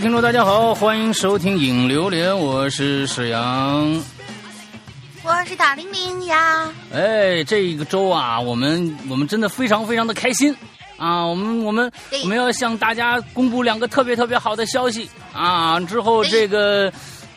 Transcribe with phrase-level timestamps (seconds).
[0.00, 4.02] 听众，大家好，欢迎收听《影榴莲》，我是史阳，
[5.22, 6.72] 我是大玲玲呀。
[6.90, 10.56] 哎，这个周啊，我们我们真的非常非常的开心
[10.96, 11.22] 啊！
[11.26, 11.92] 我们我们
[12.22, 15.78] 我们要向大家公布两个特别特别好的消息啊！
[15.80, 16.90] 之后这个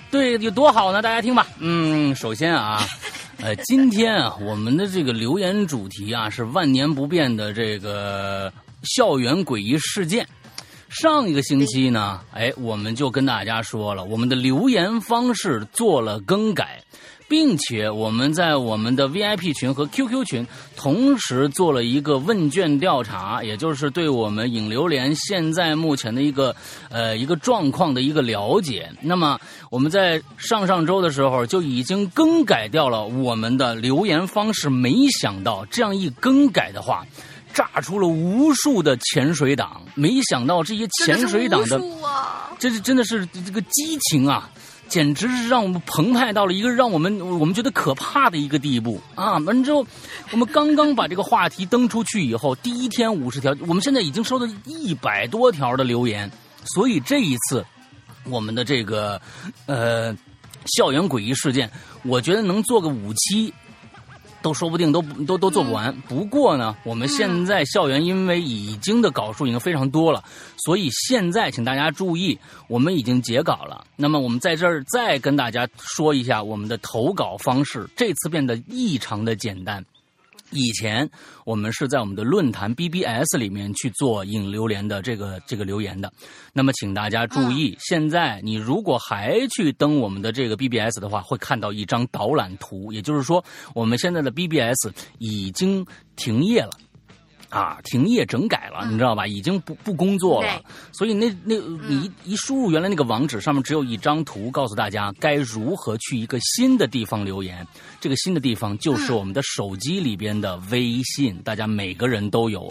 [0.09, 1.02] 对有多好呢？
[1.02, 1.45] 大家听吧。
[1.59, 2.81] 嗯，首先啊，
[3.44, 8.50] 呃，今天啊，我们的这个留言主题啊是万年不变的这个
[8.84, 10.25] 校园诡异事件。
[10.93, 16.83] 上一个星期呢，哎，我们就跟大家说了，我们的留言方式做了更改，
[17.27, 26.55] 并且我们在我们的 VIP 群和 QQ 群同时做了一个问卷调查，也就是对我们影榴莲现在目前的一个
[26.89, 28.88] 呃一个状况的一个了解。
[29.02, 29.39] 那么
[29.72, 37.03] 我们在上上周的时候就已经更改掉了我们的留言方式，没想到这样一更改的话。
[37.54, 41.80] 炸出了无数的潜水党，没想到这些潜水党的，
[42.58, 44.50] 这是真的是这个激情啊，
[44.88, 49.38] 简直是让我们澎湃到了一个让我们我们觉得可怕的一个地步啊！
[49.40, 49.86] 完之后，
[50.31, 56.31] 我们刚刚把这个话题登出去以后，第一天五十条，我们现在已经收到一百多条的留言，
[56.74, 57.64] 所以这一次
[58.26, 59.22] 我们的这个
[59.68, 60.16] 呃
[60.78, 61.70] 校园诡异事件，
[62.04, 63.54] 我觉得能做个五期。
[64.44, 65.91] 都说不定都都都做不完。
[66.02, 70.23] 不过呢，我们现在校园因为已经的稿数已经非常多了，
[70.58, 73.83] 所以现在请大家注意，我们已经截稿了。
[73.95, 79.83] 那么我们在这儿再跟大家说一下我们的投稿方式，这次变得异常的简单。
[80.54, 81.09] 以前
[81.46, 86.12] 我们是在我们的论坛 BBS 里面去做引榴莲的这个这个留言的，
[86.53, 93.44] 那么请大家注意，现在你如果还去登我们的这个 BBS 的话，会看到一张导览图，也就是说，
[93.74, 96.72] 我们现在的 BBS 已经停业了。
[97.50, 99.28] 啊，停业整改了，你知道吧？
[99.28, 100.59] 已经不不工作了，
[100.92, 101.56] 所以那那
[101.88, 107.63] 你一输入原来那个网址，上面只有一张图，告诉大家该如何去一个新的地方留言。
[108.03, 112.69] 这个新的地方就是我们的手机里边的微信，大家每个人都有，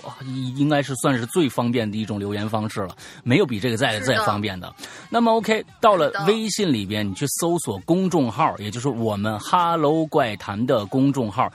[0.58, 2.94] 应该是算是最方便的一种留言方式了，
[3.24, 4.70] 没有比这个再再方便的。
[5.08, 11.50] 那么 OK，到了微信里边，你去搜索公众号，也就是我们 “Hello 怪谈”的公众号，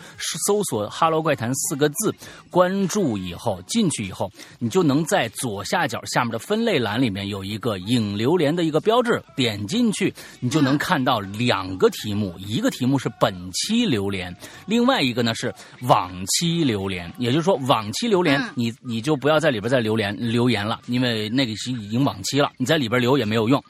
[0.48, 2.12] 搜索 “Hello 怪谈”四个字，
[2.50, 3.16] 关注。
[3.16, 14.36] 以后进去以后，你就能在左下角下面的分类栏里面有一个影榴莲的一个标志，点进去你就能看到两个题目，一个题目是本期榴莲，
[14.66, 17.12] 另外一个呢是往期榴莲。
[17.18, 23.64] 也就是说，往期榴莲你你就不要在里边再留言留言了，因为那个是已经往期了，你在里边留也没有用，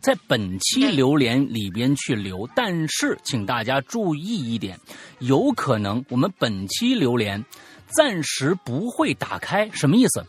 [0.00, 2.48] 在本期榴莲里边去留。
[2.54, 4.78] 但是请大家注意一点，
[5.20, 7.44] 有可能我们本期榴莲。
[7.96, 10.24] 暂时不会打开，什么意思？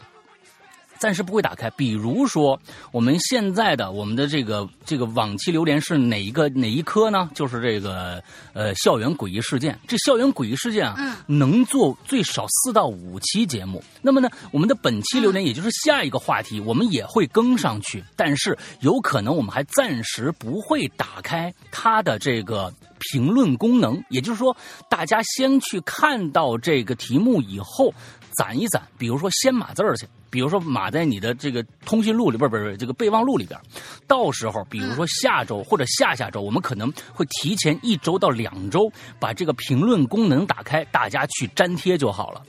[0.99, 1.69] 暂时不会打开。
[1.71, 2.59] 比如说，
[2.91, 7.29] 我们现在的我们的这个这个往期榴莲是哪一个哪一颗呢？
[7.33, 8.21] 就是这个
[8.53, 9.77] 呃校园诡异事件。
[9.87, 13.83] 这校园诡异事件啊，能做最少四到五期节目。
[14.01, 18.03] 那么呢，我们的本期榴莲也就是下一个话题，我们也会更上去。
[18.15, 22.73] 但是有可能我们还暂时不会打开它的这个。
[23.11, 24.55] 评论功能，也就是说，
[24.89, 27.93] 大家先去看到这个题目以后，
[28.35, 33.57] 攒一攒，比如说先码字儿去，比如说码在你的这个通讯录里边，不是这个备忘录里边。
[34.05, 42.41] 到时候，比如说下周或者下下周，我们可能会提前一周到两周把这个评论功能打开，大家去粘贴就好了。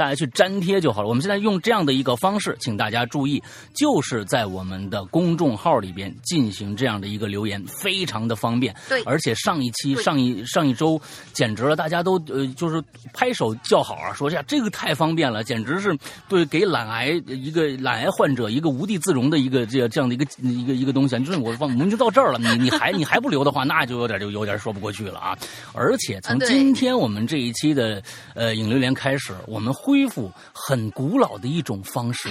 [0.00, 1.08] 大家去粘贴就好了。
[1.08, 3.42] 我们现在用这样的一个方式，请大家注意，
[3.74, 8.74] 就是在我们的公众号里边进行这样的一个留言，非常的方便。
[8.88, 10.98] 对，而且上一期、上一上一周，
[11.34, 12.82] 简直了，大家都呃就是
[13.12, 15.94] 拍手叫好啊，说呀这个太方便了，简直是
[16.30, 21.18] 对给懒癌一个懒癌患者一个无地自容的一个这这样的一个一个一个东西。
[21.18, 25.36] 就是我我们就到这儿了，你你还你还不留的话，那就有点就有点说不过去了啊。
[25.74, 28.02] 而且从今天我们这一期的
[28.32, 29.74] 呃影留言开始，我们。
[29.90, 32.30] 恢复很古老的一种方式，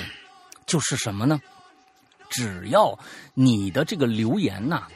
[0.65, 1.37] 就是什么呢？
[2.29, 2.97] 只要
[3.33, 4.87] 你的这个留言呐，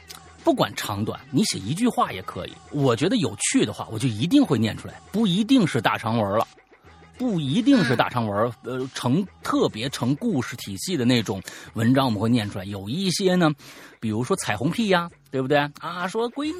[0.42, 2.54] 不管长短，你写一句话也可以。
[2.70, 6.48] 我觉得有趣的话，我就一定会念出来，不一定是大长文了。
[7.18, 11.42] 不一定是大长文，呃，成特别成故事体系的那种
[11.74, 12.64] 文章，我们会念出来。
[12.64, 13.50] 有一些呢，
[14.00, 16.08] 比如说彩虹屁呀，对不对啊？
[16.08, 16.52] 说鬼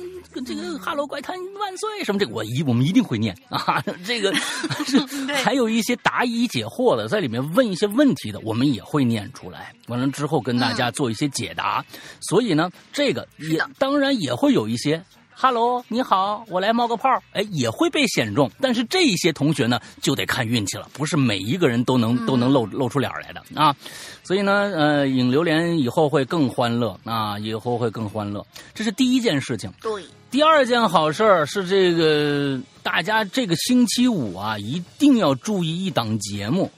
[0.46, 3.82] 这个哈喽怪谈万岁什么这个，我一我们一定会念啊。
[4.06, 4.32] 这个
[4.86, 4.98] 是
[5.42, 9.74] 还有一些答疑解惑的，在里面问一些问题的，我们也会念出来。
[9.88, 11.84] 完了之后跟大家做一些解答。
[12.20, 15.02] 所以呢，这个也当然也会有一些。
[15.36, 18.50] 哈喽，你好，我来冒个泡，哎，也会被选中。
[18.60, 23.74] 但是这些同学呢，就得看运气了，不是每一个人都能都能露露出脸来的啊。
[24.22, 28.46] 所以呢，呃，引榴莲以后会更欢乐啊，以后会更欢乐。
[28.72, 29.70] 这是第一件事情。
[29.82, 30.04] 对。
[30.30, 36.70] 第二件好事是这个，大家这个星期五啊，一定要注意一档节目。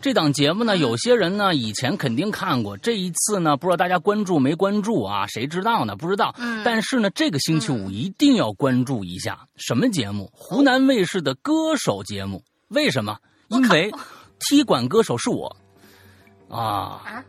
[0.00, 5.26] 这档节目呢，有些人呢以前肯定看过，这一次呢不知道大家关注没关注啊？
[5.26, 5.94] 谁知道呢？
[5.94, 6.34] 不知道。
[6.38, 6.62] 嗯。
[6.64, 10.30] 但是呢，这个星期五一定要关注一下什么节目？
[10.32, 12.42] 湖南卫视的歌手节目。
[12.68, 13.18] 为什么？
[13.48, 13.92] 因为
[14.38, 15.54] 踢馆歌手是我。
[16.48, 16.58] 啊。
[17.04, 17.24] 啊。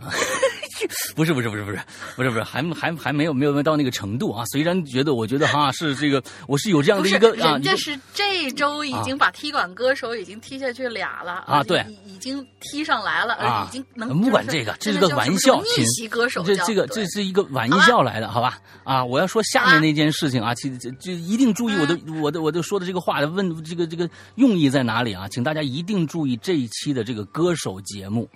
[1.14, 1.78] 不是不是不是不是
[2.16, 4.44] 不是不是还还还没有没有到那个程度啊！
[4.46, 18.58] 虽然觉得我觉得哈是这个我是有这样的一个啊，人家是这周已经把踢馆歌手已经踢下去俩了啊，对，已经踢上来了啊，已经能不管这个，这是个玩笑，逆袭歌手，这这个这是一个玩笑来的，好吧？
[18.84, 25.28] 啊，我要说下面那件事情啊，其实就一定注意我的我的我的说的这个话的问这个这个用意在哪里啊？
[25.28, 28.26] 请大家一定注意这一期的这个歌手节目。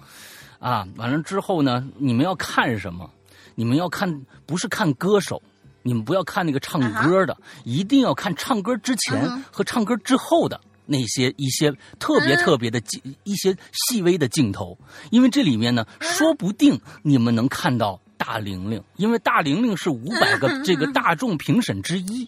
[0.64, 3.11] 啊，完了之后呢，你们要看什么？
[3.55, 5.43] 你们要看不是看歌手，
[5.82, 14.78] 你们不要看那个唱歌的，一定要看唱歌之前和唱歌之后的那些一些特别特别的镜一些细微的镜头，
[15.11, 22.26] 因为这里面呢，说不定你们能看到大玲玲，因为大玲玲是五百个这个大众评审之一。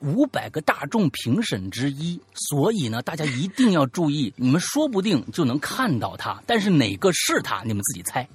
[0.00, 8.28] 五百个大众评审之一，所以呢，大家一定要注意，你们说不定就能看到他，但是哪个是他，你们自己猜。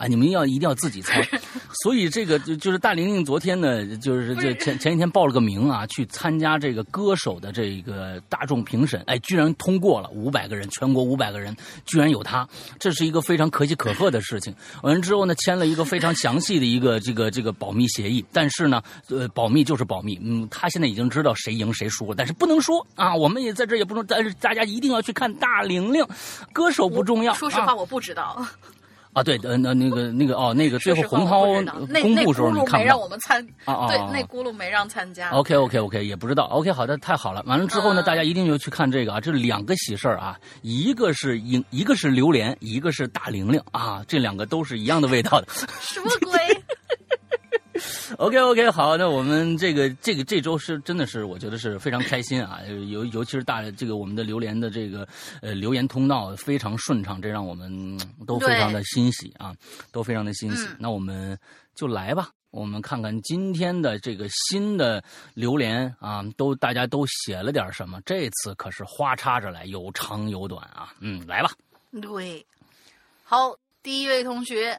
[0.00, 1.22] 啊，你们要一定要自己猜，
[1.84, 11.54] 所以这个就就是大玲玲昨天呢，就是这前前一天报了个名啊，去参加这个歌手的这个大众评审，哎，居然通过了五百个人，全国五百个人，
[11.84, 12.48] 居然有他，
[12.78, 14.54] 这是一个非常可喜可贺的事情。
[14.82, 22.86] 完了之后呢，签了一个非常详细的一个这个这个保密协议，但是呢，呃，保密就是保密，嗯，他现在已经知道谁赢谁输了，但是不能说。
[22.94, 26.02] 啊，我们也在这也不能，但是大家一定要去看大玲玲，
[26.54, 28.46] 歌手不重要，说实话，我不知道。
[29.12, 31.44] 啊，对，呃，那那个那个哦，那个最后洪涛
[32.00, 35.30] 公布时候你看没让我们参啊啊，对，那咕噜没让参加。
[35.30, 36.44] OK OK OK，也不知道。
[36.44, 37.42] OK，好的，太好了。
[37.44, 45.48] 完了之后呢，大家一定要去看这个啊，这两个喜事儿啊，一个是一一个是榴莲，一个是大玲玲啊，这两个都是一样的味道的。
[45.80, 46.59] 什么鬼
[48.20, 55.08] ？OK OK，好，那我们这个这个这周是真的是我觉得是非常开心啊，尤尤其是大这个我们的榴莲的这个
[55.40, 59.56] 呃留言通道非常顺畅，这让我们都非常的欣喜啊，
[59.90, 60.68] 都非常的欣喜。
[60.78, 61.38] 那我们
[61.74, 65.02] 就来吧，我们看看今天的这个新的
[65.32, 67.98] 榴莲啊，都大家都写了点什么？
[68.04, 71.50] 这次可是花插着来，有长有短啊，嗯，来吧。
[72.02, 72.44] 对，
[73.24, 74.78] 好，第一位同学。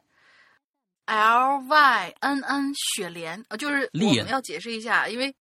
[1.05, 5.33] L Y N N 雪莲呃，就是我们要解释一下，因为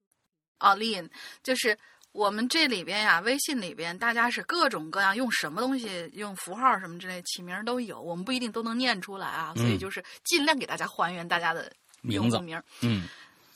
[0.58, 1.08] 啊，Lin
[1.42, 1.78] 就是
[2.12, 12.60] 我们这里边呀，微信里边大家是各种各样用什么东西，用符号什么之类起名都有，我们不一定都能念出来啊，所以就是尽量给大家还原大家的名字名。
[12.80, 13.06] 嗯，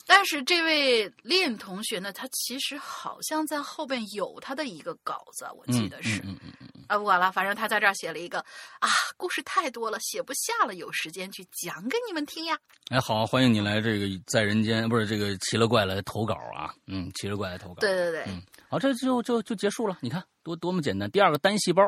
[0.05, 6.19] 但是这位 Lin 同学呢，他其实好像在后边有他的一个稿子，我记得是。
[6.23, 6.74] 嗯嗯嗯。
[6.87, 8.39] 啊，不管了，反正他在这儿写了一个
[8.79, 12.57] 啊，故事太多了，写不下了，有时间去讲给你们听呀。
[12.89, 17.75] 哎，好，欢迎你来这个在人间，不是这个奇了怪来投稿啊，嗯，奇了怪来投稿。
[17.79, 20.23] 对对对，嗯，好，这就就就结束了，你看。
[20.45, 21.09] 多多么简单！
[21.09, 21.81] 第二个单细胞，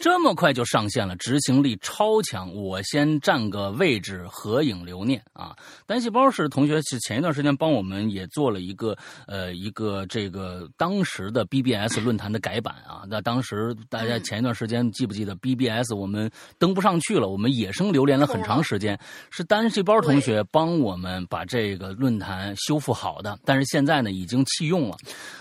[0.00, 2.54] 这么快就上线了，执行力超强。
[2.54, 5.56] 我先占个位置，合影留念啊！
[5.86, 8.94] 单细胞是同学是前一段时间帮我们也做了一个
[9.26, 13.04] 呃一个这个当时的 BBS 论坛的改版啊。
[13.08, 19.00] 那当时大家前一段时间记不记得 BBS 我们登不上去了，我们野生流连了很长时间，
[19.30, 23.38] 是单细胞同学帮我们把这个论坛修复好的。
[23.46, 24.96] 但是现在呢，已经弃用了。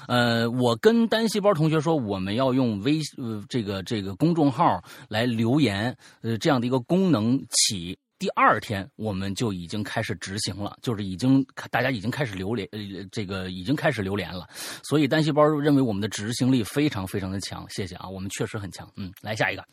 [0.07, 2.44] 呃，我跟单细胞同学说，我们要。
[2.45, 12.79] 要用微呃这个这个公众号来留言，呃这样的一个功能起，第二天我们就已经开始执行了，就是已经大家已经开始留连呃
[13.11, 14.47] 这个已经开始留连了，
[14.83, 19.65] 所以单细胞认为我们的执行力非常非常的强，谢谢啊，我们确实很强，嗯，来下一个，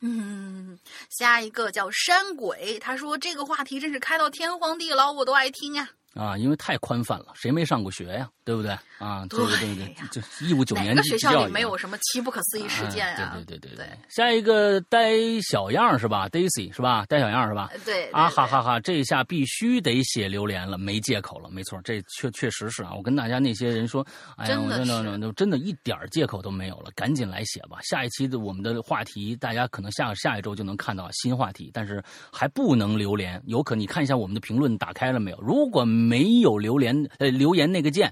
[0.00, 0.78] 嗯，
[1.10, 5.88] 下一个叫山鬼，他说这个话题真是开到天荒地老我都爱听呀。
[6.14, 8.28] 啊，因为太宽泛了，谁没上过学呀？
[8.48, 9.26] 对不对啊？
[9.28, 13.34] 对对对，就一五九年哪个学校里没有什么七不可思议事件啊？
[13.36, 13.98] 对对对对对。
[14.08, 17.04] 下一个呆小样是吧？Daisy 是吧？
[17.10, 17.70] 呆小样是吧？
[17.84, 18.80] 对啊哈哈哈！
[18.80, 21.50] 这一下必须得写榴莲了，没借口了。
[21.50, 22.94] 没错，这确确实是啊。
[22.96, 24.02] 我跟大家那些人说，
[24.38, 27.76] 哎呀，我真的都真的一点借口都没有了，赶紧来写吧。
[27.82, 32.02] 下一期的我们的话题，大家可能下下一周就能看到新话题，但是
[32.32, 35.38] 还不能榴莲，有可你看一下我们的评论打开了没有？
[35.42, 38.10] 如果没有榴莲呃留言那个键。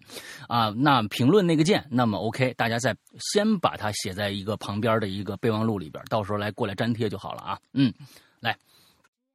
[0.49, 7.59] 啊，那评论那个键，那么 OK，大家再先把它写在一个旁边的一个备忘录里边，到时候来过来粘贴就好了啊。
[7.73, 7.93] 嗯，
[8.41, 8.57] 来，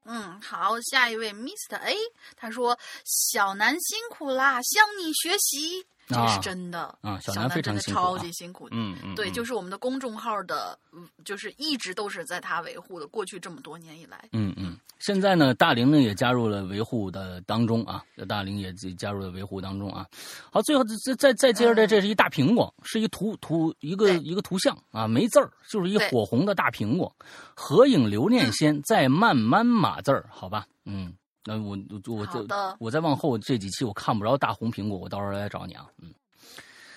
[0.05, 1.95] 嗯，好，下一位 Mr A，
[2.35, 5.85] 他说小南辛苦啦，向你学习。
[6.07, 8.67] 这是真的啊，小南非常辛苦，超级辛苦。
[8.71, 10.77] 嗯嗯，对，就是我们的公众号的，
[11.23, 13.07] 就是一直都是在他维护的。
[13.07, 20.05] 过去这么多年以来，嗯嗯，现在呢，大龄呢也加入了维护的当中啊，大龄也加入了维护当中啊。
[20.51, 27.13] 好，最后再再再接着这，这是一大苹果，是一图图一个一个图像啊，没字儿，就是一火红的大苹果，
[27.55, 30.65] 合影留念先，再慢慢码字儿，好吧？
[30.85, 31.13] 嗯。
[31.43, 32.39] 那我我我再
[32.79, 35.87] 我再往后这几期我看不着大红苹果，我到时候来找你啊。
[35.99, 36.13] 嗯，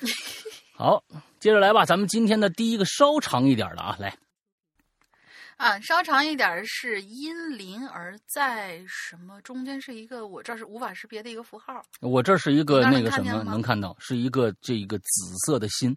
[0.76, 1.02] 好，
[1.40, 4.14] 接着来吧，咱们今天的第一个稍长一点的啊，来。
[5.56, 9.40] 啊，稍长一点是因林而在什么？
[9.42, 11.84] 中间是一个我这是无法识别的一个符号。
[12.00, 13.96] 我这是一个那个什么能看到？
[13.98, 15.96] 是一个这一个紫色的心。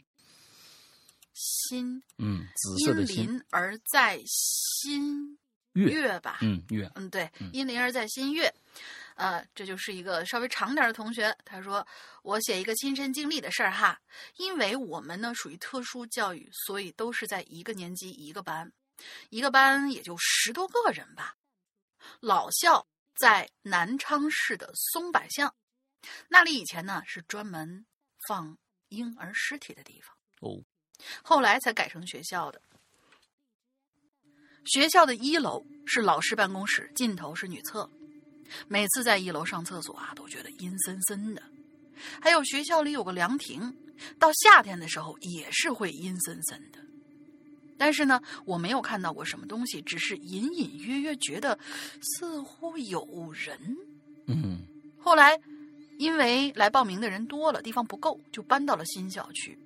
[1.34, 2.02] 心。
[2.18, 3.44] 嗯，紫色的心。
[3.52, 5.38] 而在心。
[5.74, 8.52] 月吧，嗯，月，嗯，对，因灵而在新月，
[9.14, 11.32] 呃，这就是一个稍微长点的同学。
[11.46, 11.86] 他说
[12.24, 14.00] ：“我写一个亲身经历的事儿哈，
[14.38, 18.72] 因为我们呢属于特殊教育，所以都是在一个年级一个班，
[19.30, 21.36] 一个班也就十多个人吧。
[22.20, 22.88] 老校
[23.20, 25.54] 在南昌市的松柏巷，
[26.30, 27.86] 那里以前呢是专门
[28.27, 28.58] 放
[28.89, 30.63] 婴儿尸体的地方哦，
[31.24, 32.62] 后来才改成学校的。”
[34.66, 37.89] 学校的一楼是老师办公室，尽头是女厕。
[38.68, 41.42] 每次在一楼上厕所啊，都觉得阴森森的。
[42.22, 43.74] 还有学校里有个凉亭，
[44.20, 46.80] 到夏天的时候也是会阴森森的。
[47.77, 51.57] 但是呢，我没有看到过什么东西，只是隐隐约约觉得
[52.01, 53.57] 似乎有人。
[54.25, 54.60] 嗯。
[54.98, 55.39] 后来，
[55.98, 59.57] 因为来报名的人多了，地方不够，就搬到了新校区。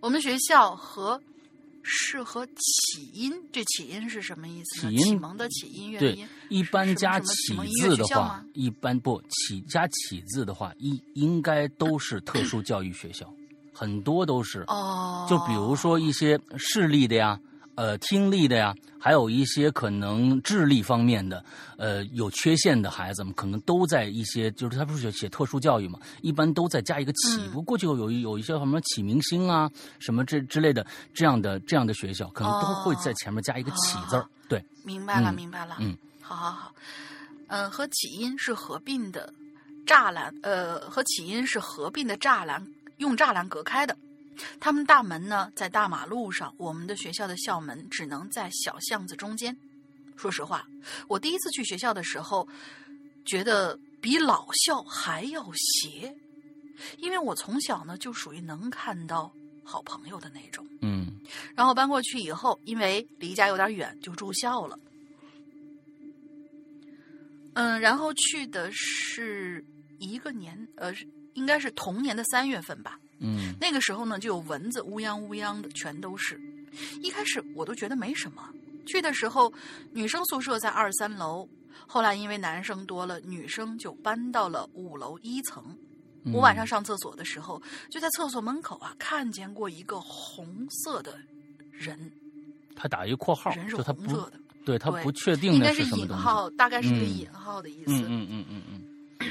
[0.00, 1.20] 我们学校和。
[1.88, 4.80] 是和起因，这起因是什么意思？
[4.80, 6.18] 起因启蒙的起因，对，
[6.48, 13.32] 一般加起字的话，一般不起加起字的话，一应该都是特殊教育学校，
[13.76, 14.64] 很多都是。
[14.68, 17.38] 哦，就比如说一些视力的呀。
[17.76, 21.44] 呃，听力的呀，还有一些可能智力方面的，
[21.76, 27.46] 呃，有缺陷的孩子们，可能都在一些，就是他不是写写特殊教育嘛，一般都在加一个启。
[27.48, 34.26] 不过就有有一些什么启明星啊，什么这之类的这样的这样的学校，可能都会在前面加一个启字儿。
[34.48, 35.76] 对，明白了，明白了。
[35.78, 36.72] 嗯，好好好，
[37.48, 39.30] 嗯，和起因是合并的
[39.86, 42.66] 栅栏，呃，和起因是合并的栅栏，
[42.98, 43.96] 用栅栏隔开的。
[44.60, 49.56] 他们大门呢在大马路上，我们的学校的校门只能在小巷子中间。
[50.16, 50.66] 说实话，
[51.08, 52.46] 我第一次去学校的时候，
[53.24, 56.14] 觉得比老校还要邪，
[56.98, 59.32] 因为我从小呢就属于能看到
[59.64, 60.66] 好朋友的那种。
[60.80, 61.20] 嗯，
[61.54, 64.78] 然后搬过去以后，因为离家有点远，就住校了。
[67.54, 69.64] 嗯，然后去的是
[69.98, 70.94] 一个年，呃，
[71.36, 72.98] 应该是同年的三月份吧。
[73.20, 76.38] 嗯，那个时候呢，就有蚊子乌泱乌泱的，全都是。
[77.00, 78.50] 一开始我都觉得没什么。
[78.84, 79.52] 去的时候，
[79.92, 81.48] 女生宿舍在二三楼，
[81.86, 85.64] 后来因为男生多了，女生就搬到了五楼一层。
[86.32, 91.18] 我晚上上厕所的时候，就在厕所门口啊，看见过一个红色的
[91.70, 92.10] 人。
[92.74, 97.92] 他打一个括号，人是红色的，对他不确定应该是引号，大概是一个引号的意思。
[97.92, 99.30] 嗯嗯嗯嗯。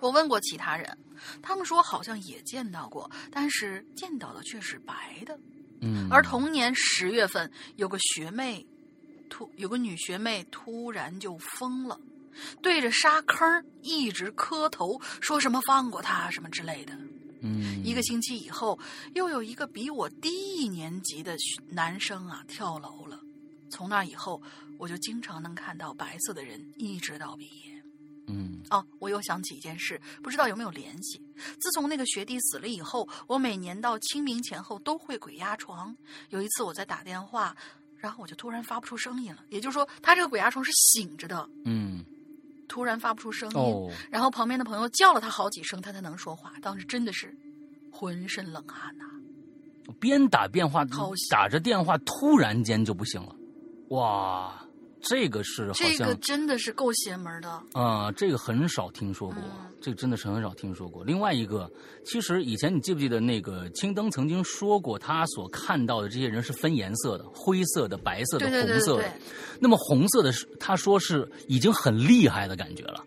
[0.00, 0.98] 我问过其他人，
[1.42, 5.38] 他们说好像也见到过，但是见到的却是白的。
[5.80, 8.64] 嗯，而同年十月份，有个学妹
[9.28, 12.00] 突有个女学妹突然就疯了，
[12.60, 16.96] 对着沙坑一直磕头，说什么放过她什么之类的。
[17.40, 18.78] 嗯，一个星期以后，
[19.14, 21.36] 又有一个比我低一年级的
[21.68, 23.18] 男生啊跳楼了。
[23.68, 24.40] 从那以后，
[24.78, 27.71] 我就经常能看到白色的人，一直到毕业。
[28.26, 31.20] 嗯哦，我又想起一件事，不知道有没有联系。
[31.60, 35.94] 自从那个学弟死了以后，我每年到清明前后都会鬼压床。
[36.30, 37.54] 有一次我在打电话，
[37.96, 41.48] 然后我就突然发不出声音了，也就是说，他这个鬼压床是醒着的。
[41.64, 42.04] 嗯，
[42.68, 46.52] 突然发不出声音，然后旁边的朋友叫了他好几声，他才能说话。
[46.62, 47.36] 当时真的是
[47.90, 49.04] 浑身冷汗呐！
[50.00, 50.84] 边打电话
[51.28, 53.36] 打着电话，突然间就不行了，
[53.90, 54.64] 哇！
[55.02, 58.10] 这个是好像这个真的是够邪门的啊！
[58.12, 59.38] 这个很少听说过，
[59.80, 61.02] 这个真的是很少听说过。
[61.02, 61.68] 另外一个，
[62.04, 69.12] 其实以前你记不记得那个青灯曾经说过，他所看到的这些人是分颜色的，灰色的、白色的、红色的。
[69.58, 73.04] 那么红色的是，他说是已经很厉害的感觉了。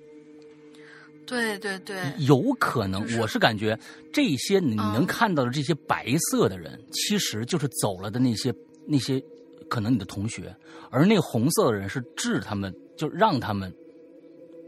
[1.25, 3.79] 对对对，有可能，我是感觉
[4.11, 8.53] 这些你能看到的这些白色的人，其实就是走了的那些
[8.85, 9.23] 那些。
[9.69, 10.55] 可能你的同学，
[10.89, 13.73] 而那个红色的人是治他们，就让他们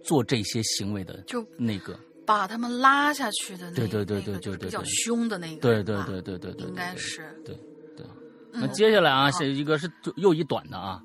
[0.04, 7.56] 做这些行为的，就那个把他们拉下去的那对对对对对比较凶的那个，对对对对对对，应该是对
[7.96, 8.06] 对。
[8.52, 11.02] 那接下来啊，下一个是就又一短的啊，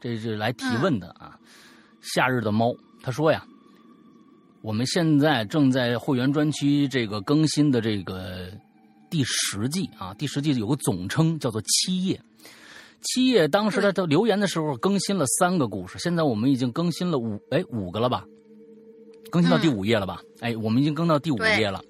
[0.00, 1.38] 这是来提问的啊。
[2.00, 3.44] 夏日的猫他说呀，
[4.60, 8.50] 我们现在正在会员专区这个更新的这个
[9.10, 12.20] 第十季啊，第十季有个总称叫做七页。
[13.02, 18.24] 七页当时他留言的时候更新了三个故事，现在我们已经更新了五哎五个了吧？
[19.30, 20.20] 更新到第五页了吧？
[20.40, 21.82] 哎，我们已经更到第五页了。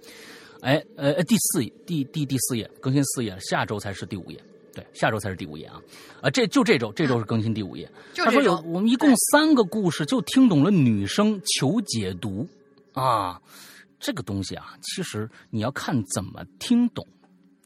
[0.62, 4.42] 哎呃第四第第第四页更新四页，下周才是第五页。
[4.74, 5.80] 对，下周才是第五页啊！
[6.20, 7.90] 啊，这就这周这周是更新第五页。
[8.14, 12.46] 他说有我们一共三个故事就听懂了女生求解读
[12.92, 13.40] 啊，
[13.98, 17.06] 这个东西啊，其实你要看怎么听懂。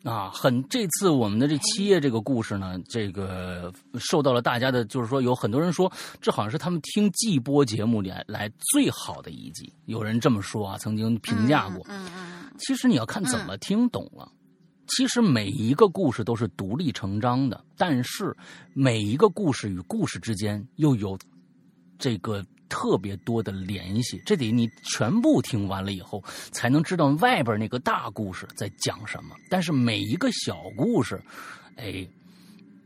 [0.02, 11.84] 啊，很这次我们的这七页这个故事呢，这个受到了大家的，就是说有很多人说这好像是他们听季播节目里来最好的一季，有人这么说啊，曾经评价过。
[11.88, 12.44] 嗯嗯。
[12.58, 14.30] 其实你要看怎么听懂了，
[14.86, 18.34] 其实每一个故事都是独立成章的，但是
[18.72, 21.18] 每一个故事与故事之间又有
[21.98, 22.44] 这个。
[22.70, 29.36] 特别多的联系，这得你全部听完了以后，才能知道外边那个大故事在讲什么。
[29.50, 31.20] 但是每一个小故事，
[31.76, 32.06] 哎，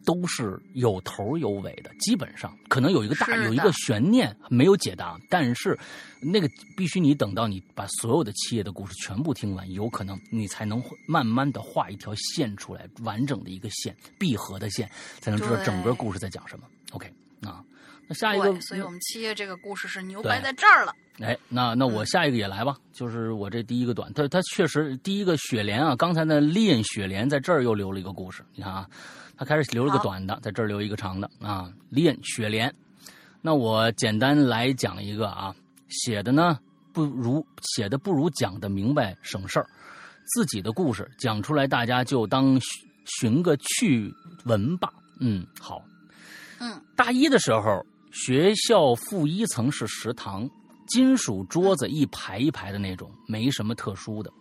[0.04, 1.94] 都是有头有尾的。
[2.00, 5.78] 基本上可能有一个大有一个悬念没有解答，但是
[6.20, 16.66] 那个必须你等到你把所有的七页的故事全部听完，有可能你才能慢慢的画一条线出来，完整的一个线，闭合的线，才能知道整个故事在讲什么。
[16.92, 17.62] OK 啊。
[18.06, 20.92] 那下一个，所以我们七爷这个故事是牛掰在这儿了。
[21.20, 28.88] 哎，那那我下一个也来吧，就是我这第一个短，他他确实第一个雪莲啊，刚才那练雪莲在这儿又留了一个故事，你看啊，
[29.36, 32.74] 他开始留了个短的，在这儿留一个长的啊，练雪莲。
[33.40, 35.54] 那我简单来讲一个啊，
[35.88, 36.58] 写的呢
[36.92, 39.66] 不如写的不如讲的明白省事儿，
[40.34, 42.60] 自己的故事讲出来，大家就当
[43.20, 44.12] 寻个趣
[44.46, 44.92] 闻吧。
[45.20, 45.80] 嗯，好，
[46.58, 47.86] 嗯，大一的时候。
[48.14, 50.48] 学校负一层是食堂，
[50.86, 54.32] 金属桌子一排一排的那种，没什么特殊的，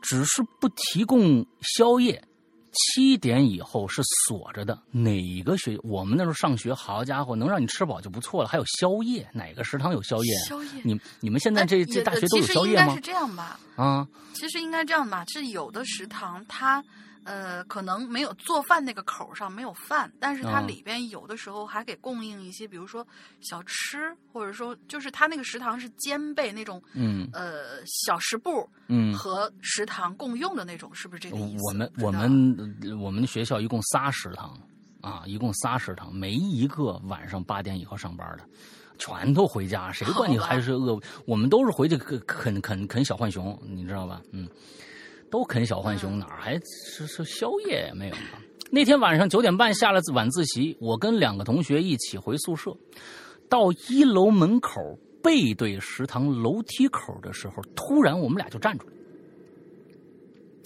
[0.00, 2.22] 只是不提供宵夜。
[2.70, 4.80] 七点以后是锁着的。
[4.92, 9.28] 哪个学我们那时候上学，好家伙，能让你吃饱就不错了，还有宵夜？
[9.32, 10.34] 哪个食堂有宵夜？
[10.46, 10.82] 宵夜？
[10.84, 12.84] 你你们现在这这大学都有宵夜吗？
[12.84, 13.58] 其实应该是这样吧。
[13.74, 16.84] 啊，其实应该这样吧，是有的食堂它。
[17.28, 23.06] 呃，可能没有做饭那个口上没有饭，但是它里边有的时候还给供应一些，比如说
[23.42, 31.64] 小吃，或者说就是它那个食堂是兼备那种，嗯，呃，小食部，嗯，和食堂共用的那种，是不是这个意思？
[31.66, 34.58] 我们我们我们学校一共仨食堂，
[35.02, 38.44] 啊，一共仨食堂，没一个晚上八点以后上班的，
[38.96, 40.98] 全都回家，谁管你还是饿？
[41.26, 44.22] 我们都是回去啃啃啃啃小浣熊，你知道吧？
[44.32, 44.48] 嗯。
[45.30, 48.42] 都啃小浣熊，哪儿还吃吃宵夜也没有呢？
[48.70, 52.76] 那天晚上九点半下了晚自习，我跟两个同学一起回宿舍，
[53.48, 54.80] 到一楼门口
[55.22, 58.92] 背对食堂楼梯口的时候，突然我们俩就站住了，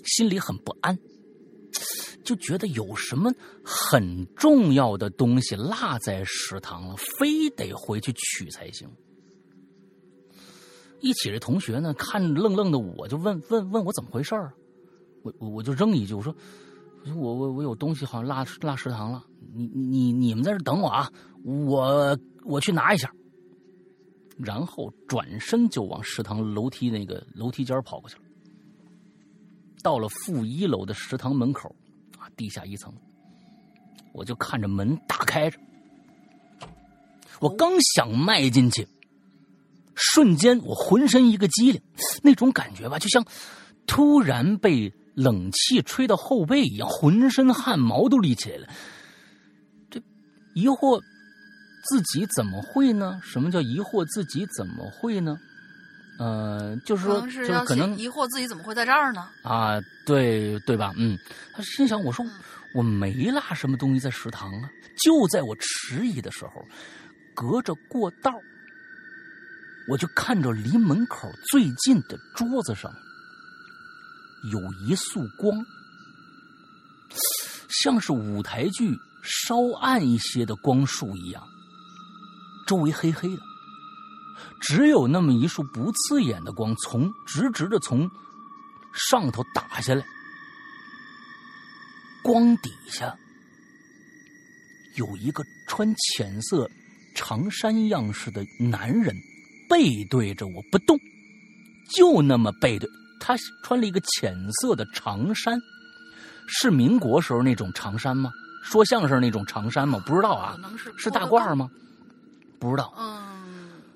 [0.04, 0.98] 心里很不安，
[2.24, 3.32] 就觉得有什么
[3.64, 8.88] 很重要的东西落在食堂了，非得回去取才行。
[11.02, 14.54] 一起的同学呢，看愣愣的，我就问问问我怎么回事儿，
[15.22, 16.34] 我我我就扔一句，我说，
[17.16, 21.10] 我我我有东西好像落落食堂了，你你你们在这等我啊，
[21.44, 23.12] 我我去拿一下，
[24.38, 28.22] 然后转身就往食堂楼梯那个楼梯间跑过去了，
[29.82, 31.74] 到了负一楼的食堂门口，
[32.16, 32.94] 啊，地下一层，
[34.12, 35.58] 我就看着门打开着，
[37.40, 38.86] 我刚想迈进去。
[40.12, 41.80] 瞬间，我浑身一个激灵，
[42.22, 43.24] 那种感觉吧，就像
[43.86, 48.68] 突然被冷气吹到后背一样，浑身汗毛都立起来了。
[49.90, 50.00] 这
[50.54, 51.00] 疑惑
[51.88, 53.20] 自己怎么会呢？
[53.22, 55.38] 什么叫疑惑自己怎么会呢？
[56.18, 59.28] 呃，就是说，就是可能疑惑自己怎么会在这儿呢？
[59.42, 60.92] 啊，对对吧？
[60.96, 61.18] 嗯，
[61.54, 62.24] 他心想，我说
[62.74, 64.70] 我没落什么东西在食堂啊。
[65.02, 66.64] 就在我迟疑的时候，
[67.34, 68.30] 隔着过道，
[69.88, 72.92] 我就看着离门口最近的桌子上
[74.52, 75.64] 有一束光，
[77.68, 81.42] 像是舞台剧稍暗一些的光束一样，
[82.66, 83.42] 周围黑黑的。
[84.60, 88.08] 只有那么一束不刺眼的光，从直直的从
[88.94, 90.04] 上头打下来。
[92.22, 93.16] 光底下
[94.94, 96.70] 有一个穿浅色
[97.16, 99.14] 长衫样式的男人，
[99.72, 100.98] 背对着我不动，
[101.96, 102.86] 就那么背对。
[103.18, 105.58] 他穿了一个浅色的长衫，
[106.46, 108.30] 是民国时候那种长衫吗？
[108.62, 109.98] 说相声那种长衫吗？
[110.06, 110.58] 不知道啊，
[110.98, 111.70] 是大褂吗？
[112.58, 112.92] 不知道。
[112.98, 113.22] 嗯。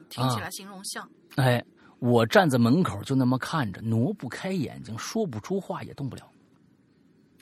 [0.09, 1.07] 听起来形容像。
[1.35, 1.63] 哎，
[1.99, 6.23] 我站在门口就那么看着，挪不开眼睛，说不出话，也动不了。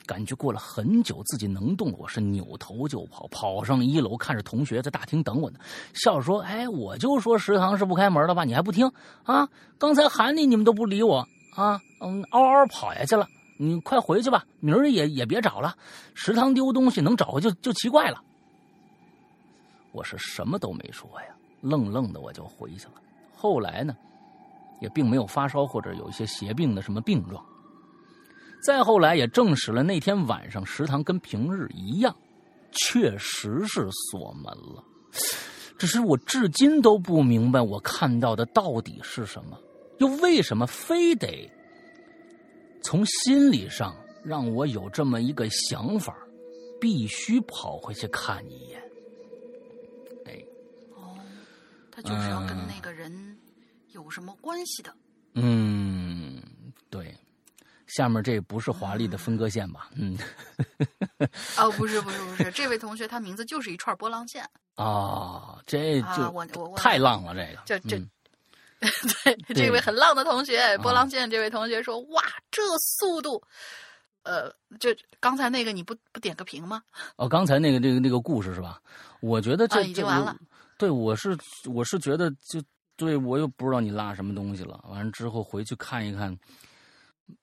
[0.05, 5.59] 感觉过了很久，自己能动了，我是扭头就跑，跑上一楼，看着同学在大厅等我呢，
[5.93, 8.91] 笑着说：“哎，我就说食堂是不开门的吧，你还不听
[9.23, 9.49] 啊？
[9.77, 11.81] 刚才喊你，你们都不理我啊！
[12.01, 15.75] 嗯，嗷嗷跑下去了，你快回去吧，明儿也也别找了。
[16.13, 18.21] 食堂丢东西能找回就就奇怪了。”
[19.91, 21.27] 我是什么都没说呀。
[21.61, 22.93] 愣愣的我就回去了。
[23.35, 23.95] 后来呢，
[24.81, 27.43] 也并没有发烧或者有一些邪病的什么病状。
[28.65, 32.15] 再后来也证实了那天晚上食堂跟平日一样，
[32.71, 34.83] 确实是锁门了。
[35.77, 39.59] 只是我至今都不明白我看到的到底是什么，
[39.99, 41.47] 又为什么非得
[42.81, 46.17] 从心理上让我有这么一个想法，
[46.81, 48.81] 必须跑回去看一眼。
[50.25, 50.43] 哎，
[50.95, 51.15] 哦
[51.91, 53.37] 他就是要跟那个人
[53.91, 54.91] 有什么关系的？
[55.35, 56.41] 嗯，
[56.89, 57.15] 对。
[57.87, 59.89] 下面这不是华丽的分割线吧？
[59.95, 60.17] 嗯。
[61.57, 62.51] 哦，不是，不是，不是。
[62.51, 64.47] 这位同学他名字就是一串波浪线。
[64.75, 67.33] 啊，这就太浪了，
[67.65, 67.87] 这个。
[67.87, 67.97] 这这，
[69.23, 73.41] 对，这位很浪的同学，波浪线这位同学说：“哇，这速度！”
[74.23, 76.81] 呃，就刚才那个你不不点个评吗？
[77.15, 78.81] 哦，刚才那个那个那个故事是吧？
[79.21, 80.35] 我觉得这已经完了。
[80.77, 82.61] 对，我是我是觉得，就
[82.97, 84.83] 对我又不知道你落什么东西了。
[84.89, 86.37] 完了之后回去看一看，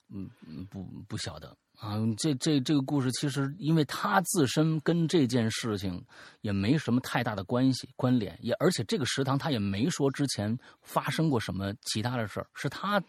[0.09, 0.31] 嗯，
[0.71, 1.97] 不不晓得啊。
[2.19, 6.05] 这这这个故事其实，因为他自身跟这件事情
[6.41, 13.03] 也没什么太大的关系关联，也而且这个食堂他也没说之前发生过什么其他的事儿，是他。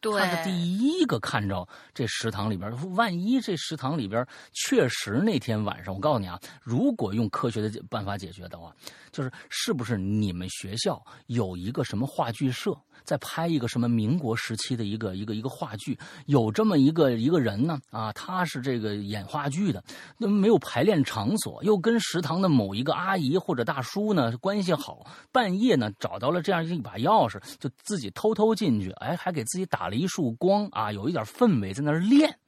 [0.00, 8.74] 他是第一个看着这食堂里边，万一这食堂里边确实那天晚上，我告诉你啊，如果用科学的办法解决的话，
[9.10, 12.76] 就是是不是你们学校有一个什么话剧社？
[13.02, 19.82] 在拍一个什么民国时期的一个一个一个话剧，有这么一个一个人呢啊，他是这个演话剧的，
[20.18, 32.38] 那没有排练场所，又跟食堂的某一个阿姨或者大叔呢关系好，半夜呢找到了这样一把钥匙，就自己偷偷进去，哎，还给自己打了一束光啊，有一点氛围在那儿练，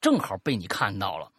[0.00, 1.30] 正好被你看到了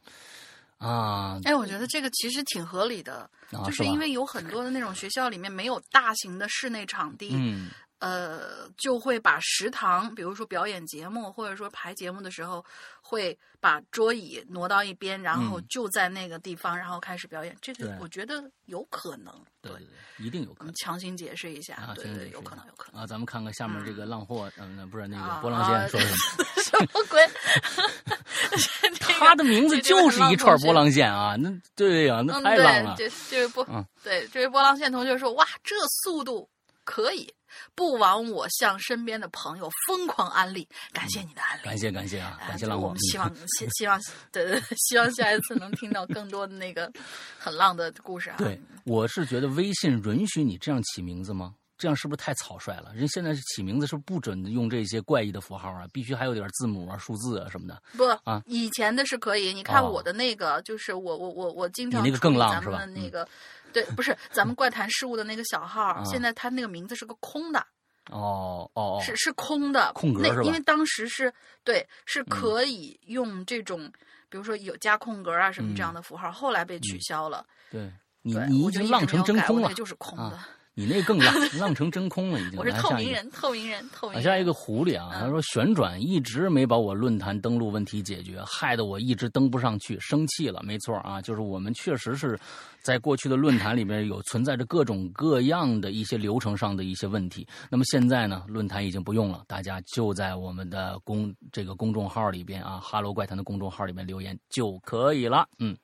[0.78, 1.40] 啊。
[1.44, 3.30] 哎，我觉得这个其实挺合理的，
[3.66, 7.30] 就是因为有很多的那种学校里面没有大型的室内场地。
[7.34, 7.70] 嗯。
[8.02, 12.66] 呃，就会把食堂，比如说表演节目，或者说排节目的时候，
[13.00, 17.56] 会把桌椅挪到一边，然后就在那个地方，然后开始表演。
[17.62, 19.72] 这个我觉得有可能，对，
[20.18, 20.74] 一定有可能。
[20.74, 23.02] 强行解释一下，啊对对，有可能，有可能。
[23.04, 26.46] 啊，咱们看看下面这个浪货，嗯，不是那个波浪线说什么？
[26.66, 27.22] 什么鬼？
[29.00, 31.36] 他的名字就是一串波浪线啊！
[31.36, 32.96] 那对呀，那太浪了。
[32.98, 33.64] 这这位波，
[34.04, 36.50] 对这位波浪线同学说：“哇，这速度
[36.84, 37.34] 可以。”
[37.76, 44.00] 不枉我向身边的朋友疯狂安利，感谢你的安利，感谢感谢啊，感谢浪我们希望 希希望
[44.32, 46.90] 对希望下一次能听到更多的那个
[47.38, 48.38] 很浪的故事啊。
[48.38, 51.54] 对，我是觉得微信允许你这样起名字吗？
[51.78, 52.94] 这样是不是太草率了？
[52.96, 57.84] 人现在是起名字是不准用这些怪异的符号啊，必须还有点字母啊、数字啊什么的。
[57.98, 59.52] 不啊，以前的是可以。
[59.52, 62.86] 你看我的那个，就是我我我我经常你那个更浪是吧？
[62.86, 63.28] 那个。
[63.72, 67.66] 对，不是咱们怪谈事务的那个小号，现在他那个名字是个空的。
[68.10, 70.42] 哦哦是是空的，空格是吧？
[70.44, 71.32] 因为当时是
[71.64, 73.90] 对，是可以用这种，
[74.28, 77.46] 比如说有加空格啊什么这样的符号，后来被取消了。
[77.70, 77.92] 对，
[78.24, 80.40] 你你已经浪成真空了，就是空的。
[80.82, 82.58] 你那更浪， 浪成真空了已经。
[82.58, 84.24] 我是透明人，透明人，透明人。
[84.24, 90.60] 下一个狐狸啊，他说旋转一直没把我论坛登录问题解决，害得我一直登不上去，生气了。
[90.64, 92.36] 没错啊，就是我们确实是
[92.82, 97.48] 在过去的论坛里面有存在着各种各样的一些流程上的一些问题。
[97.70, 105.48] 那么现在呢，论坛已经不用了，大家就在我们的公这个公众号里边啊，哈喽怪谈的公众号里面留言就可以了。
[105.60, 105.78] 嗯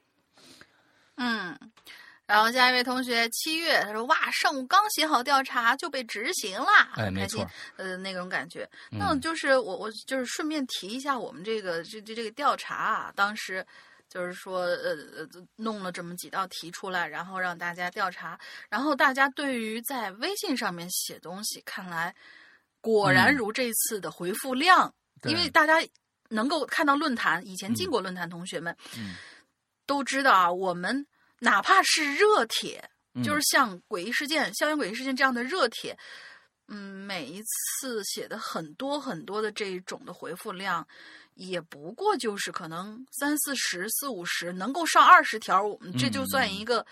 [1.18, 1.56] 嗯。
[2.28, 7.44] 然后下一位同学七月，他说：“哇，上午刚写好调查就被执行了，很开心。
[7.78, 8.70] 呃，那种感觉。
[8.92, 13.66] 那就是我，我就是顺便提一下，我们这个这这这个调查啊，当时
[14.10, 18.38] 就是说，呃呃，弄了这么几道题出来，然后让大家调查。
[18.70, 22.14] 然后大家对于在微信上面写东西，看来
[22.82, 25.76] 果然如这次的回复量，因为大家
[26.28, 28.76] 能够看到论坛，以前进过论坛同学们，
[29.86, 31.08] 都知道啊，我们。”
[31.40, 32.84] 哪怕是热帖，
[33.24, 35.98] 就是像诡异事件、校园诡异事件这样的热帖，
[36.68, 40.88] 嗯，每一次写的很多很多的这种的回复量，
[41.36, 46.86] 也不过就是可能三四十、四五十，能够上二十条，我们这就算一个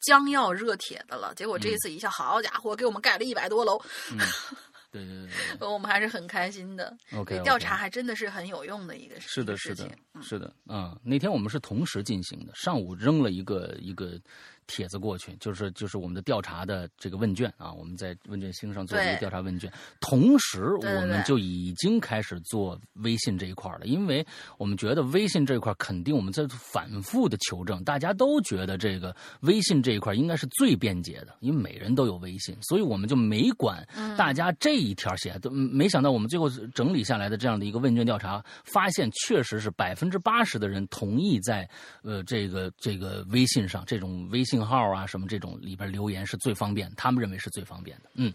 [0.00, 1.34] 将要热帖的了。
[1.34, 3.80] 结果这一次一下，好家伙，给我们盖了一百多楼。
[4.92, 5.26] 对对
[5.58, 6.96] 对， 我们还是很开心的。
[7.14, 9.90] OK，调查还真的是很有用的一个事情是的，是的，
[10.22, 14.20] 是的，嗯，那天我们是同时进行的，上午扔了一个一个。
[14.66, 19.70] 帖子过去就是就是我们的调查的这个问卷啊，我们在问卷星上做一个调查问卷，
[20.00, 24.24] 同时我们就已经开始做微信这一块了，因为
[24.58, 41.68] 我们觉得微信这一块肯定我们在反复的求证，大家都觉得这个微信这一块应该是最便捷的，因为每人都有微信，所以我们就没管大家这一条写，都没想到我们最后整理下来的这样的一个问卷调查，发现确实是百分之八十的人同意在
[42.02, 44.61] 呃这个这个微信上这种微信。
[44.62, 48.10] 信号啊，什么这种里边留言是最方便，他们认为是最方便的。
[48.14, 48.32] 嗯，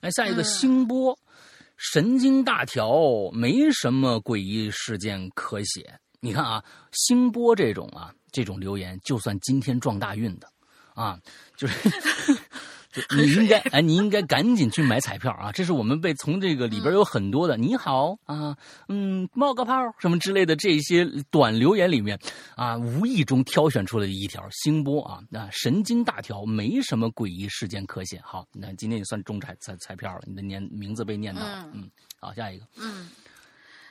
[0.00, 1.18] 哎，下一个星波，
[1.76, 5.98] 神经大条，没什么诡异事件可写。
[6.20, 10.48] 你看啊，星波这种啊，这种留言，就算今天撞大运的
[10.94, 11.18] 啊，
[11.56, 11.74] 就是。
[13.16, 15.52] 你应该 哎，你应该赶紧去买彩票啊！
[15.52, 18.56] 这是我们被从这个里边有很多的“你好啊，
[18.88, 22.18] 嗯，冒个泡”什么之类的这些短留言里面
[22.56, 28.20] 啊，无意中挑选出来的一条星波啊，那神经大条，没什么诡异事件可写。
[28.24, 31.70] 好，那今天也算中彩彩彩票了，你的年名字被念到了。
[31.74, 32.64] 嗯，好，下一个。
[32.76, 33.08] 嗯。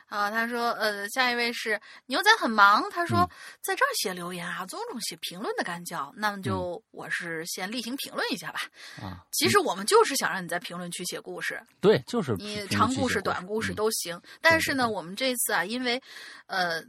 [0.07, 2.89] 啊，他说，呃，下一位是牛仔很忙。
[2.89, 3.29] 他说，
[3.61, 6.13] 在这儿写留言啊，总有种写评论的赶脚。
[6.15, 8.59] 那么就我是先例行评论一下吧。
[9.01, 11.61] 啊，其实我们就是想让你在评论区写故事。
[11.81, 14.19] 对，就是你长故事、短故事都行。
[14.41, 16.01] 但是呢，我们这次啊，因为，
[16.47, 16.83] 呃。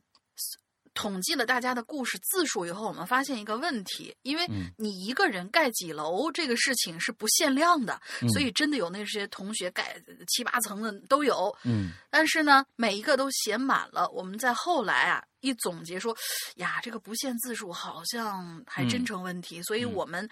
[0.99, 4.45] 统计了大家的故事字数以后，我们发现一个问题：因为
[4.77, 8.01] 你一个人盖几楼这个事情是不限量的，
[8.33, 11.57] 所以真的有那些同学盖七八层的都有。
[11.63, 14.09] 嗯，但是呢，每一个都写满了。
[14.11, 16.17] 我们在后来啊一总结说，
[16.57, 20.29] 呀，这个不限字数好像还真成问题，所以我们。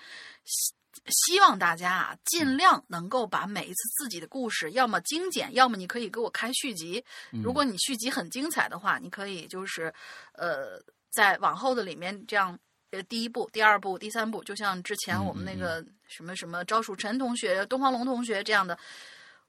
[1.09, 7.05] 希望大家啊，尽量能够把每一次自己的故事，要么精简，要么你可以给我开续集。
[7.43, 9.93] 如果你续集很精彩的话，你可以就是，
[10.33, 12.59] 呃，在往后的里面这样，
[12.91, 18.79] 呃，第一部、第二部、第三部，就像之前我们那个什么什么赵曙臣同学、东方龙同学这样的，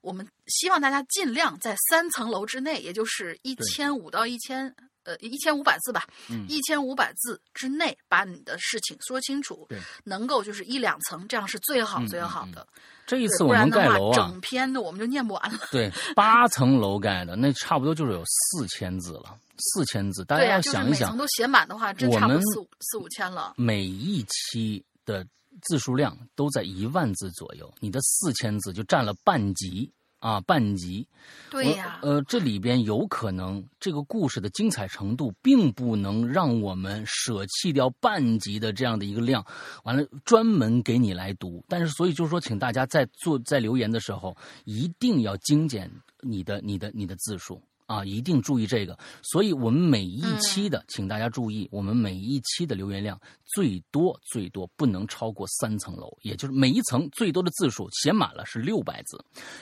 [0.02, 4.76] 我们希望大家尽量在三层楼之内，也就是一千五到一千。
[5.08, 6.06] 呃，一千五百字吧，
[6.50, 9.66] 一千五百字之内把你的事情说清楚，
[10.04, 12.68] 能够就是一两层，这样是最好最好的。
[13.06, 15.60] 这一次我们盖楼啊，整篇的我们就念不完了。
[15.72, 20.26] 对，八层楼盖的，那差不多就是有四千字了，四千字。
[20.26, 23.54] 大家要想一想，层都写满的话，真差不多四五四五千了。
[23.56, 25.26] 每一期的
[25.62, 29.90] 字数量都在一万字左右，你的四千字就占了半集。
[30.28, 31.08] 啊，半集，
[31.50, 39.42] 对呀，呃，这里边有可能这个故事的精彩程度，并不能让我们舍弃掉半集的这样的一个量，
[39.86, 41.64] 完了专门给你来读。
[41.70, 44.36] 但是，所以就是说，请大家在做在留言的时候，
[44.66, 47.62] 一定要精简你的、你的、你的字数。
[47.88, 48.98] 啊，一定注意这个。
[49.24, 59.18] 所以，我们每一期的，请大家注意，我们每一期的留言量最多最多不能超过三层楼，也就是每一层最多的字数写满了是六百字，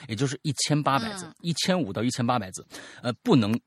[0.08, 2.66] 也就是一千八百字，一千五到一千八百字，
[3.00, 3.58] 呃，不能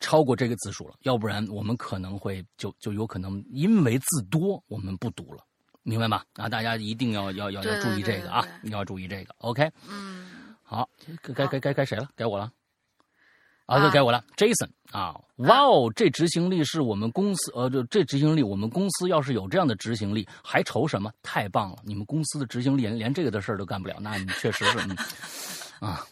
[0.00, 5.44] 超过这个字数了，要不然我们可能会就就有可能因为字多我们不读了，
[5.84, 6.24] 明白吗？
[6.34, 9.34] 啊，大家一定要要要要注意这个啊，你要注意这个。
[9.38, 10.90] OK，嗯，好，
[11.22, 12.08] 该该该该谁了？
[12.16, 12.50] 该我了。
[13.66, 21.10] 啊，就该我了，Jason 啊，哇哦，这执行力是我们公司，呃，这这执行力，我们公司要是有这样的执行力，还愁什么？
[21.22, 24.78] 太棒了，你们公司的执行力连连这个的事儿都干不了，那你确实是。
[25.80, 26.06] 啊，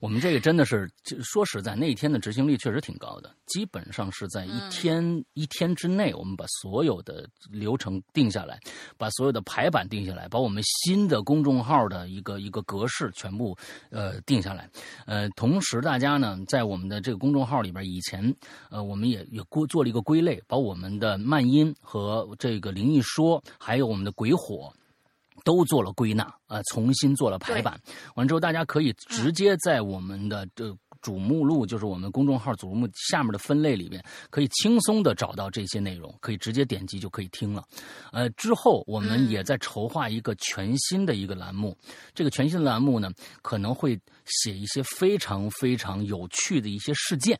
[0.00, 0.90] 我们这个真的是，
[1.22, 8.58] 说实在，那一天的执行力确实挺高的，基本上是在一天一天之内，我们把所有的流程定下来，
[8.96, 13.56] 把所有的排版定下来，把我们新的公众号的一个一个格式全部
[13.90, 14.68] 呃定下来。
[15.06, 18.34] 呃，同时大家呢，在我们的这个公众号里边，以前
[18.70, 24.72] 呃，我们也也过做了一个归类，把我们的漫音和这个灵异说，还有我们的鬼火。
[25.46, 27.80] 都做了归纳啊，重新做了排版。
[28.16, 37.62] 完之后，大家可以直接在我们的这主目录，就是我们公众号主目下面的分类里面，可以轻松的找到这些内容，可以直接点击就可以听了。
[38.10, 41.76] 呃，之后我们也在筹划一个全新的一个栏目，
[42.12, 43.08] 这个全新的栏目呢，
[43.40, 47.38] 可能会写一些非常非常有趣的一些事件，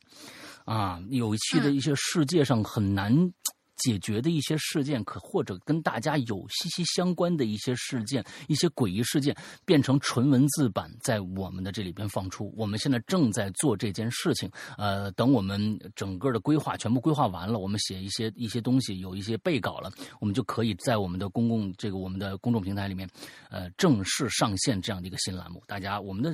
[0.64, 3.32] 啊，有趣的一些世界上很难。
[3.76, 12.52] 解决的一些事件，可或者跟大家有息息相关的一些事件，一些诡异事件，变成纯文字版，在我们的这里边放出。
[12.56, 14.50] 我们现在正在做这件事情。
[14.78, 23.08] 呃，等我们整个的规划全部规划完了，我们写一些一些东西，有一些备稿了，我们就可以在我们的公共这个我们的公众平台里面，
[23.50, 25.62] 呃，正式上线这样的一个新栏目。
[25.66, 26.32] 大家，我们的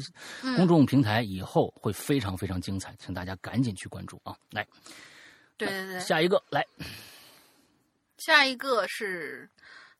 [0.56, 4.36] 公众平台以后会非常非常精彩，请大家赶紧去关注啊！
[4.50, 4.66] 来，
[5.56, 6.64] 对对对，下一个来。
[8.24, 9.50] 下一个是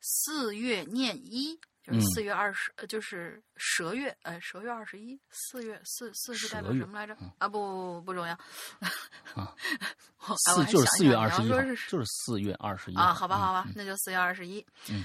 [0.01, 7.17] 四月念一，就是四月二十，呃，就是蛇月，呃，蛇月二十一，四月四四是代表什么来着？
[7.39, 8.33] 啊，不不重要。
[9.35, 9.53] 啊，
[10.55, 13.13] 四就是四月二十一，就是四月二十一啊。
[13.13, 14.65] 好吧，好吧，那就四月二十一。
[14.89, 15.05] 嗯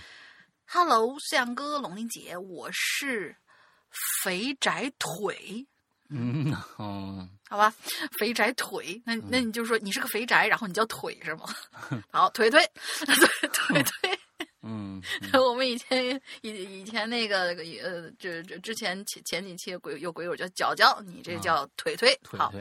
[0.68, 3.36] ，Hello，向哥，龙玲姐，我是
[4.22, 5.66] 肥宅腿。
[6.10, 7.74] 嗯哦，好吧，
[8.18, 11.46] 肥宅腿，那那你就说你是个肥宅，然后你叫腿是吗？
[12.12, 12.60] 好，腿腿，
[13.06, 14.20] 腿腿腿，
[14.62, 15.02] 嗯，
[15.34, 22.18] 我们以前以以前那个呃，这这之前前前几期鬼有鬼友叫脚脚，你这叫腿腿。
[22.24, 22.54] 好，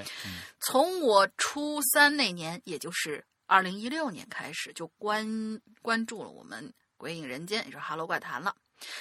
[0.61, 5.27] 从我初三那年，也就是二零一六年开始，就关
[5.83, 8.55] 关注了我们鬼影人间，也就是哈喽怪谈了。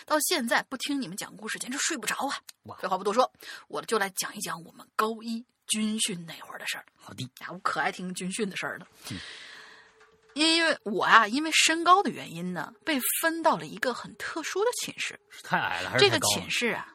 [0.05, 2.37] 到现在不听你们讲故事，简直睡不着啊！
[2.79, 3.31] 废话不多说，
[3.67, 6.85] 我就来讲一讲我们高一军训那会儿的事儿。
[6.95, 8.87] 好的，呀，我可爱听军训的事儿了。
[10.33, 15.17] 因为我啊，因为身高的原因呢，被分到了一个很特殊的寝室。
[15.43, 16.93] 太矮了还是这个寝室啊，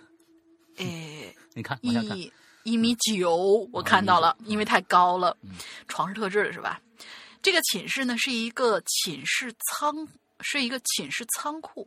[0.76, 5.36] 诶，你看一一米九，我看到了，因为太高了，
[5.86, 6.80] 床是特制的，是吧？
[7.42, 10.08] 这个寝室呢，是一个寝室仓，
[10.40, 11.86] 是一个寝室仓库。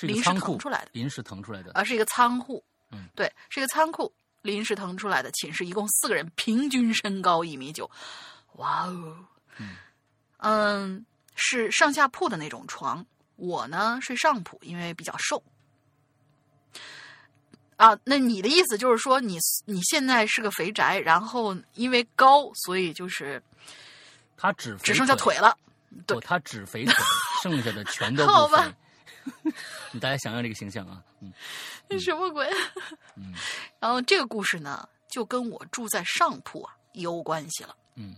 [0.00, 2.64] 临时腾出来的，临时腾出来的，而是一个仓库。
[2.90, 7.90] 嗯，对，是一个仓库，临时腾出来的寝室，一共四个人，平均身高一米九。
[8.56, 9.16] 哇哦，
[9.58, 9.76] 嗯，
[10.38, 13.04] 嗯，是上下铺的那种床。
[13.36, 15.42] 我呢睡上铺，因为比较瘦。
[17.76, 23.42] 啊，那你的意思就是说，你你现在是个肥宅，然后因为高，所以就是
[24.36, 25.56] 他只只剩下腿了。
[26.06, 26.94] 对，他只肥腿，
[27.42, 28.62] 剩下的全都不肥。
[28.66, 28.74] 你
[30.00, 31.32] 大家想想这个形象啊，嗯，
[31.88, 32.48] 这什么鬼？
[33.16, 33.32] 嗯，
[33.78, 37.76] 然后这个故事呢，就跟我住在上铺啊有关系了。
[37.96, 38.16] 嗯，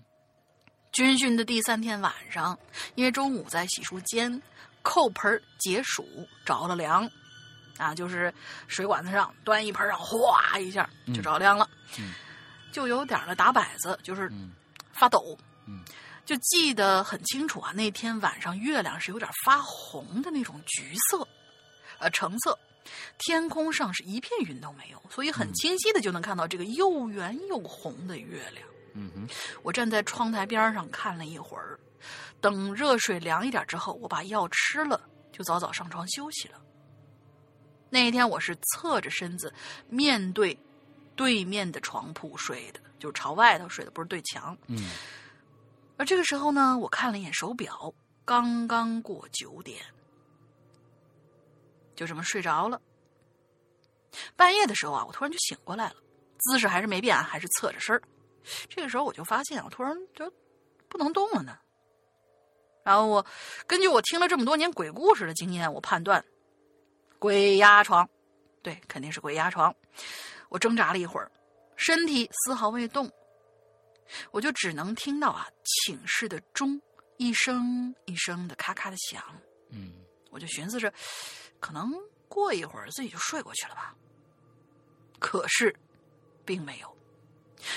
[0.92, 2.58] 军训的第三天晚上，
[2.94, 4.40] 因为中午在洗漱间
[4.82, 6.06] 扣盆解暑
[6.44, 7.10] 着了凉，
[7.76, 8.32] 啊，就是
[8.68, 12.14] 水管子上端一盆上哗一下就着凉了，嗯，
[12.72, 14.30] 就有点的打摆子，就是
[14.92, 15.36] 发抖，
[15.66, 15.82] 嗯。
[16.24, 21.26] 就记得很清楚啊，那天晚上月亮是有点发红的那种橘色，
[21.98, 22.58] 呃，橙色，
[23.18, 28.66] 天空上是一片云都没有，所以很清晰的就能看到这个又圆又红的月亮。
[28.94, 29.28] 嗯哼，
[29.62, 31.78] 我站在窗台边上看了一会儿，
[32.40, 36.58] 等热水凉一点之后，我把药吃了，就早早上床休息了。
[37.90, 39.52] 那一天我是侧着身子
[39.88, 40.58] 面对
[41.14, 44.56] 对面的床铺睡的，就是朝外头睡的，不是对墙。
[44.68, 44.90] 嗯。
[45.96, 49.80] 而这个时候呢，我看了一眼手表，刚刚过九点，
[51.94, 52.80] 就这么睡着了。
[54.36, 55.96] 半夜的时候啊，我突然就醒过来了，
[56.38, 58.00] 姿势还是没变，还是侧着身。
[58.68, 60.32] 这个时候我就发现，我突然就
[60.88, 61.58] 不能动了呢。
[62.82, 63.24] 然后我
[63.66, 66.22] 根据我听了这么多年鬼故事的经验，我判断
[67.18, 68.08] 鬼压床，
[68.62, 69.74] 对，肯定是鬼压床。
[70.48, 71.30] 我挣扎了一会儿，
[71.76, 73.10] 身体丝毫未动。
[74.30, 76.80] 我就只能听到啊，寝室的钟
[77.16, 79.22] 一声一声的咔咔的响。
[79.70, 79.92] 嗯，
[80.30, 80.92] 我就寻思着，
[81.60, 81.92] 可能
[82.28, 83.94] 过一会儿自己就睡过去了吧。
[85.18, 85.74] 可是，
[86.44, 86.96] 并没有。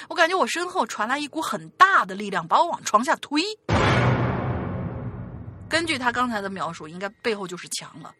[0.10, 3.42] 我感觉我身后传来一股很大的力量，把我往床下推。
[5.70, 8.14] 根据他刚才的描述，应该背后就是墙了。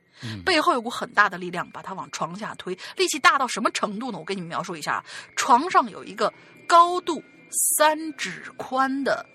[0.46, 4.18] 背后有股很大的力量把他往床下推，力气大到什么程度呢？
[4.18, 5.04] 我给你们描述一下：
[5.36, 6.34] 床上有一个
[6.68, 7.22] 高度
[7.52, 9.26] 三指宽的，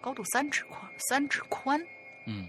[0.00, 1.80] 高度三指宽，三指宽，
[2.26, 2.46] 嗯，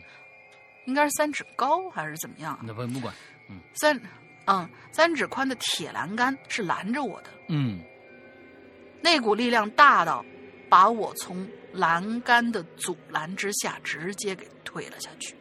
[0.85, 2.59] 应该是三指高还是怎么样？
[2.63, 3.13] 那不不管，
[3.49, 3.99] 嗯，三，
[4.45, 7.79] 嗯，三指宽的铁栏杆是拦着我的，嗯，
[9.01, 10.23] 那股力量大到
[10.69, 15.35] 把我从栏杆的阻拦之下直接给推了下去。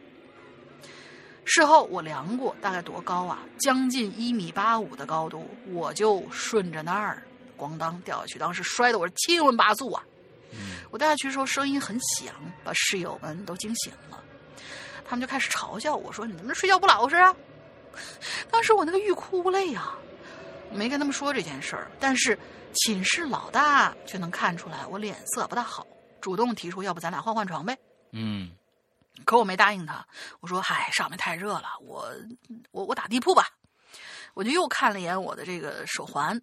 [1.43, 3.43] 事后我量过，大概多高啊？
[3.59, 7.23] 将近一米八五的高度，我就顺着那儿
[7.61, 10.03] 咣当掉下去，当时摔得我是七荤八素啊！
[10.89, 12.33] 我掉下去的时候声音很响，
[12.63, 14.21] 把室友们都惊醒了，
[15.05, 17.35] 他们就开始嘲笑我说：“你怎么睡觉不老实啊？”
[18.49, 19.95] 当时我那个欲哭无泪啊，
[20.71, 22.37] 没跟他们说这件事儿，但是
[22.73, 25.85] 寝室老大却能看出来我脸色不大好，
[26.19, 27.77] 主动提出要不咱俩换换床呗？
[28.11, 28.51] 嗯。
[29.23, 30.03] 可我没答应他，
[30.39, 32.11] 我说：“嗨，上面太热了，我
[32.71, 33.47] 我我打地铺吧。”
[34.33, 36.41] 我就又看了一眼我的这个手环，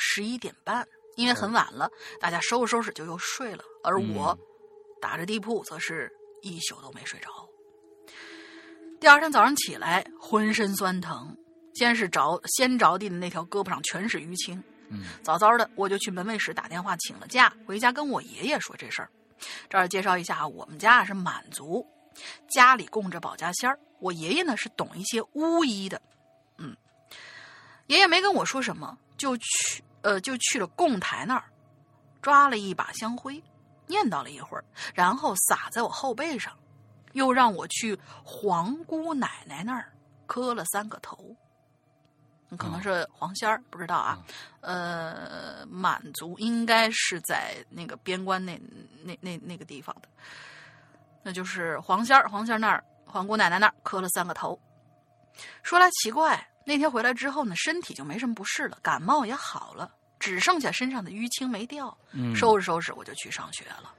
[0.00, 0.86] 十一点半，
[1.16, 1.90] 因为很晚了，
[2.20, 3.64] 大家收拾收拾就又睡了。
[3.82, 4.38] 而我
[5.00, 6.10] 打着地铺，则是
[6.42, 7.28] 一宿都没睡着。
[9.00, 11.36] 第二天早上起来，浑身酸疼，
[11.74, 14.62] 先是着先着地的那条胳膊上全是淤青。
[14.90, 19.10] 嗯，早早的我就去门卫室打电话请了假，回家跟我爷爷说这事儿。
[19.68, 21.86] 这儿介绍一下我们家是满族。
[22.48, 26.02] 家里供着保家仙儿，我爷爷呢是懂一些巫医的，
[26.56, 26.76] 嗯，
[27.86, 31.44] 爷爷没跟我说什么，就去呃就去了供台那儿，
[32.22, 33.42] 抓了一把香灰，
[33.86, 36.52] 念叨了一会儿，然后撒在我后背上，
[37.12, 39.92] 又让我去黄姑奶奶那儿
[40.26, 41.34] 磕了三个头，
[42.56, 44.18] 可能是黄仙儿，不知道啊，
[44.60, 48.60] 呃，满族应该是在那个边关那
[49.02, 50.08] 那那那个地方的。
[51.22, 54.58] 那就是黄仙儿，黄仙儿那儿，黄姑奶奶那儿磕了三个头。
[55.62, 59.90] 说来奇怪，那天回来之后呢，身体就没什么不适了，感冒也好了，
[60.20, 61.96] 只剩下身上的淤青没掉。
[62.12, 63.90] 嗯，收拾收拾，我就去上学了。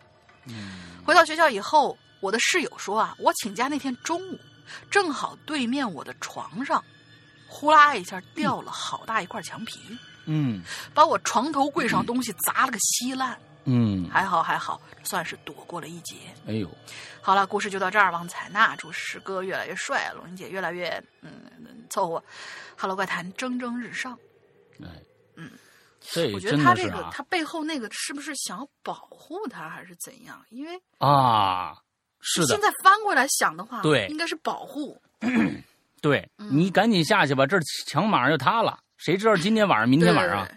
[0.45, 4.39] 嗯，回到学校以后，我的室友说啊，我请假那天中午，
[4.91, 6.83] 正好对面我的床上，
[7.47, 9.79] 呼啦一下掉了好大一块墙皮。
[10.25, 10.61] 嗯，
[10.93, 13.35] 把我床头柜上东西砸了个稀烂。
[13.35, 13.48] 嗯，
[14.11, 16.15] 还好还好，算是躲过了一劫。
[16.47, 16.69] 哎呦，
[17.21, 18.11] 好了，故事就到这儿。
[18.11, 21.31] 王采娜祝师哥越来越帅，龙云姐越来越嗯
[21.89, 22.23] 凑合。
[22.77, 24.17] Hello 怪谈蒸蒸日上。
[24.81, 24.87] 哎，
[25.35, 25.51] 嗯，
[25.99, 30.41] 这我觉得他这个他背后那个是不是想要保护他还是怎样？
[30.49, 31.75] 因为啊，
[32.21, 32.47] 是的。
[32.47, 35.01] 现在翻过来想的话，对，应该是保护。
[36.01, 40.47] 对你赶紧下去吧，这墙马上就塌了，谁知道今天晚上、明天晚上？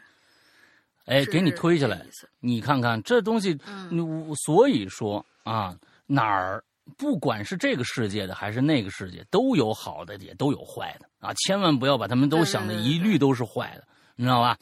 [1.12, 2.00] 哎，给你推下来，
[2.40, 6.64] 你看看这东西，嗯，所以说啊，哪儿
[6.96, 11.34] 不管是这个世界的还是那个世界，都有好的，也都有坏的啊！
[11.34, 13.86] 千万不要把他们都想的一律都是坏的，
[14.16, 14.56] 你知道吧？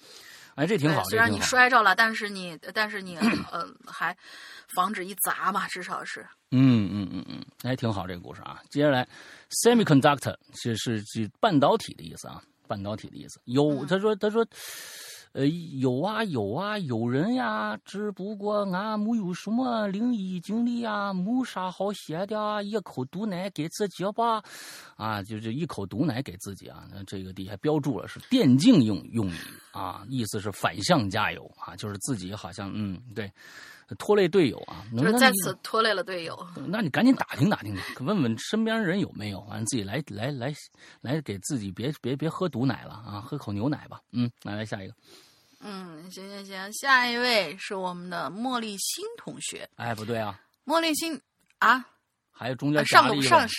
[0.57, 1.05] 哎，这挺好。
[1.05, 3.17] 虽然你摔着了，但是你，但是你，
[3.51, 4.15] 呃，还
[4.75, 6.27] 防止一砸嘛，至少是。
[6.51, 8.61] 嗯嗯嗯嗯，哎，挺好这个故事啊。
[8.69, 9.07] 接下来
[9.63, 13.41] ，semiconductor 是是是半导体的意思啊，半导体的意思。
[13.45, 14.45] 有他说他说。
[15.33, 24.43] 呃，有啊有啊，有人呀，只不过俺没有什么灵异经历呀，没啥好写的，一口毒奶给自己吧，
[24.97, 26.85] 啊，就是一口毒奶给自己啊。
[26.93, 29.37] 那这个底下标注了是电竞用用语
[29.73, 33.31] 啊，意思是反向加油啊，就是自己好像嗯对，
[33.97, 36.47] 拖累队友啊，就是在此拖累了队友。
[36.69, 40.55] 那你赶紧打听打听去，问问身边人有没有，完自己来来来
[41.01, 44.01] 来给自己别别别喝毒奶了啊，喝口牛奶吧。
[44.13, 44.95] 嗯，来来下一个。
[45.63, 49.69] 嗯，行行行，下一位是我们的茉莉新同学。
[49.77, 51.21] 哎，不对啊，茉莉新
[51.59, 51.85] 啊，
[52.33, 53.55] 还有中间上个上是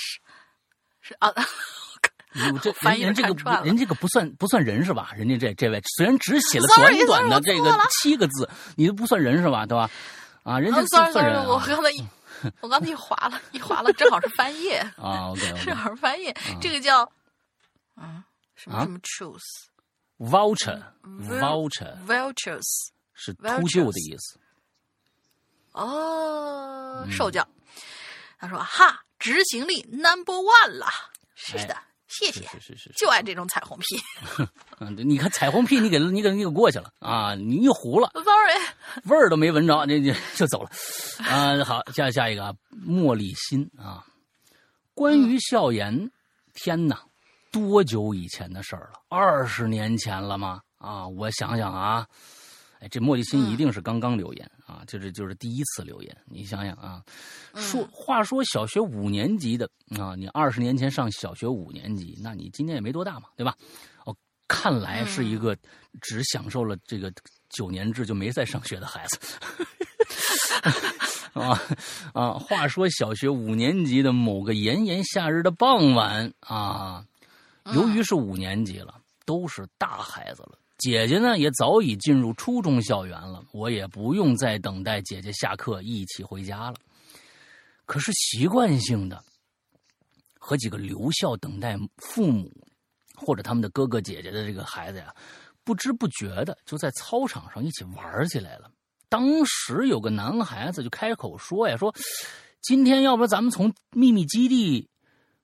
[0.99, 1.31] 是啊，
[2.63, 5.11] 这翻译这个人这个不算不算人是吧？
[5.15, 9.65] 人家这这位虽然只写了短短的这个七个字，你都不算人是吧？
[9.65, 9.87] 对吧？
[10.43, 11.43] 啊，人家算人。
[11.45, 12.03] 我刚才一
[12.61, 16.35] 我刚才一划了一划了，正好是翻页 啊，OK， 正好是翻页。
[16.59, 17.01] 这个叫
[17.95, 18.25] 啊
[18.55, 19.39] 什么什么 truth。
[20.17, 24.39] Voucher，voucher，vouchers 是秃鹫的意思。
[25.73, 27.47] 哦，受教。
[28.39, 30.87] 他说：“哈，执行力 number one 了。”
[31.35, 31.75] 是的，
[32.11, 32.41] 谢谢。
[32.47, 34.45] 是是是，就爱这种彩虹屁。
[34.79, 37.33] 嗯，你看彩虹屁，你给你给你给过去了啊！
[37.35, 38.59] 你一糊了，sorry，
[39.05, 40.69] 味儿都没闻着，你就就走了。
[41.25, 42.53] 啊，好，下下一个啊，
[42.85, 44.03] 茉莉心啊，
[44.93, 46.11] 关于笑颜，
[46.53, 46.99] 天哪！
[47.51, 48.99] 多久以前的事儿了？
[49.09, 50.61] 二十年前了吗？
[50.77, 52.07] 啊，我想想啊，
[52.79, 56.17] 哎，这茉莉心一定是刚刚留言啊，就是就是第一次留言。
[56.25, 57.03] 你想想啊，
[57.55, 59.69] 说话说小学五年级的
[59.99, 63.53] 啊，你二十年前上小学五年级，那你今年也没多大嘛，对吧？
[64.05, 64.15] 哦，
[64.47, 65.57] 看来是一个
[65.99, 67.11] 只享受了这个
[67.49, 69.19] 九年制就没再上学的孩子。
[71.33, 71.57] 啊
[72.13, 72.33] 啊！
[72.33, 77.05] 话说小学五年级的某个炎炎夏日的傍晚啊，
[77.73, 80.57] 由于是五年级了，都是大孩子了。
[80.81, 86.75] 姐姐呢，也早已进入初中校园了，我也不用再等待姐姐下课一起回家了。
[87.85, 89.23] 可是习惯性的
[90.39, 92.51] 和几个留校等待父母
[93.15, 95.13] 或者他们的哥哥姐姐的这个孩子呀，
[95.63, 98.71] 不知不觉的就在操场上一起玩起来了。
[99.07, 101.93] 当时有个男孩子就开口说呀：“说
[102.61, 104.89] 今天要不咱们从秘密基地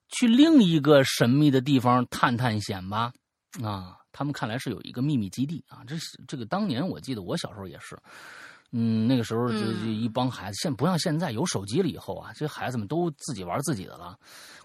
[0.09, 3.13] 去另一个神秘的地方探探险吧？”
[3.61, 3.97] 啊。
[4.17, 7.95] 他们看来是有一个秘密基地啊，这是这个当年我记得我小时候也是，
[8.71, 14.17] 嗯，那个时候就就一帮孩子，现不像现在有手机了以后啊，这孩子们都自己玩自己的了。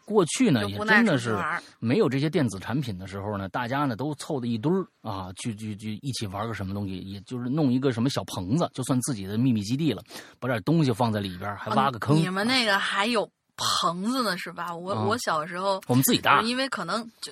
[0.06, 1.38] 过去呢也真的是
[1.78, 10.02] 没有这些电子产品的时候呢，大家呢都凑在一堆儿啊，去去去一起玩个什么东西，也就是弄一个什么小棚子，就算自己的秘密基地了，
[10.40, 12.16] 把点东西放在里边，还挖个坑。
[12.16, 14.74] 你们那个还有棚子呢是吧？
[14.74, 17.30] 我我小时候我们自己搭，因为可能就。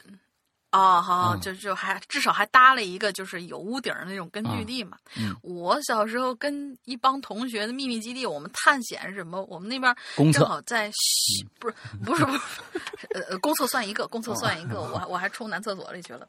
[0.73, 4.97] 哦，好，就就还至少还搭了一个，就是有屋顶的那种根据地嘛。
[5.43, 9.95] 我小时候跟一帮同学的秘密基地，我们探险什么，我们那边
[10.33, 10.91] 正好在，
[11.59, 12.41] 不是不是 不是，
[13.29, 16.29] 呃，公厕算一个，公厕算一个， 我我还冲男厕所里去了。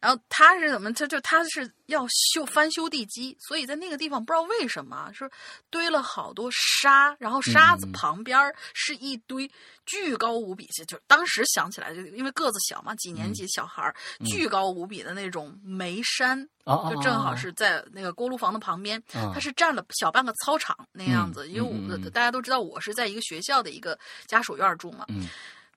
[0.00, 5.28] 然后他是怎么，他就他是要修翻修地基，所以在那个地方不知道为什么是
[5.70, 8.38] 堆了好多沙，然后沙子旁边
[8.74, 9.50] 是一堆。
[9.84, 13.94] 巨高无比，就当时想起来，就因为个子小嘛，几年级小孩儿，
[14.26, 16.46] 巨高无比的那种煤山，
[16.90, 19.02] 就正好是在那个锅炉房的旁边，
[19.32, 21.48] 它是占了小半个操场那样子。
[21.48, 25.06] 因为我大家都知道，我是在一个学校的一个家属院住嘛，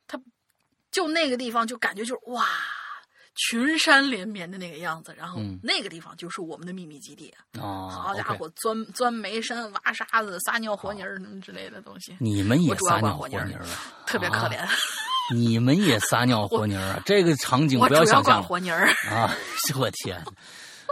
[0.08, 0.20] 他
[0.92, 2.46] 就那个地方就感觉就是哇。
[3.50, 7.34] 群山连绵的那个样子，然后那个地方就是我们的秘密基地。
[7.60, 12.16] 哦，好家伙，钻钻煤山、挖沙子、撒尿和泥儿什么之类的东西。
[12.22, 13.36] 你们也撒尿和泥？
[14.08, 14.66] 特别可怜。
[15.34, 17.02] 你们也撒尿和泥儿啊？
[17.06, 18.44] 这个场景不要想象。
[18.44, 19.34] 和泥儿啊！
[19.80, 20.22] 我天！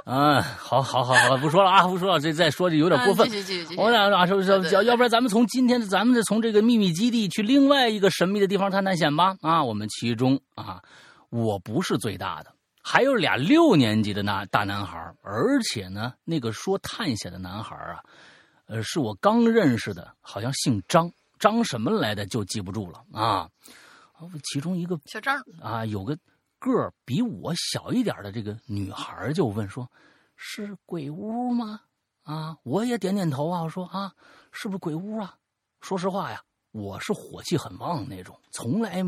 [0.06, 3.30] 啊，好好好好，不说了啊，不说了，这再说就有点过分。
[3.78, 9.36] 我俩俩说说，要要不然咱们从今天，咱们从这个秘密基地去另外一个神秘的地方探探险吧？
[9.42, 10.82] 啊，我们其中啊。
[11.30, 12.54] 我不是最大的，
[12.84, 18.04] 还有俩六年级的那大男孩，而且呢，那个说探险的男孩啊，
[18.68, 23.50] 呃，是我刚认识的，好像姓张，张什么来的就记不住了啊。
[24.44, 26.18] 其中一个小张啊，有个
[26.60, 29.90] 个儿比我小一点的这个女孩就问说
[30.36, 31.82] ：“是鬼屋吗？”
[32.24, 34.14] 啊，我也点点头啊，我说啊，
[34.52, 35.36] 是不是鬼屋啊？
[35.82, 39.04] 说实话呀，我是火气很旺那种，从来。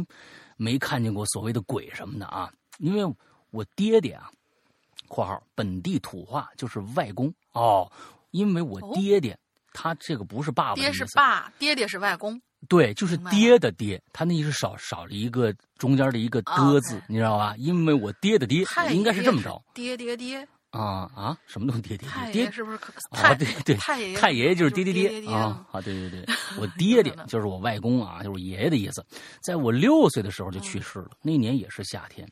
[0.58, 3.16] 没看见过所谓的鬼什么的啊，因为
[3.52, 4.32] 我爹爹啊
[5.10, 7.92] （括号本地土话就是外公哦），
[8.32, 9.38] 因为我爹爹
[9.74, 17.56] 他这个不是爸爸，爹是爸，爹爹是外公，对，就是爹的爹，他那意思少少了一个中间的一个的字，你知道吧？
[17.58, 20.48] 因为我爹的爹应该是这么着，爹爹爹。
[20.72, 21.38] 啊啊！
[21.48, 22.52] 什么东西爹爹爹？
[22.52, 22.78] 是不是？
[23.12, 25.66] 啊，对对，太爷太爷爷就是爹爹爹啊！
[25.72, 29.02] 啊，对对对， 我爹 爹就是我外公啊，就是爷爷的意思。
[29.42, 32.28] 在我六岁的时候就去世了，那年也是夏天，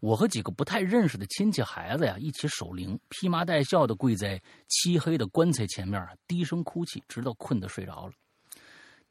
[0.00, 8.12] 我和几个不太认识的亲戚孩子呀一起守灵，披麻戴孝的跪在漆黑的棺材前面，低声哭泣，直到困得睡着了。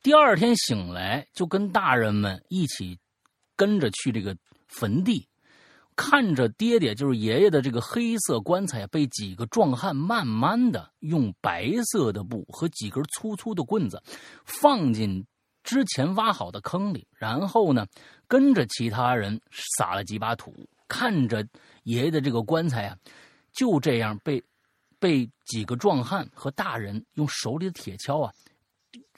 [0.03, 2.97] 第二天醒来，就跟大人们一起
[3.55, 4.35] 跟着去这个
[4.67, 5.27] 坟地。
[5.95, 14.01] 看着爹爹就是爷爷的这个黑色棺材被几个壮汉慢慢的用白色的布和几根粗粗的棍子
[14.43, 15.23] 放进
[15.63, 17.85] 之前挖好的坑里，然后呢，
[18.27, 19.39] 跟着其他人
[19.77, 21.47] 撒了几把土，看着
[21.83, 22.97] 爷爷的这个棺材啊，
[23.53, 24.43] 就这样被
[24.97, 28.33] 被几个壮汉和大人用手里的铁锹啊，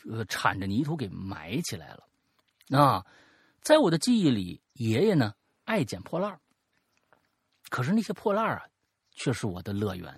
[0.10, 2.04] 呃铲着泥土给埋起来了。
[2.78, 3.06] 啊，
[3.62, 5.34] 在我的记忆里，爷爷呢
[5.66, 6.40] 爱捡破烂
[7.70, 8.64] 可是那些破烂啊，
[9.16, 10.14] 却是我的乐园，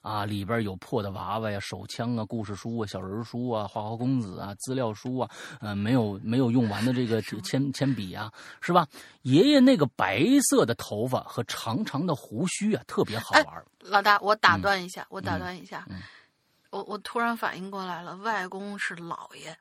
[0.00, 8.86] 啊，里边有破的娃娃呀、手枪啊、故事书啊、小人书啊、花花公子啊、资料书啊，呃，没有没有用完的这个铅 铅笔啊，是吧？
[9.22, 13.64] 爷爷那个白色的头发和长长的胡须啊，特别好玩。
[13.80, 15.86] 老大，我打断一下，我打断一下，
[16.70, 19.56] 我我突然反应过来了，外公是姥爷，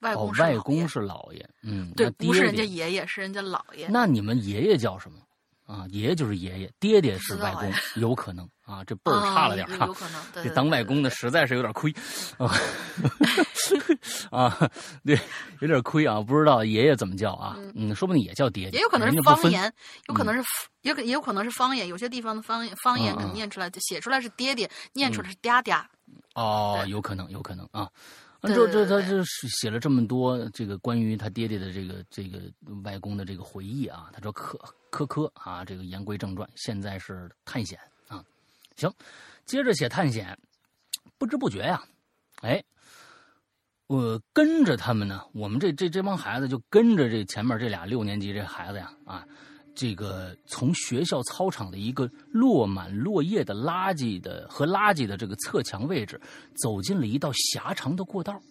[0.00, 3.88] 外公外公是姥爷，嗯，对，不是人家爷爷，是人家姥爷。
[3.88, 5.18] 那你们爷爷叫什么？
[5.68, 10.22] 啊，爷爷就是爷爷，爹爹是外公，有可能啊，这辈儿差了点哈，有可能。
[10.32, 11.94] 这当外公的实在是有点亏
[12.38, 12.50] 啊，
[14.32, 14.70] 啊，
[15.04, 15.20] 对，
[15.60, 17.54] 有点亏啊，不知道爷爷怎么叫啊？
[17.74, 19.70] 嗯，说不定也叫爹爹，也有可能是方言，
[20.08, 20.42] 有可能是
[20.80, 25.84] 也可也有可能是方言，有些地方的方言方言可能念出来写出来是爹爹，念出来是嗲嗲。
[26.34, 27.86] 哦，有可能，有可能啊。
[28.42, 32.40] 这这他这是写了这么多这个关于他爹爹的这个这个
[32.84, 34.58] 外公的这个回忆啊，他说科
[34.90, 38.24] 科科啊，这个言归正传，现在是探险啊，
[38.76, 38.92] 行，
[39.44, 40.38] 接着写探险，
[41.18, 41.82] 不知不觉呀，
[42.42, 42.62] 哎，
[43.88, 49.26] 我跟着他们呢，我们这这这帮孩子就跟着这前面这俩六年级这孩子呀啊。
[49.78, 56.20] 这个从学校操场的一个落满落叶的垃圾的和垃圾的这个侧墙位置，
[56.60, 58.42] 走进了一道狭长的过道。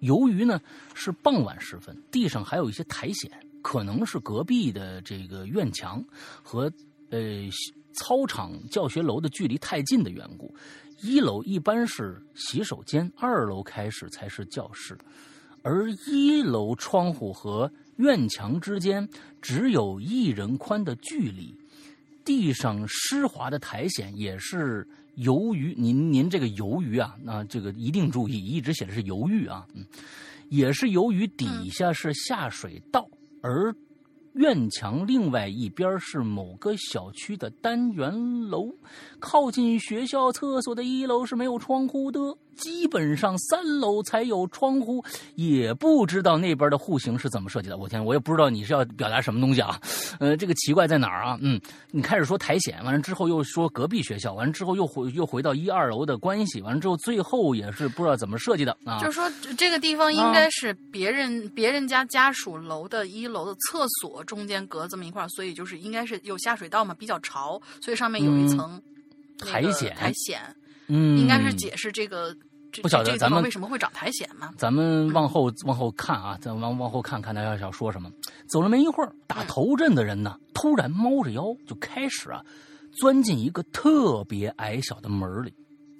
[0.00, 0.60] 由于呢
[0.92, 3.30] 是傍晚时分，地上还有一些苔藓，
[3.62, 6.04] 可能是隔壁的这个院墙
[6.42, 6.70] 和
[7.08, 7.48] 呃
[7.94, 10.54] 操场教学楼的距离太近的缘故。
[11.00, 14.98] 一楼一般是洗手间，二楼开始才是教室，
[15.62, 17.70] 而一楼窗户和。
[17.96, 19.06] 院墙之间
[19.40, 21.54] 只有一人宽的距离，
[22.24, 24.84] 地上湿滑的苔藓也是
[25.16, 29.84] 由于您您这个由于啊，那这个一定注意，一直写的是犹豫啊，嗯，
[30.48, 33.06] 也是由于底下是下水道，
[33.42, 33.72] 而
[34.32, 38.10] 院墙另外一边是某个小区的单元
[38.48, 38.74] 楼，
[39.20, 42.18] 靠近学校厕所的一楼是没有窗户的。
[42.56, 47.76] 基本上三楼才有窗户，也不知道那边的户型是怎么设计的。
[47.76, 49.80] 我天，我也不知道你是要表达什么东西啊？
[50.20, 51.38] 呃，这个奇怪在哪儿啊？
[51.40, 58.98] 嗯，你开始说苔藓，完了之后又说隔壁学校，完了之后又回又回到一二楼的关系，完了之后最后也是不知道怎么设计的啊。
[59.00, 68.80] 就是说这个地方应该是别人别人家家属楼的一楼的厕所中间隔这么一块，所以就是应该是有下水道嘛，比较潮，所以上面有一层
[69.38, 69.94] 苔藓。
[69.94, 70.54] 苔藓。
[70.94, 72.36] 嗯，应该是解释这个，
[72.82, 74.52] 不晓得咱们为什么会长苔藓吗？
[74.58, 78.10] 咱们往后往后看啊，咱往往后看看他要想说什么。
[78.46, 82.44] 走了没一会儿，打头阵的人呢，突然猫着腰就开始啊，
[83.00, 85.54] 钻进一个特别矮小的门里。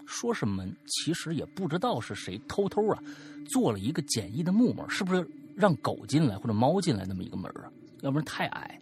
[0.05, 3.03] 说是门，其实也不知道是谁偷偷啊，
[3.49, 5.27] 做了一个简易的木门，是不是
[5.57, 7.73] 让狗进来或者猫进来那么一个门啊？
[8.03, 8.79] 要不然太矮。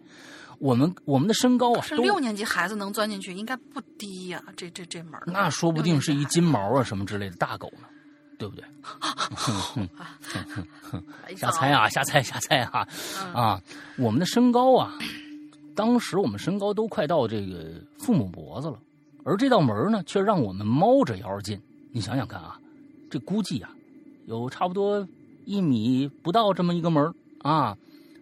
[0.60, 4.42] 我们我们的身高啊，是六年级孩子能钻进去，应该不低呀。
[4.56, 7.88] 这这这门那说不定是一金毛啊什么之类的大狗呢，
[8.38, 8.64] 对不对？
[11.34, 12.86] 瞎猜啊，瞎猜，瞎猜啊！
[13.32, 13.62] 啊，
[13.96, 14.92] 我们的身高啊，
[15.74, 18.78] 当时我们身高都快到这个父母脖子了，
[19.24, 21.58] 而这道门呢，却让我们猫着腰进。
[21.92, 22.58] 你想想看啊，
[23.10, 23.70] 这估计啊，
[24.26, 25.08] 有差不多
[25.46, 27.76] 一米不到这么一个门啊，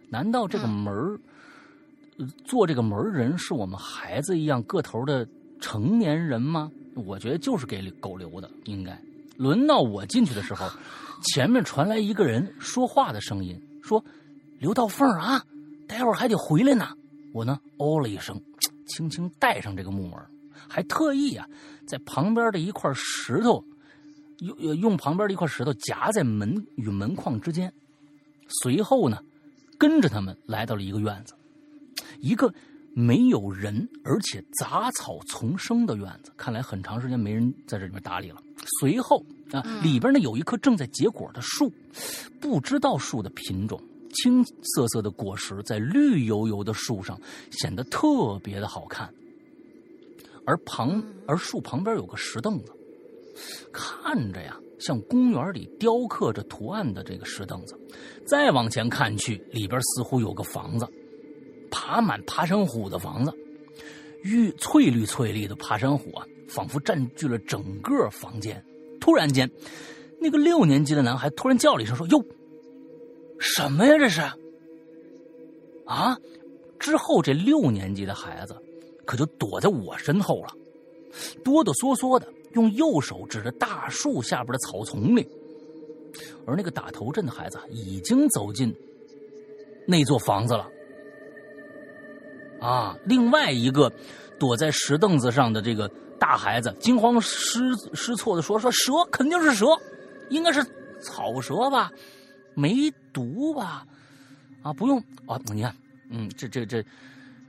[0.08, 1.18] 难道这个门
[2.44, 5.26] 做这个门人是我们孩子一样个头的
[5.60, 6.70] 成年人吗？
[6.94, 9.00] 我觉得就是给狗留的，应该。
[9.36, 10.68] 轮到我进去的时候，
[11.22, 14.04] 前面传来一个人说话的声音，说
[14.58, 15.44] ：“刘道凤啊，
[15.86, 16.88] 待会儿还得回来呢。”
[17.32, 18.40] 我呢，哦了一声，
[18.88, 20.18] 轻轻带上这个木门，
[20.68, 21.46] 还特意啊，
[21.86, 23.62] 在旁边的一块石头，
[24.40, 27.72] 用用旁边的一块石头夹在门与门框之间。
[28.62, 29.22] 随后呢，
[29.78, 31.34] 跟着他们来到了一个院子。
[32.20, 32.52] 一个
[32.94, 38.42] 没有人，而且杂草丛生的院子，看来很长时间没人在这里面打理了。
[38.80, 41.72] 随后啊，里边呢有一棵正在结果的树，
[42.40, 43.80] 不知道树的品种，
[44.14, 47.18] 青涩涩的果实在绿油油的树上
[47.50, 49.12] 显得特别的好看。
[50.44, 52.72] 而旁而树旁边有个石凳子，
[53.72, 57.78] 看着呀像公园里雕刻着图案的这个石凳子。
[58.26, 60.88] 再往前看去，里边似乎有个房子。
[61.70, 63.32] 爬满爬山虎的房子，
[64.22, 68.64] 绿翠绿翠绿的爬山虎啊，仿佛占据了整个房间。
[69.00, 69.50] 突然间，
[70.20, 72.24] 那个六年级的男孩突然叫了一声，说：“哟，
[73.38, 73.96] 什么呀？
[73.98, 74.20] 这是？”
[75.86, 76.18] 啊！
[76.78, 78.54] 之后这六年级的孩子
[79.04, 80.52] 可就躲在我身后了，
[81.42, 85.26] 哆哆嗦嗦的用右手指着大树下边的草丛里，
[86.46, 88.72] 而那个打头阵的孩子已经走进
[89.86, 90.68] 那座房子了。
[92.60, 92.96] 啊！
[93.04, 93.92] 另外一个
[94.38, 95.88] 躲在石凳子上的这个
[96.18, 97.60] 大孩子惊慌失
[97.94, 99.66] 失措的说：“说蛇肯定是蛇，
[100.30, 100.64] 应该是
[101.00, 101.90] 草蛇吧？
[102.54, 103.86] 没毒吧？
[104.62, 105.38] 啊，不用啊！
[105.54, 105.74] 你看，
[106.10, 106.84] 嗯，这这这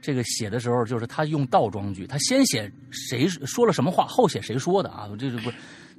[0.01, 5.10] 这个写的时候就是他用倒装句，他先写谁说了什么话，后写谁说的啊？
[5.18, 5.49] 这是不，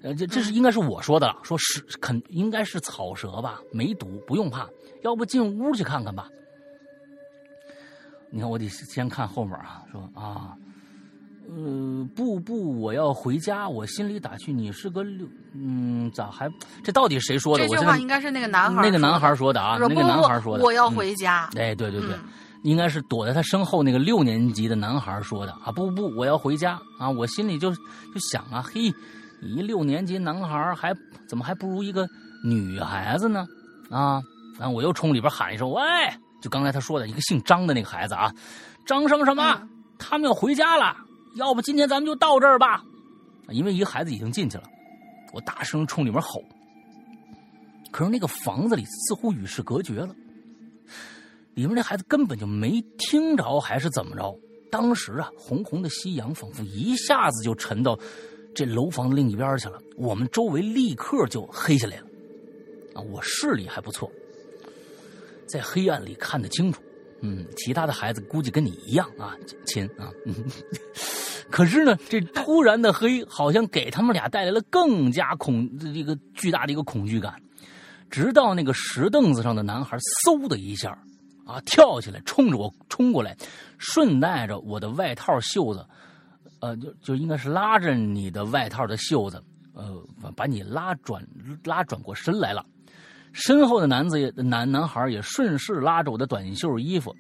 [0.03, 3.61] 呃，这这是应该是我说的，说是肯应该是草蛇吧？
[3.73, 4.69] 没毒，不用怕，
[5.03, 6.29] 要不进屋去看看吧。”
[8.31, 10.57] 你看，我得先看后面啊，说啊，
[11.49, 16.49] 呃，不不，我要回家，我心里打趣你是个六，嗯，咋还
[16.85, 17.67] 这到底谁说的？
[17.67, 21.51] 这句话应该是那个男孩，那个男孩说的啊，那个男孩说的，我要回家。
[21.57, 22.17] 哎，对对对，
[22.63, 28.93] 应该是躲在他身后那个六年级的男孩说的啊，不不，我要回家啊，我心里就就想啊，嘿，
[29.43, 30.95] 你一六年级男孩还
[31.29, 32.09] 怎么还不如一个
[32.45, 33.45] 女孩子呢？
[33.91, 34.23] 啊，
[34.57, 35.83] 然后我又冲里边喊一声，喂！
[36.41, 38.33] 就刚才他说的一个姓张的那个孩子啊，
[38.87, 39.69] 张什么什么，
[39.99, 40.97] 他们要回家了，
[41.35, 42.83] 要不今天咱们就到这儿吧？
[43.49, 44.65] 因为一个孩子已经进去了，
[45.33, 46.43] 我大声冲里面吼。
[47.91, 50.15] 可是那个房子里似乎与世隔绝了，
[51.55, 54.33] 里面那孩子根本就没听着，还是怎么着？
[54.71, 57.99] 当时啊，红红的夕阳仿佛一下子就沉到
[58.55, 62.07] 这楼房的另一边去了，我们周围立刻就黑下来了。
[62.95, 64.09] 啊，我视力还不错。
[65.51, 66.81] 在黑暗里看得清楚，
[67.23, 69.35] 嗯，其他的孩子估计跟你一样啊，
[69.67, 70.35] 亲啊，嗯，
[71.51, 77.35] 可是呢，这突然的黑好像给他们俩带来了更加恐这个巨大的一个恐惧感，
[78.09, 80.97] 直到那个石凳子上的男孩嗖的一下
[81.45, 83.37] 啊跳起来，冲着我冲过来，
[83.79, 85.85] 顺带着我的外套袖子，
[86.61, 89.43] 呃，就就应该是拉着你的外套的袖子，
[89.75, 90.01] 呃，
[90.37, 91.27] 把你拉转
[91.65, 92.65] 拉转过身来了。
[93.33, 97.15] 身后的男子也男男孩也顺势拉着我的短袖衣服，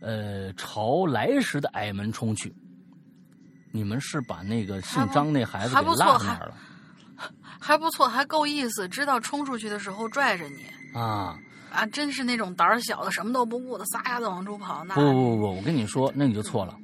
[0.00, 2.54] 呃，朝来时的矮门冲去。
[3.70, 6.54] 你们是把那个姓张那孩子给拉那儿了？
[7.60, 11.38] 还不错，还够意思，知道冲出去的时候拽着你啊
[11.70, 11.86] 啊！
[11.86, 14.84] 真是那种胆儿小的，什么都不顾的，撒丫子往出跑。
[14.84, 16.76] 那不不不不，我跟你说，那你就错了。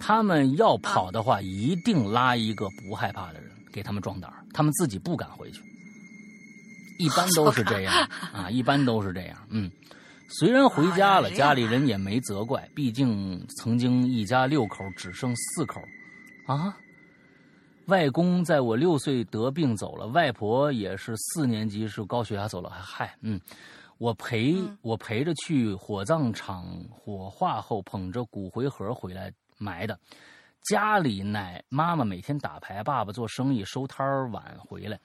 [0.00, 5.62] 他们要跑的话，一定拉一个不害怕的人给他们壮胆他们自己不敢回去。
[6.98, 7.92] 一般都是这样
[8.32, 9.36] 啊，一般都是这样。
[9.50, 9.70] 嗯，
[10.28, 15.80] 虽然回家了，家里人也没责怪，毕竟曾经一家六口只剩四口，
[16.46, 16.76] 啊，
[17.86, 23.40] 外公在我六岁得病走了，外婆也是四年级时高血压走了，还嗨，嗯，
[23.98, 29.98] 我陪我陪着去火葬场火化后，捧着骨灰盒回来埋的，
[30.70, 34.98] 家里奶妈妈每天打牌，爸爸做生意收摊晚回来。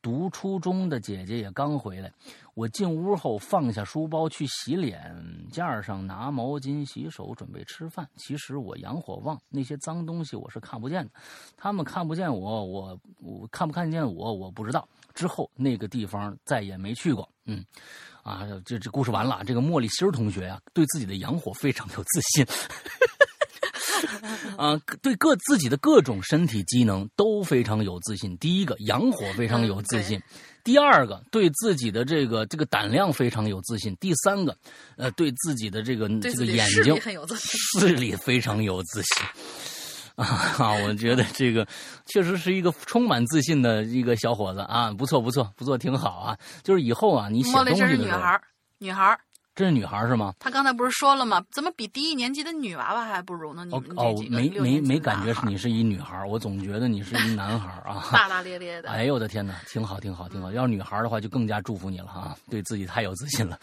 [0.00, 2.12] 读初中的姐姐也刚回来，
[2.54, 5.14] 我进屋后放下书包去洗脸，
[5.50, 8.08] 架上拿毛巾洗手，准备吃饭。
[8.16, 11.10] 其实我阳火旺，那些脏东西我是看不见的，
[11.56, 14.88] 他们看不见我，我我看不看见我我不知道。
[15.14, 17.28] 之后那个地方再也没去过。
[17.44, 17.64] 嗯，
[18.22, 19.42] 啊，这这故事完了。
[19.44, 22.46] 这个茉莉心同学啊，对自己的阳火非常有自信。
[24.56, 28.36] 啊，对各自己的各种身体机能都非常有自信。
[28.38, 30.18] 第一个，阳火非常有自信；
[30.64, 34.56] 第二个，对自己的这个这个胆量非常有自信；第三个，
[34.96, 39.26] 呃，对自己的这个这个眼睛视力非常有自信。
[40.14, 41.66] 啊，我觉得这个
[42.06, 46.38] 确实是一个充满自信的一个小伙子啊，不错不错不错，挺好啊。
[46.62, 48.42] 就是以后啊，你写东西的时候，女孩
[48.78, 49.18] 女孩
[49.54, 50.32] 这是女孩是吗？
[50.38, 51.44] 她刚才不是说了吗？
[51.50, 53.64] 怎么比低一年级的女娃娃还不如呢？
[53.66, 58.88] 你们哦，没没没感觉是你是一女孩，我总觉得你是一男孩啊， 大大咧咧的。
[58.88, 60.50] 哎呦我的天哪，挺好挺好挺好。
[60.52, 63.58] 要是女孩的话，就更加祝福你了哈，对自己太有自信了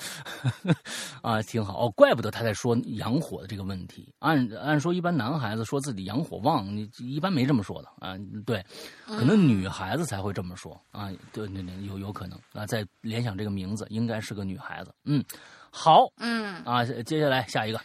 [1.23, 1.91] 啊，挺好哦。
[1.95, 4.13] 怪不得他在说阳火的这个问题。
[4.19, 8.15] 按按说，一般男孩子说自己阳火旺，你一般没这么说的啊。
[8.45, 8.63] 对，
[9.07, 11.09] 可能女孩子才会这么说啊。
[11.33, 12.65] 对对对，有有可能啊。
[12.67, 14.93] 再联想这个名字，应该是个女孩子。
[15.05, 15.23] 嗯。
[15.71, 17.81] 好，嗯啊，接下来下一个，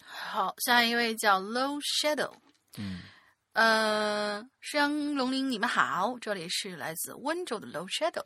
[0.00, 2.32] 好，下一位叫 Low Shadow，
[2.78, 3.00] 嗯，
[3.52, 8.24] 呃，山羊龙鳞，你们好，这里是来自温州的 Low Shadow。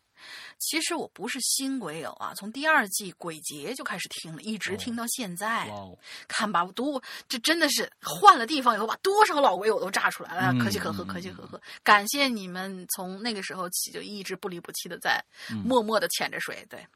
[0.59, 5.67] 其实我不是新鬼友啊，从第二季鬼节就开始听了，一直听到现在。
[5.69, 5.99] 哦
[6.29, 11.61] 看吧，我多这真的是换了地方以后，把多少老鬼友都炸出来了，可喜可贺，可喜可贺。
[11.83, 15.23] 感谢你们从那个时候起就一直不离不弃的在
[15.65, 16.87] 默默的潜着水，对。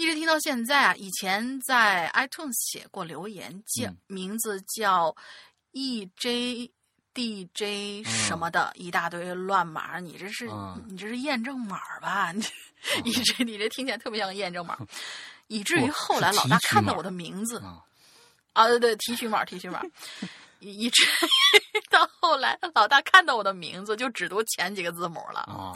[0.00, 0.94] 一直听到现在啊！
[0.96, 5.14] 以前在 iTunes 写过留言，叫名字叫
[5.74, 6.70] EJDJ
[8.08, 10.00] 什么的，一大堆乱码。
[10.00, 10.48] 你这是
[10.88, 12.32] 你这是验证码吧？
[12.32, 12.40] 你
[13.12, 14.78] EJ 你这听起来特别像验证码，
[15.48, 17.62] 以至于后来老大看到我的名字
[18.54, 19.82] 啊，对对，提取码提取码。
[20.60, 21.02] 一直
[21.90, 25.40] 到后来，老大看到我的名字就只读前几个字母了。
[25.40, 25.74] 啊，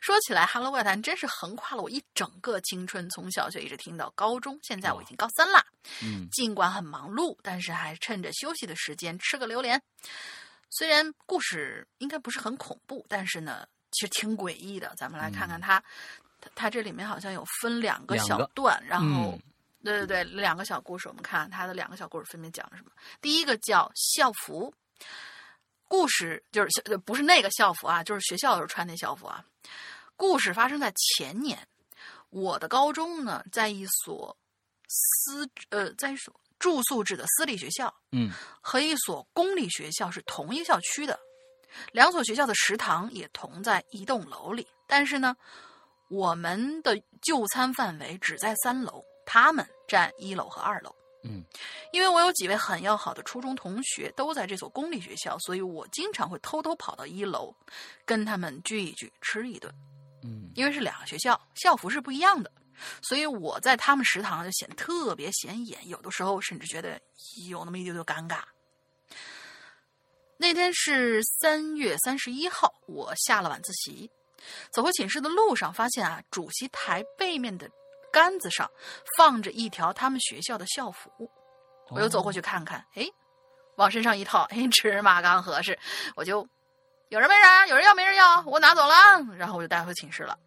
[0.00, 5.64] 说起来，《Hello 怪谈》真是横跨了我一整个青春，从小学一直听到高中，现在我已经高三了。
[6.02, 9.80] 嗯，尽管很忙碌，但是还趁着休息的时间吃个榴莲。
[10.70, 14.92] 虽然故事应该不是很恐怖，但是呢，其实挺诡异的。
[14.96, 15.78] 咱们来看看它，
[16.40, 19.38] 它它这里面好像有分两个小段，然后。
[19.82, 22.90] 对对对，两个小故事，我们看他的两个小故事分别讲了什么。
[23.20, 24.72] 第一个叫校服，
[25.88, 29.44] 故事就是不是那个校服啊，就是学校的时候穿那校服啊。
[30.16, 31.66] 故事发生在前年，
[32.30, 34.36] 我的高中呢，在一所
[34.88, 38.30] 私呃，在一所住宿制的私立学校，嗯，
[38.60, 41.18] 和一所公立学校是同一校区的，
[41.90, 45.36] 两所学校的食堂也同在一栋楼里，但是呢，
[46.08, 50.94] 我们的就餐范围只在三楼，他们占一楼和二楼。
[51.24, 51.44] 嗯，
[51.92, 57.54] 因为我有几位很要好的初中同学都在这所公立学校，所以我经常会偷偷跑到一楼，
[58.04, 59.72] 跟他们聚一聚，吃一顿。
[60.24, 62.50] 嗯，因为是两个学校，校服是不一样的，
[63.02, 67.00] 所以我在他们食堂就显得特别显眼，有的时候甚至觉得
[67.48, 68.40] 有那么一丢丢尴尬。
[70.36, 74.10] 那天是三月三十一号，我下了晚自习，
[74.72, 77.70] 走回寝室的路上，发现啊，主席台背面的。
[78.12, 78.70] 杆子上
[79.16, 81.10] 放着一条他们学校的校服，
[81.88, 83.04] 我又走过去看看，哎，
[83.76, 85.78] 往身上一套，哎，尺码刚合适，
[86.14, 86.46] 我就
[87.08, 90.38] 有人没人，有人要没人要，我拿走了，然后我就带回寝室了。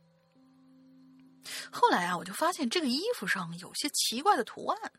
[1.72, 4.92] 后来啊，我就发现这个衣服上有些奇怪的图案，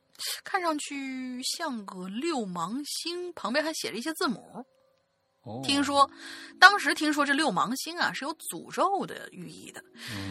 [0.45, 4.65] 看上去像个六芒星，旁边还写着一些字母。
[5.63, 6.11] 听说，
[6.59, 9.83] 当时听说这六芒星啊是有诅咒的寓意的，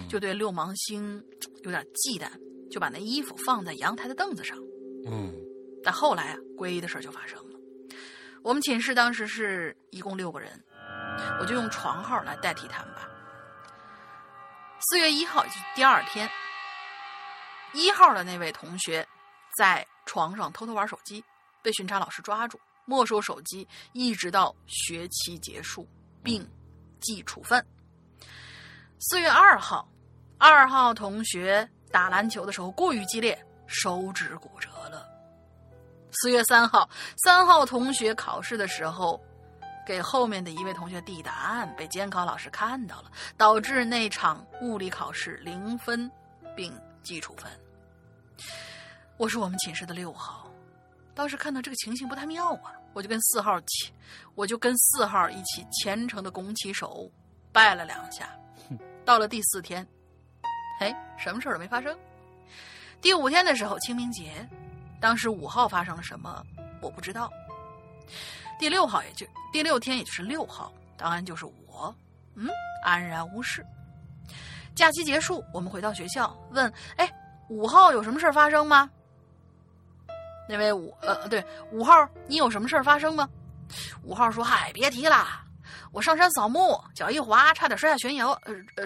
[0.10, 1.24] 就对六芒星
[1.64, 2.30] 有点忌惮，
[2.70, 4.58] 就把那衣服放在阳台的凳子上。
[5.08, 5.34] 嗯，
[5.84, 7.60] 但后来啊，诡异的事就发生了。
[8.44, 10.64] 我们寝室当时是一共六个人，
[11.40, 13.10] 我就用床号来代替他们吧。
[14.90, 16.30] 四月一号，就是第二天，
[17.74, 19.08] 一号的那位同学
[19.58, 21.24] 在床上偷偷玩手机，
[21.64, 22.60] 被巡查老师抓住。
[22.86, 25.88] 没收手机，一直到学期结束，
[26.24, 26.48] 并
[27.00, 27.66] 记处分。
[29.00, 29.88] 四月二号，
[30.38, 35.06] 二号同学打篮球的时候过于激烈，手指骨折了。
[36.12, 39.22] 四月三号，三号同学考试的时候，
[39.86, 46.10] 给后面的一位同学递答案，被监考老师看到了，导致那场物理考试零分，
[46.56, 46.74] 并
[47.04, 47.52] 记处分。
[49.18, 50.50] 我是我们寝室的六号。
[51.14, 53.92] 当时看到这个情形不太妙啊，我就跟四号起，
[54.36, 57.12] 我就跟四号一起虔诚的拱起手，
[57.52, 58.30] 拜了两下。
[59.04, 59.86] 到了第四天，
[60.80, 61.96] 哎，什么事儿都没发生。
[63.02, 64.48] 第五天的时候，清明节，
[65.02, 66.42] 当时五号发生了什么，
[66.82, 67.30] 我不知道。
[68.58, 71.94] 第六号也就第六天，也就是六号，当然就是我，
[72.36, 72.50] 嗯，
[72.82, 73.64] 安然无事。
[74.74, 77.12] 假期结束，我们回到学校，问，哎，
[77.50, 78.90] 五号有什么事儿发生吗？
[80.48, 83.28] 那位五呃对五号，你有什么事儿发生吗？
[84.04, 85.44] 五号说：“嗨，别提了，
[85.92, 88.28] 我上山扫墓，脚一滑，差点摔下悬崖。
[88.28, 88.86] 呃呃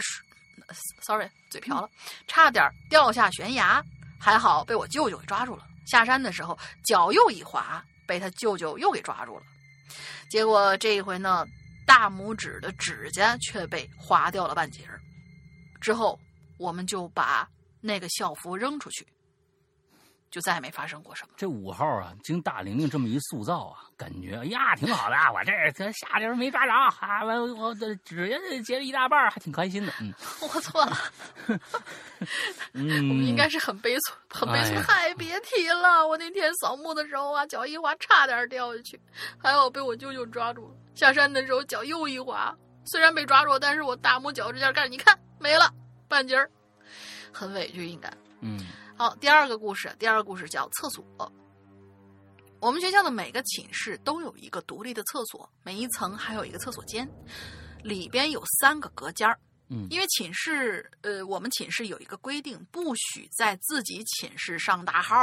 [1.01, 1.89] ，sorry，嘴瓢了，
[2.27, 3.83] 差点掉下悬崖，
[4.17, 5.65] 还好被我舅舅给抓住了。
[5.85, 9.43] 下山的时候脚又一滑，被他舅舅又给抓住了。
[10.29, 11.45] 结果这一回呢，
[11.85, 15.01] 大拇指的指甲却被划掉了半截儿。
[15.81, 16.17] 之后
[16.57, 17.45] 我们就把
[17.81, 19.05] 那个校服扔出去。”
[20.31, 21.29] 就再也没发生过什么。
[21.35, 25.15] 这五号啊，经大玲玲这么一塑造啊，感觉哎呀挺好的。
[25.33, 29.93] 我这这下联没抓着，啊，完我这指甲截了一大半，还挺开心的。
[29.99, 30.97] 嗯， 我错了。
[32.73, 34.77] 嗯，我们应该是很悲催，很悲催。
[34.81, 38.99] 嗨，别提了，我那天扫墓的时候啊，脚一滑，差点掉下去，
[39.37, 40.75] 还好被我舅舅抓住了。
[40.95, 42.55] 下山的时候脚又一滑，
[42.85, 45.73] 虽然被抓住，但是我大拇脚指甲盖你看没了
[46.07, 46.49] 半截儿，
[47.31, 48.11] 很委屈，应该。
[48.41, 48.59] 嗯。
[48.99, 51.05] 好，第二个故事，第二个故事叫厕所。
[52.59, 57.09] 我们学校的每个寝室都有一个独立的厕所，每一层还有一个厕所间，
[57.81, 59.39] 里边有三个隔间儿。
[59.69, 65.15] 嗯，因为寝室，呃，我们寝室有一个规定，不许在自己寝室上大号，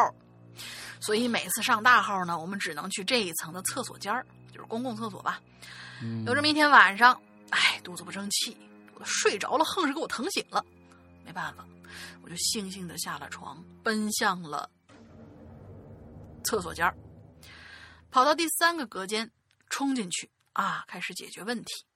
[0.98, 4.24] 所以每次上大号呢，我们只能去这一层的厕所间儿，
[4.54, 5.38] 就是公共厕所吧。
[6.24, 7.20] 有这么一天晚上，
[7.50, 8.56] 哎，肚子不争气，
[8.94, 10.64] 我睡着了，横是给我疼醒了，
[11.26, 11.66] 没办法。
[12.22, 14.70] 我就悻悻的下了床，奔向了
[16.44, 16.96] 厕所间儿，
[18.10, 19.30] 跑到第三个隔间，
[19.68, 21.86] 冲进去啊，开始解决问题。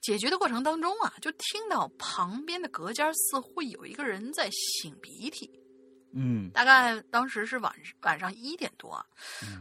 [0.00, 5.50] 解决的过程当中啊，就听到旁边的隔间似乎有一个人在擤鼻涕。
[6.14, 9.04] 嗯，大概当时是晚晚上一点多，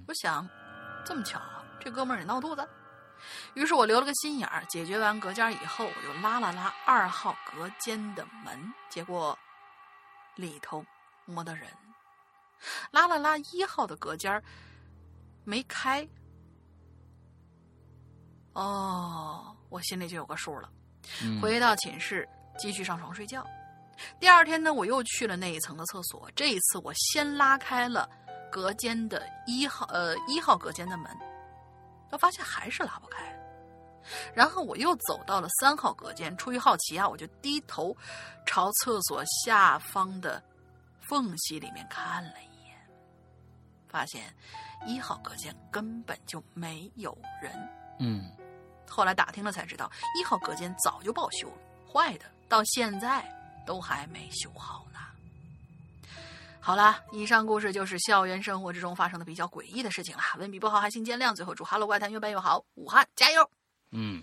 [0.08, 0.48] 我想
[1.04, 2.66] 这么巧，啊这哥们儿也闹肚子。
[3.56, 9.38] 于是我留了个心眼儿，解决完隔间以后，我就拉了拉二号隔间的门，结果。
[10.36, 10.86] 里头
[11.26, 11.68] 摸的人，
[12.92, 14.42] 拉了拉一号的隔间
[15.44, 16.08] 没开。
[18.54, 20.70] 哦，我心里就有个数了。
[21.42, 22.28] 回到寝室，
[22.58, 23.46] 继续上床睡觉。
[24.20, 26.30] 第二天呢，我又去了那一层的厕所。
[26.36, 28.10] 这一次，我先拉开了
[28.52, 31.12] 隔间的一号呃一号隔间的门，
[32.12, 33.35] 我发现还是拉不开。
[34.34, 37.96] 然后我又走到了三号隔间，出于好奇啊，我就低头
[38.46, 40.42] 朝厕所下方的
[41.02, 42.78] 缝隙里面看了一眼，
[43.88, 44.34] 发现
[44.86, 47.52] 一号隔间根本就没有人。
[48.00, 48.32] 嗯，
[48.88, 51.58] 后来打听了才知道，一号隔间早就报修了，
[51.92, 53.26] 坏的，到现在。
[53.66, 55.00] 都还没修好呢。
[56.60, 60.22] 好了，以上故事就是校园生活之中发生的比较诡异的事情了。
[60.38, 61.34] 文笔不好还请见谅。
[61.34, 63.50] 最后祝《Hello 怪谈》越办越好，武汉加油！
[63.98, 64.22] 嗯，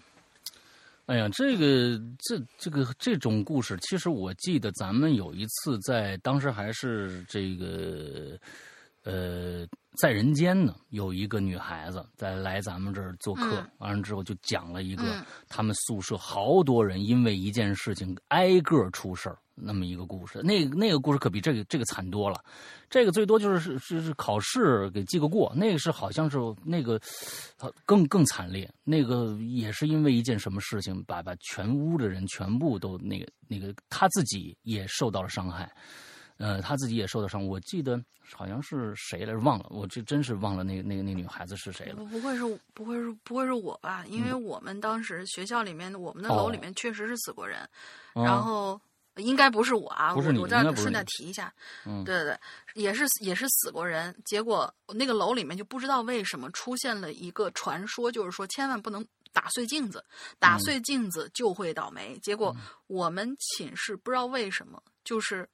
[1.06, 8.38] 哎呀，这个这这个这种故事，其实我记得咱们有一次在当时还是这个
[9.02, 9.66] 呃。
[9.98, 15.04] 在人间呢，有一个女孩子在来咱们这儿做客，完了之后就讲了一个
[15.50, 20.40] 他们宿舍好多人因为一件事情挨个出事儿那么一个故事。
[20.42, 22.42] 那那个故事可比这个这个惨多了，
[22.88, 26.98] 这个最多就是是是是考试给记个过，那个是好像是那个
[27.84, 35.70] 更更惨烈，那个也是因为一件什么事情把把全屋的人全部都那个那个他自己也受到了伤害。
[36.42, 38.02] 呃，他自己也受到伤，我记得
[38.34, 42.02] 好像是谁来着，忘了，我这真是忘了那个那个那女孩子是谁了。
[42.06, 44.04] 不会是不会是不会是我吧？
[44.08, 47.60] 因为我们当时学校里面，我们的楼里面确实是死过人，
[48.12, 48.80] 然后
[49.18, 51.54] 应该不是我啊，我我这儿顺带提一下，
[51.86, 52.36] 嗯对对
[52.74, 60.04] 对，也是也是死过人，结果那个楼里面就不知道为什么出现了一个传说，就是说千万不能打碎镜子，
[60.40, 62.18] 打碎镜子就会倒霉。
[62.20, 62.52] 结果
[62.88, 65.48] 我们寝室不知道为什么就是。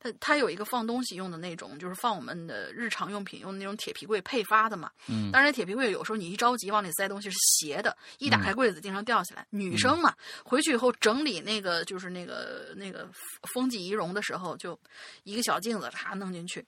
[0.00, 4.90] 它它有一个放东西用的那种，就是放我们的日常用品用的那种铁皮柜配发的嘛。
[5.08, 5.30] 嗯。
[5.32, 9.46] 当然，铁皮柜有时候你一着急往里塞东西是斜的，一打开柜子经常掉下来。
[9.50, 13.08] 女生嘛，回去以后整理那个就是那个那个
[13.54, 14.78] 风纪仪容的时候，就
[15.24, 16.64] 一个小镜子嚓弄进去，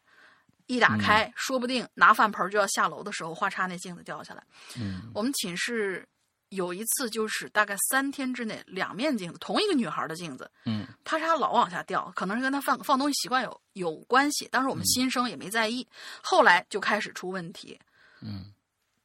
[0.67, 4.43] 一打开，说不定拿饭盆就要下楼的时候，哗嚓那镜子掉下来。
[4.77, 5.11] 嗯。
[5.15, 6.07] 我们寝室。
[6.51, 14.47] 有一次，就是大概三天之内，两面镜子，同一个女孩的镜子，嗯，啪嚓老往下掉，可能是跟她放放东西习惯有有关系。
[14.53, 15.89] 当时我们新生也没在意，
[16.23, 17.81] 后来就开始出问题。
[18.21, 18.53] 嗯，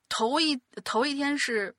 [0.09, 1.73] 头一头一天是，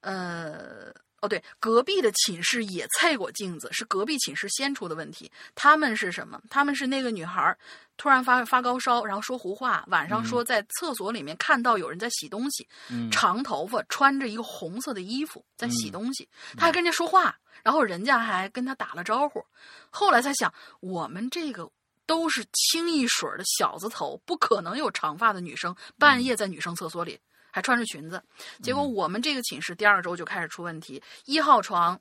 [0.00, 0.94] 呃。
[1.20, 5.30] 哦，对，隔壁的寝室也测过镜子，是隔壁寝室先出的问题。
[5.54, 6.40] 他们是什么？
[6.48, 7.54] 他们是那个女孩
[7.98, 12.66] 突然发发高烧，然后说胡话，晚上说在厕所里面看到有人在洗东西，
[13.10, 19.44] 长头发，穿着一个红色的衣服在洗东西，他还跟人家说话，然后人家还跟他打了招呼。
[19.90, 21.70] 后来才想，我们这个
[22.06, 27.20] 都是清一水的小子头，不可能有长发的女生半夜在女生厕所里。
[27.50, 28.22] 还穿着裙子，
[28.62, 31.02] 结果我们这个寝室第二周就开始出问题。
[31.24, 32.00] 一号床，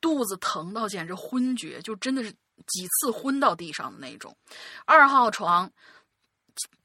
[0.00, 2.30] 肚子疼到简直昏厥，就真的是
[2.66, 4.36] 几次昏到地上的那种。
[4.84, 5.70] 二号床，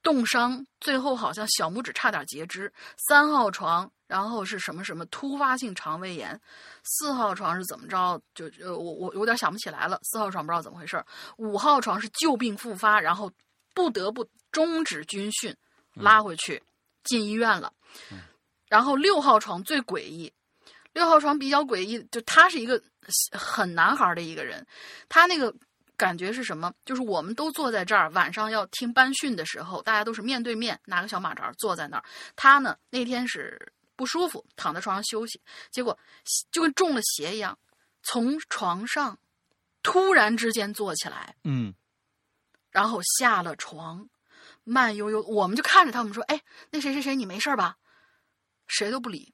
[0.01, 2.71] 冻伤，最后好像小拇指差点截肢。
[3.07, 6.39] 三号床，然后是什么什么突发性肠胃炎。
[6.83, 8.21] 四号床是怎么着？
[8.33, 9.99] 就呃，我我有点想不起来了。
[10.03, 11.03] 四号床不知道怎么回事。
[11.37, 13.31] 五号床是旧病复发，然后
[13.73, 15.55] 不得不终止军训，
[15.93, 16.63] 拉回去。
[17.03, 17.71] 进医院了，
[18.67, 20.31] 然后六号床最诡异，
[20.93, 22.81] 六号床比较诡异，就他是一个
[23.31, 24.65] 很男孩的一个人，
[25.07, 25.53] 他那个
[25.95, 26.73] 感觉是什么？
[26.83, 32.03] 就是我们都坐在这儿，晚上要听班训的时候，大家都是面对面，拿个小马扎坐在那儿。
[32.35, 35.39] 他呢那天是不舒服，躺在床上休息，
[35.71, 35.97] 结果
[36.51, 37.57] 就跟中了邪一样，
[38.03, 39.17] 从床上
[39.83, 41.73] 突然之间坐起来，嗯，
[42.71, 44.09] 然后下了床。
[44.67, 46.41] 慢悠悠，我们就看着他们说：“哎，
[46.71, 47.77] 那谁谁谁，你没事吧？”
[48.67, 49.33] 谁都不理，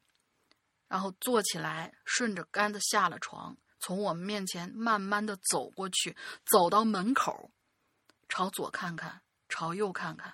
[0.88, 6.15] 然后坐起来，顺着杆子下了床，从我们面前慢慢的走过去，
[6.45, 7.51] 走到门口，
[8.29, 10.34] 朝左看看，朝右看看，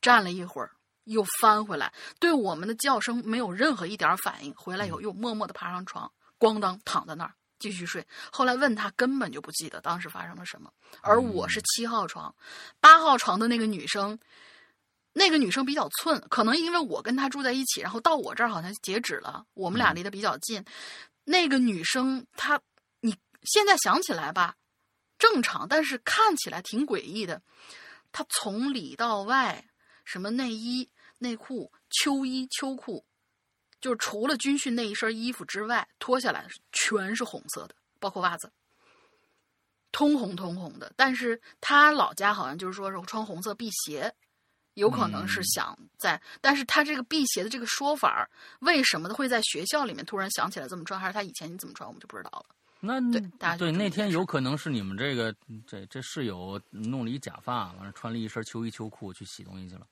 [0.00, 4.54] 站了一会儿，又翻回来，对我们的叫声没有任何一点反应。
[4.54, 7.34] 回来以后，又默默的爬上床，咣当躺在那儿。
[7.58, 8.06] 继续睡。
[8.30, 10.70] 后来问他，根本就不记得当时发生了什么。
[11.00, 12.36] 而我是七号床，
[12.80, 14.18] 八号床的那个女生，
[15.18, 20.62] 那个女生比较寸，可能因为我跟她住在一起，然后到我这儿好像截止了，我们俩离得比较近。
[21.24, 22.60] 那个女生，她
[23.00, 24.56] 你现在想起来吧，
[25.18, 27.40] 正常，但是看起来挺诡异的。
[28.12, 29.64] 她从里到外，
[30.04, 30.86] 什么内衣、
[31.16, 33.06] 内裤、秋衣、秋裤。
[33.80, 38.52] 就是除了军训那一身衣服之外，脱下来全是红色的，包括袜子，
[39.92, 40.92] 通红通红的。
[40.94, 44.12] 但是他老家好像就是说是穿红色辟邪，
[44.76, 46.18] 有可能是想在。
[46.40, 48.26] 但是他这个辟邪的这个说法，
[48.60, 50.98] 为什么会在学校里面突然想起来这么穿？
[50.98, 52.46] 还是他以前你怎么穿，我们就不知道了。
[52.78, 53.20] 那对
[53.58, 55.34] 对，那天有可能是你们这个
[55.66, 59.86] 这这室友弄了一假发，完了穿了一身秋衣秋裤去洗东西去了。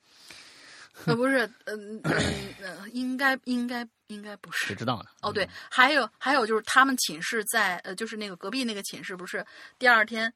[1.06, 4.66] 呃，不是， 嗯嗯，应该应该应该不是。
[4.66, 5.06] 谁知道呢？
[5.22, 9.44] 哦，对，还有还有就是他们寝室在呃，就是那个隔壁那个寝室，不是
[9.76, 10.32] 第二天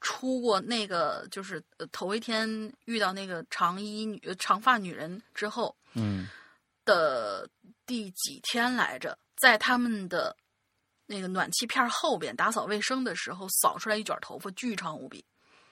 [0.00, 6.28] 出过那个，就是头一天遇到那个长衣女长发女人之后，嗯，
[6.84, 7.48] 的
[7.86, 10.36] 第几天来着，在他们的。
[11.10, 15.24] 那个暖气片后边打扫卫生的时候，扫出来一卷头发，巨长无比。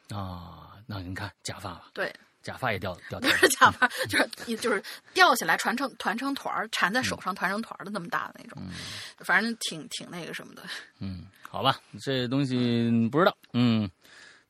[0.08, 1.90] 啊，那您看假发吧？
[1.92, 2.10] 对，
[2.42, 3.20] 假发也掉 掉。
[3.20, 8.56] 不是假发，就是就是掉下来，团成团成团儿，缠在手上，团成团的那么大的那种。
[8.62, 8.72] 嗯，
[9.18, 10.62] 反正挺挺那个什么的。
[11.00, 13.36] 嗯，好吧，这东西不知道。
[13.52, 13.86] 嗯，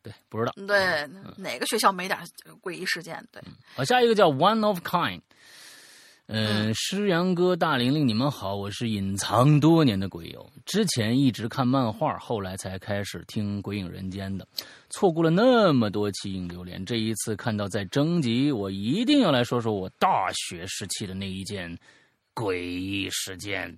[0.06, 0.52] 对，不知道。
[0.68, 1.04] 对，
[1.36, 2.16] 哪个学校没点
[2.62, 3.20] 诡异事件？
[3.32, 3.42] 对。
[3.74, 5.20] 好，下一个叫 One of Kind。
[6.28, 14.46] 嗯，诗阳哥、大玲玲，你们好，我是隐藏多年的鬼友，之前一直看漫画，后来才开始听《鬼影人间》的，
[14.90, 21.76] 错过了那么多期影流连，这一次看到在征集，我一定要来说说我大学时期的那一件
[22.32, 23.76] 诡异事件。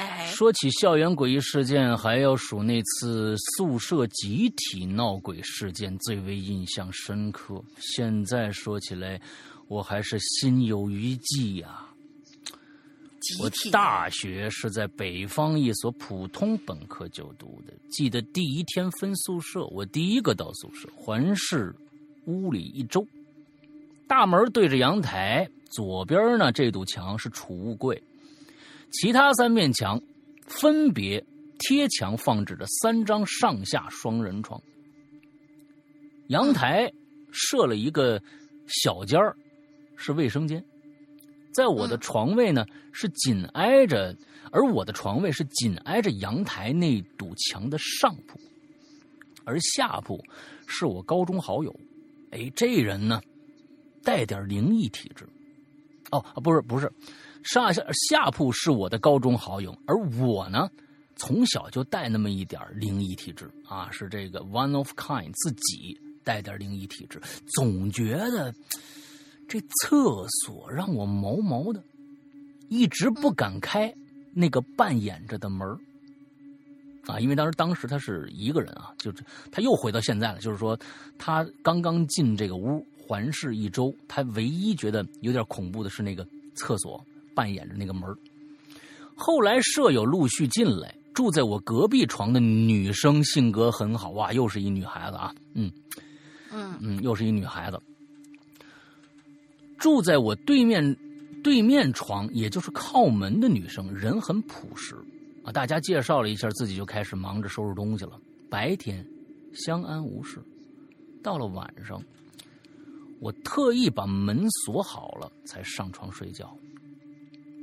[0.00, 7.62] 哎，说起校园诡异事件，还要数那次宿舍集体闹鬼事件最为印象深刻。
[7.78, 9.20] 现在说起来。
[9.70, 11.86] 我还是心有余悸呀。
[13.40, 17.72] 我大学是在北方一所普通本科就读的。
[17.88, 21.72] 记得第一天分宿舍，我第一个到宿舍，环视
[22.24, 23.06] 屋里一周。
[24.08, 28.02] 大门对着阳台，左边呢这堵墙是储物柜，
[28.90, 30.00] 其他三面墙
[30.46, 31.24] 分别
[31.58, 34.60] 贴墙放置着三张上下双人床。
[36.28, 36.92] 阳台
[37.30, 38.22] 设了一个
[38.66, 39.36] 小间儿。
[40.02, 40.64] 是卫生间，
[41.52, 44.16] 在我的床位呢是紧挨着，
[44.50, 48.40] 而我的床位是紧挨着阳台那堵墙的上铺，
[49.44, 50.18] 而下铺
[50.66, 51.80] 是我高中好友，
[52.30, 53.20] 哎，这人呢
[54.02, 55.28] 带点灵异体质，
[56.10, 56.90] 哦，不是不是，
[57.42, 60.68] 上下下铺是我的高中好友，而我呢
[61.16, 67.20] 从小就带那么一点灵异体质啊，是这个 one of kind 自己带点灵异体质，
[67.56, 68.54] 总觉得。
[69.52, 71.82] 这厕所让我毛毛的，
[72.68, 73.92] 一直不敢开
[74.32, 75.68] 那个半掩着的门
[77.08, 80.78] 啊，因为当时当时他是一个人啊，就是他又回到现在了，就是说
[81.18, 86.24] 他刚刚进这个屋环视一周，他唯一觉得有点恐怖的是那个
[86.54, 87.04] 厕所
[87.34, 88.02] 半掩着那个门
[89.14, 95.70] 后来舍友陆续进来，住在我隔壁床的女生性格很好哇，又是一女孩子啊，嗯
[96.50, 97.78] 嗯嗯，又是一女孩子。
[99.78, 100.96] 住在我对面，
[101.42, 104.96] 对面床，也就是靠门的女生，人很朴实
[105.44, 105.52] 啊。
[105.52, 108.18] 大家介绍了一下自己，就开始忙着收拾东西了。
[108.50, 109.06] 白天
[109.52, 110.42] 相安无事，
[111.22, 112.02] 到了晚上，
[113.20, 116.56] 我特意把门锁好了，才上床睡觉。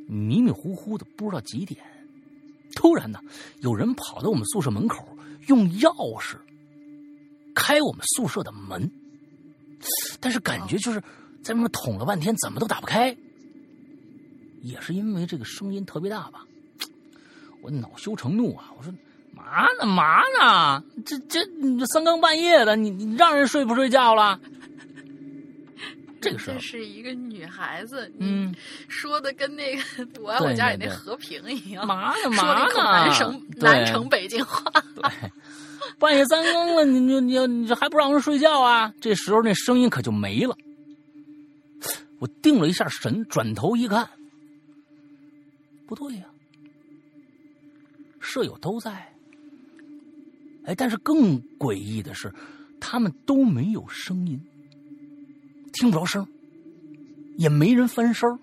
[0.08, 1.80] 迷迷糊糊的，不知道几点，
[2.76, 3.20] 突然呢，
[3.60, 5.08] 有人跑到我们宿舍门口，
[5.47, 6.36] 用钥匙
[7.53, 8.91] 开我们宿舍的门，
[10.20, 11.03] 但是感觉就是。
[11.43, 13.16] 在那捅了半天，怎么都打不开，
[14.62, 16.43] 也是因为这个声音特别大吧？
[17.62, 18.74] 我恼羞成怒啊！
[18.78, 18.91] 我说
[19.32, 20.84] 嘛呢嘛呢？
[21.05, 21.39] 这这
[21.86, 24.41] 三更半夜的，你你让人睡不睡觉了？
[26.28, 28.53] 这个时候，是一个女孩子，嗯，
[28.88, 29.82] 说的跟那个
[30.21, 32.73] 我爱我家里那和平一样，嘛呢嘛呢？
[32.75, 34.63] 南城南城北京话，
[34.95, 35.32] 对，
[35.99, 38.93] 半夜三更了，你你你你这还不让人睡觉啊？
[38.99, 40.55] 这时候那声音可就没了。
[42.19, 44.09] 我定了一下神，转头一看，
[45.86, 46.25] 不对呀，
[48.19, 49.13] 舍友都在。
[50.65, 52.34] 哎，但是更诡异的是，
[52.80, 54.41] 他们都没有声音，
[55.80, 56.28] 听不着声，
[57.38, 58.39] 也没人翻身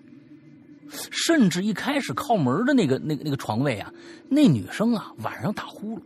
[1.11, 3.91] 甚至一开始靠门的那个、那个、那个床位啊，
[4.29, 6.01] 那女生啊晚上打呼噜，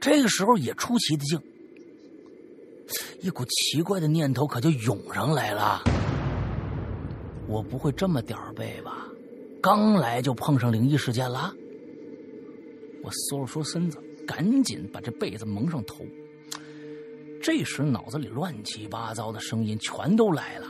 [0.00, 1.38] 这个时候也出奇的静。
[3.20, 5.82] 一股奇怪的念头可就涌上来了。
[7.46, 9.06] 我不会这么点儿背吧？
[9.60, 11.52] 刚来就碰上灵异事件了。
[13.02, 16.04] 我缩了缩身子，赶紧把这被子蒙上头。
[17.42, 20.66] 这时脑子里乱七八糟的声音全都来了，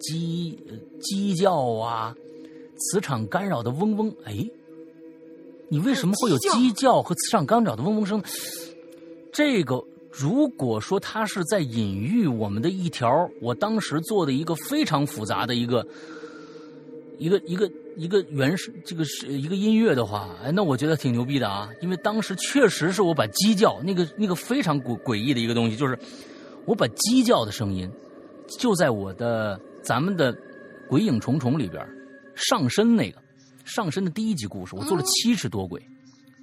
[0.00, 0.58] 鸡
[1.00, 2.14] 鸡叫啊，
[2.76, 4.14] 磁场干扰的嗡嗡。
[4.24, 4.48] 哎，
[5.68, 8.22] 你为什么会有鸡叫和磁场干扰的嗡嗡声？
[9.32, 9.84] 这个。
[10.12, 15.86] 如果说他是在隐喻我们的一条，我当时做的一个非常复杂的一个，
[17.16, 17.70] 一个一个
[18.00, 21.68] 一个原始这个是一个音乐的话，哎，那我觉得挺牛逼的啊！
[21.82, 25.98] 因为当时确实是我把鸡叫那个那个非常诡诡异的一个东西，就是
[26.64, 27.90] 我把鸡叫的声音
[28.58, 30.32] 就在我的咱们的
[30.88, 31.86] 《鬼影重重》里边
[32.34, 33.20] 上身那个
[33.66, 35.78] 上身的第一集故事，我做了七十多轨，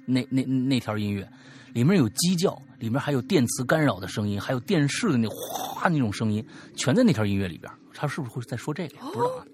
[0.06, 1.28] 那那那条音乐
[1.72, 7.68] 里面有鸡叫，里面还有电磁干扰的声音，还有电视的那哗那种声音，全在那条音乐里边。
[7.92, 8.96] 他是不是会在说这个？
[9.12, 9.44] 不知道啊。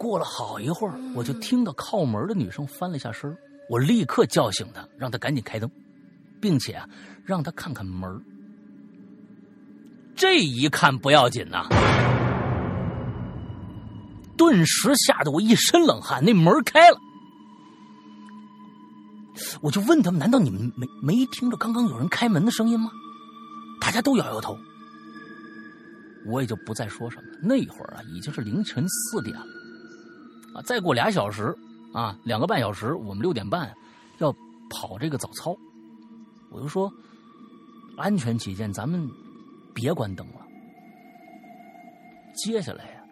[0.00, 3.36] 过了好一会儿，我就听到靠门的女生翻了一下身
[3.68, 5.70] 我立刻叫醒她，让她赶紧开灯，
[6.40, 6.88] 并且啊，
[7.22, 8.10] 让她看看门
[10.16, 11.66] 这一看不要紧呐，
[14.38, 16.24] 顿时吓得我一身冷汗。
[16.24, 16.98] 那门开了，
[19.60, 22.90] 我就问他们：“难道你们没没听着刚刚有人开门的声音吗？”
[23.82, 24.58] 大家都摇摇头。
[26.24, 27.22] 我也就不再说什么。
[27.42, 29.59] 那会儿啊，已经是凌晨四点了。
[30.54, 31.54] 啊，再过俩小时，
[31.92, 33.72] 啊，两个半小时，我们六点半
[34.18, 34.34] 要
[34.68, 35.56] 跑这个早操。
[36.50, 36.92] 我就说，
[37.96, 39.08] 安全起见，咱们
[39.72, 40.46] 别关灯了。
[42.34, 43.04] 接下来呀，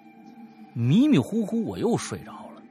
[0.74, 2.62] 迷迷糊糊我又睡着了。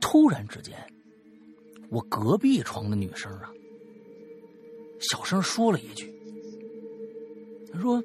[0.00, 0.76] 突然之间，
[1.90, 3.50] 我隔壁床的女生啊，
[4.98, 6.12] 小声说了一句
[7.72, 8.02] ：“她说。”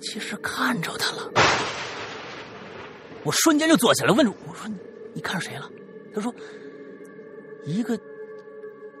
[0.00, 1.30] 其实看着他了，
[3.24, 4.68] 我瞬间就坐起来，问我说
[5.14, 5.70] ：“你看谁了？”
[6.14, 6.34] 他说
[7.66, 7.98] ：“一个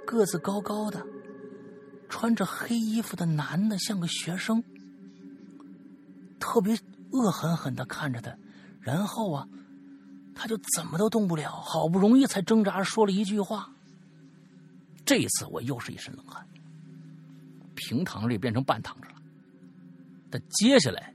[0.04, 1.04] 个子高高的，
[2.08, 4.62] 穿着黑衣服的男的，像个学生，
[6.38, 6.78] 特别
[7.12, 8.36] 恶狠狠的看着他，
[8.80, 9.48] 然后啊，
[10.34, 13.70] 他就怎么都动不了，好不容易才挣扎着说了一句话。
[15.04, 16.46] 这一次我又是一身冷汗，
[17.74, 19.08] 平躺着也变成半躺着。”
[20.36, 21.14] 但接下来，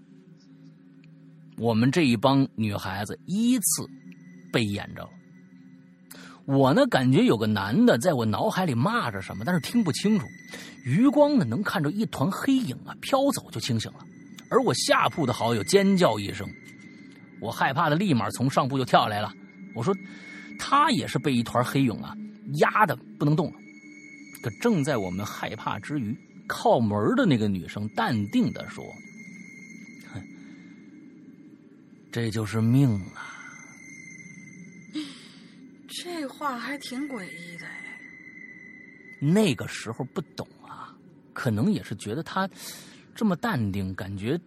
[1.60, 3.88] 我们这一帮女孩子依次
[4.52, 5.10] 被演着了。
[6.48, 10.26] 我呢，感觉有个男的在我脑海里骂着什么，但是听不清楚。
[10.86, 14.00] 余光呢，能看着一团黑影啊飘走，就清醒了。
[14.50, 16.50] 而我下铺的好友尖叫一声，
[17.40, 19.32] 我害怕的立马从上铺就跳下来了。
[19.76, 19.96] 我说，
[20.58, 22.16] 他也是被一团黑影啊
[22.56, 23.60] 压的不能动了。
[24.42, 26.18] 可正在我们害怕之余，
[26.48, 28.84] 靠门的那个女生淡定的说
[32.12, 33.30] ：“这就是命啊。”
[35.88, 38.00] 这话还挺诡异的哎。
[39.20, 40.96] 那个时候不懂啊，
[41.34, 42.50] 可能也是觉得他
[43.14, 44.40] 这么淡定，感觉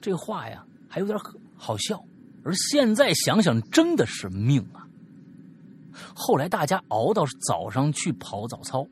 [0.00, 1.18] 这话呀还有点
[1.56, 2.04] 好笑。
[2.44, 4.86] 而现在想想，真的是命啊。
[6.14, 8.86] 后来大家熬到早上去跑早操。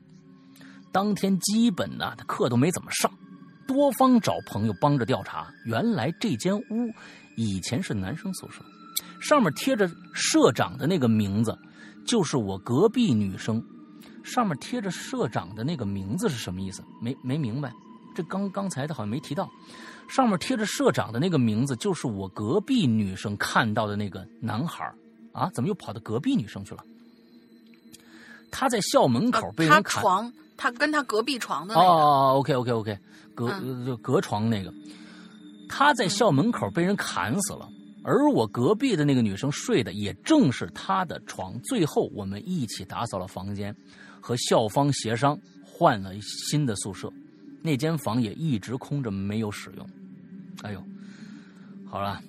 [0.91, 3.11] 当天基本呢，他课都没怎么上，
[3.67, 5.51] 多方找朋友帮着调查。
[5.65, 6.91] 原来这间屋
[7.41, 8.61] 以前是男生宿舍，
[9.21, 11.57] 上面贴着社长的那个名字，
[12.05, 13.63] 就是我隔壁女生。
[14.21, 16.83] 上面贴着社长的那个名字是什么意思？
[17.01, 17.71] 没没明白。
[18.13, 19.49] 这刚刚才他好像没提到，
[20.09, 24.83] 上面贴着社长的那个名字，就是我隔壁女生看到的那个男孩
[25.31, 25.49] 啊？
[25.53, 26.83] 怎么又跑到隔壁女生去了？
[28.51, 30.03] 他在校门口被人砍。
[30.57, 32.99] 他跟他隔壁床的那个哦，OK OK OK，
[33.33, 33.49] 隔
[33.85, 34.73] 就隔床那个，
[35.69, 37.69] 他在校门口被人砍死了，
[38.03, 41.57] 而我隔壁的那个女生睡的也正是他的床。
[41.61, 43.73] 最后我们一起打扫了房间，
[44.19, 47.09] 和校方协商换了新的宿舍，
[47.61, 49.89] 那间房也一直空着没有使用。
[50.63, 50.83] 哎呦，
[51.85, 52.19] 好了，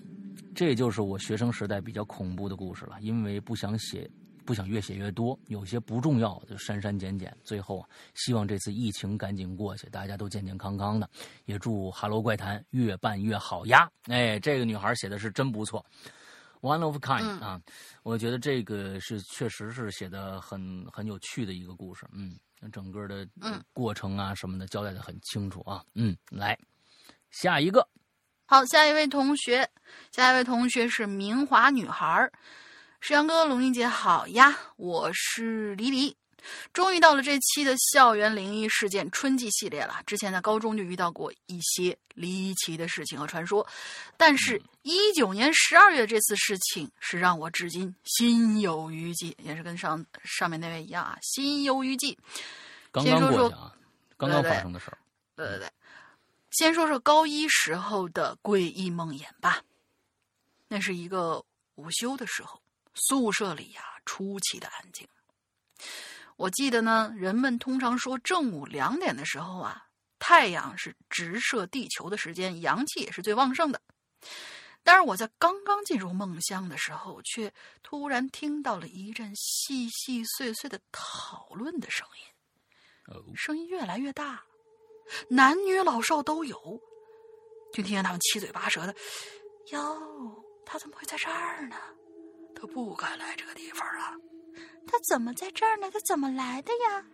[0.54, 4.08] 这就是我学生时代比较恐怖的故事了，因为不想写。
[4.44, 7.36] 不想越写越多，有些不重要就删删减减。
[7.44, 11.08] 最后啊，希望这次疫情赶紧过去，大家都健健康康的。
[11.44, 13.90] 也祝《哈喽怪谈》越办越好呀！
[14.04, 15.84] 哎，这个女孩写的是真不错
[16.60, 17.60] ，One of kind 啊，
[18.02, 22.06] 我觉得这个是确实是写的很很有趣的一个故事。
[22.12, 22.38] 嗯，
[22.72, 23.26] 整个的
[23.72, 25.84] 过程啊什么的交代的很清楚啊。
[25.94, 26.58] 嗯，来
[27.30, 27.86] 下一个，
[28.46, 29.68] 好，下一位同学，
[30.10, 32.30] 下一位同学是明华女孩。
[33.02, 36.14] 石阳哥，龙英姐好呀，我是黎黎，
[36.70, 40.02] 终于到了这期的校园灵异事件春季系列了。
[40.04, 43.66] 之前在高中就遇到过一些离奇的事情和传说，
[44.18, 52.16] 但是一九年十二月这次事情是让我至今心有余悸，也是跟上上面那位一样啊，心有余悸。
[52.92, 53.74] 刚刚过去啊，
[54.18, 54.98] 刚刚发生的事儿。
[55.34, 55.70] 对对对，
[56.50, 59.62] 先说说高一时候的诡异梦魇吧。
[60.68, 61.42] 那是一个
[61.76, 62.59] 午休的时候。
[62.94, 65.08] 宿舍里呀，出奇的安静。
[66.36, 69.86] 我记得呢，人们通常说正午两点的时候啊，
[70.18, 73.80] 太阳是直射地球的时间，阳气也是最旺盛的。
[74.82, 77.52] 但是我在刚刚进入梦乡的时候，却
[77.82, 84.42] 突然听到了一阵细细碎碎的讨论的声音，声音越来越大，
[85.28, 86.56] 男女老少都有，
[87.74, 88.94] 就听见他们七嘴八舌的
[89.72, 91.76] ：“哟，他怎么会在这儿呢？
[92.60, 94.12] 他不该来这个地方啊！
[94.86, 95.90] 他怎么在这儿呢？
[95.90, 97.04] 他怎么来的呀？”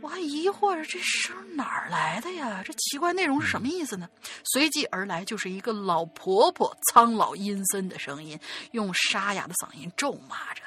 [0.00, 2.62] 我还疑惑着这声哪儿来的呀？
[2.64, 4.08] 这奇怪内容是什么意思呢？
[4.44, 8.38] 随即而来就是一个老婆婆苍老阴森的声音，
[8.70, 10.62] 用沙哑的嗓音咒骂着：“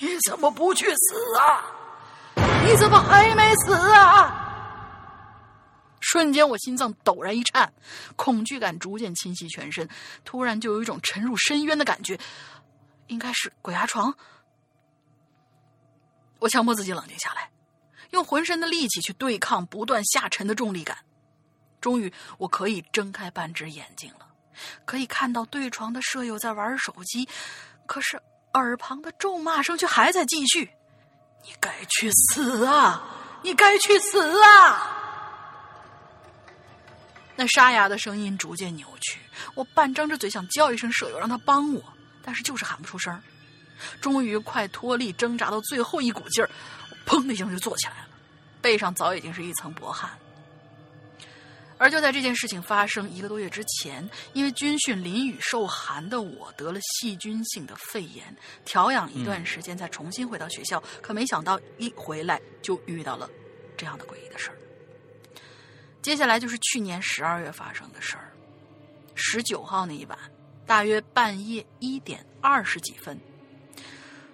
[0.00, 1.64] 你怎么不去死啊？
[2.66, 4.40] 你怎么还没死啊？”
[6.12, 7.72] 瞬间我心脏陡然一颤，
[8.16, 9.88] 恐惧感逐渐侵袭全身，
[10.26, 12.18] 突然就有一种沉入深渊的感觉，
[13.06, 14.14] 应该是鬼压床。
[16.38, 17.50] 我强迫自己冷静下来。
[18.10, 20.98] 用浑身的力气去对抗不断下沉的重力感，
[21.80, 24.26] 终于我可以睁开半只眼睛了，
[24.84, 27.26] 可以看到对床的舍友在玩手机，
[27.86, 28.20] 可是
[28.52, 30.70] 耳旁的咒骂声却还在继续
[31.42, 33.02] ：“你该去死啊！
[33.42, 34.90] 你该去死啊！”
[37.34, 39.18] 那沙哑的声音逐渐扭曲，
[39.54, 41.82] 我半张着嘴想叫一声舍友让他帮我，
[42.22, 43.20] 但是就是喊不出声
[44.00, 46.50] 终于快脱力挣扎到最后一股劲儿。
[47.04, 48.08] 砰的一声就坐起来了，
[48.60, 50.10] 背上早已经是一层薄汗。
[51.78, 58.24] 而就在这件事情发生一个多月之前，因为军训淋雨受寒的我得了细菌性的肺炎，
[58.64, 60.80] 调养一段时间才重新回到学校。
[61.00, 63.28] 可没想到一回来就遇到了
[63.76, 64.56] 这样的诡异的事儿。
[66.02, 68.30] 接下来就是去年十二月发生的事儿。
[69.14, 70.18] 十九号那一晚，
[70.66, 73.18] 大约半夜一点二十几分，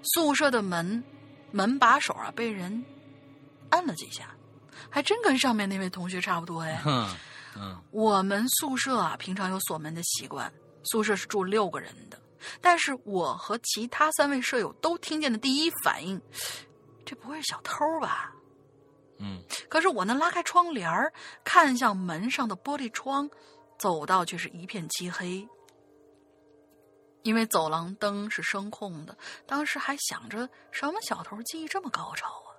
[0.03, 1.03] 宿舍的门。
[1.51, 2.85] 门把手啊，被人
[3.71, 4.35] 按了几下，
[4.91, 6.83] 还真跟上面那位同学差不多哎。
[6.85, 10.53] 嗯，我们宿舍啊，平常有锁门的习惯，
[10.85, 12.21] 宿舍是住六个人的，
[12.61, 16.21] 但是我和其他三位舍友都听见的第一反应，
[17.07, 18.31] 这不会是小偷吧？
[19.19, 20.91] 嗯，可是我能拉开窗帘
[21.45, 23.29] 看向门上的玻璃窗，
[23.79, 25.47] 走到却是一片漆黑。
[27.25, 32.55] 因为走廊灯是声控的，当时还想着什么小偷技艺这么高超啊！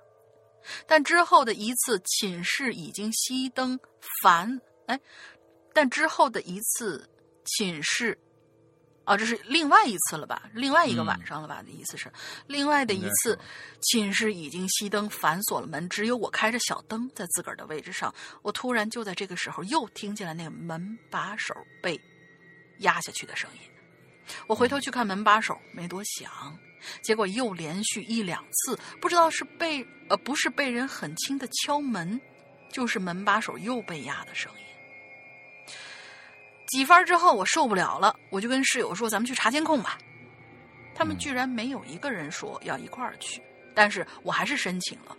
[0.85, 3.79] 但之后的一次寝室已经熄灯，
[4.21, 4.99] 烦哎！
[5.73, 7.09] 但之后的一次
[7.45, 8.19] 寝室，
[9.09, 10.43] 啊，这是另外一次了吧？
[10.53, 11.63] 另外一个晚上了吧？
[11.63, 12.13] 的意思是，
[12.45, 13.35] 另外的一次
[13.81, 18.13] 寝室已经熄灯，反锁了门，只有我开着小灯在自个儿的位置上。
[18.43, 21.99] 我突然就在这个时候又听见了那个门把手被
[22.81, 23.59] 压下去的声音。
[24.45, 26.55] 我回头去看门把手，没多想，
[27.01, 32.21] 结果又连续一两次，不知道是被呃不是被人很轻的敲门，
[32.71, 34.68] 就是门把手又被压的声音。
[36.69, 39.97] 几番之后，我受不了了，我就跟室友说：“咱们去查监控吧。”
[40.95, 43.41] 他们居然没有一个人说要一块儿去，
[43.73, 45.15] 但是我还是申请了。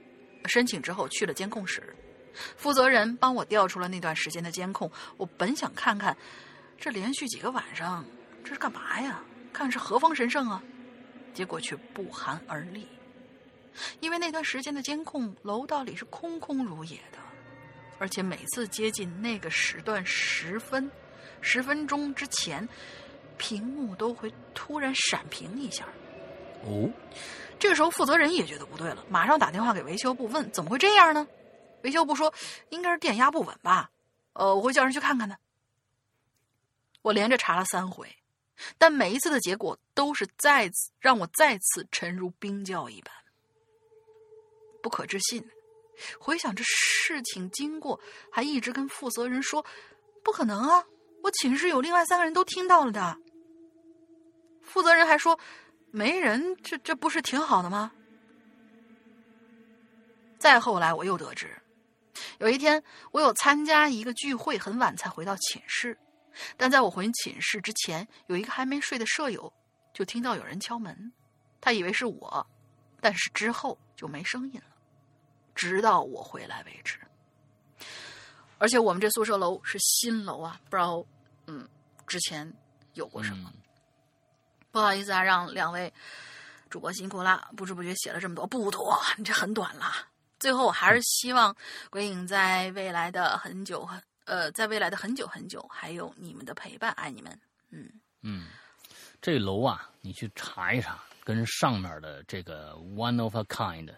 [0.46, 1.94] 申请之后去了监控室，
[2.56, 4.90] 负责人帮我调出了那段时间的监控。
[5.16, 6.16] 我本想看看
[6.78, 8.04] 这连续几个晚上。
[8.42, 9.22] 这是干嘛呀？
[9.52, 10.62] 看是何方神圣啊？
[11.34, 12.88] 结果却不寒而栗，
[14.00, 17.18] 因为那段时间的监控楼道里是空空如也的，
[17.98, 20.90] 而且每次接近那个时段时分、
[21.40, 22.68] 十分钟之前，
[23.36, 25.86] 屏幕都会突然闪屏一下。
[26.64, 26.90] 哦，
[27.58, 31.26] 这个时候负责人也觉得不对了，马上打电话给维修部问怎么会这样呢？
[31.82, 32.32] 维修部说
[32.68, 33.90] 应该是电压不稳吧？
[34.34, 35.38] 呃，我会叫人去看看的。
[37.02, 38.14] 我连着查了三回。
[38.76, 43.10] 但每一次的结果都是再次让我再次沉入冰窖一般，
[44.82, 45.42] 不可置信。
[46.18, 47.98] 回想这事情经过，
[48.30, 49.64] 还一直跟负责人说
[50.22, 50.84] ：“不可能啊，
[51.22, 53.18] 我寝室有另外三个人都听到了的。”
[54.62, 55.38] 负责人还说
[55.90, 57.92] ：“没人，这这不是挺好的吗？”
[60.38, 61.60] 再后来，我又得知，
[62.38, 65.98] 有一天我有参加一个聚会，很晚才回到寝室。
[66.56, 69.52] 但在我回寝室之前，有一个还没睡的舍友
[69.92, 71.12] 就听到有人敲门，
[71.60, 72.46] 他以为是我，
[73.00, 74.76] 但是之后就没声音了，
[75.54, 77.00] 直到我回来为止。
[78.60, 81.02] 而且我们这宿舍楼是新楼啊，不知道
[81.46, 81.66] 嗯
[82.06, 82.52] 之前
[82.92, 83.50] 有过什么。
[84.70, 85.92] 不好意思啊，让两位
[86.68, 89.90] 主播辛苦了，不知不觉写了这么多，不多，你这很短了。
[90.38, 91.56] 最后我还是希望
[91.88, 94.00] 鬼影在未来的很久很。
[94.26, 97.40] 呃，在未来的很久很久，还有你们的陪伴，爱你们。
[97.70, 98.46] 嗯嗯，
[99.20, 103.90] 这楼啊，你去查一查，跟上面的这个 One of a Kind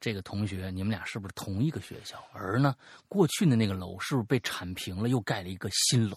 [0.00, 2.22] 这个同学，你们俩是不是同一个学校？
[2.32, 2.74] 而呢，
[3.08, 6.16] 过去的那个楼是不是被铲平了，又盖了一个新楼？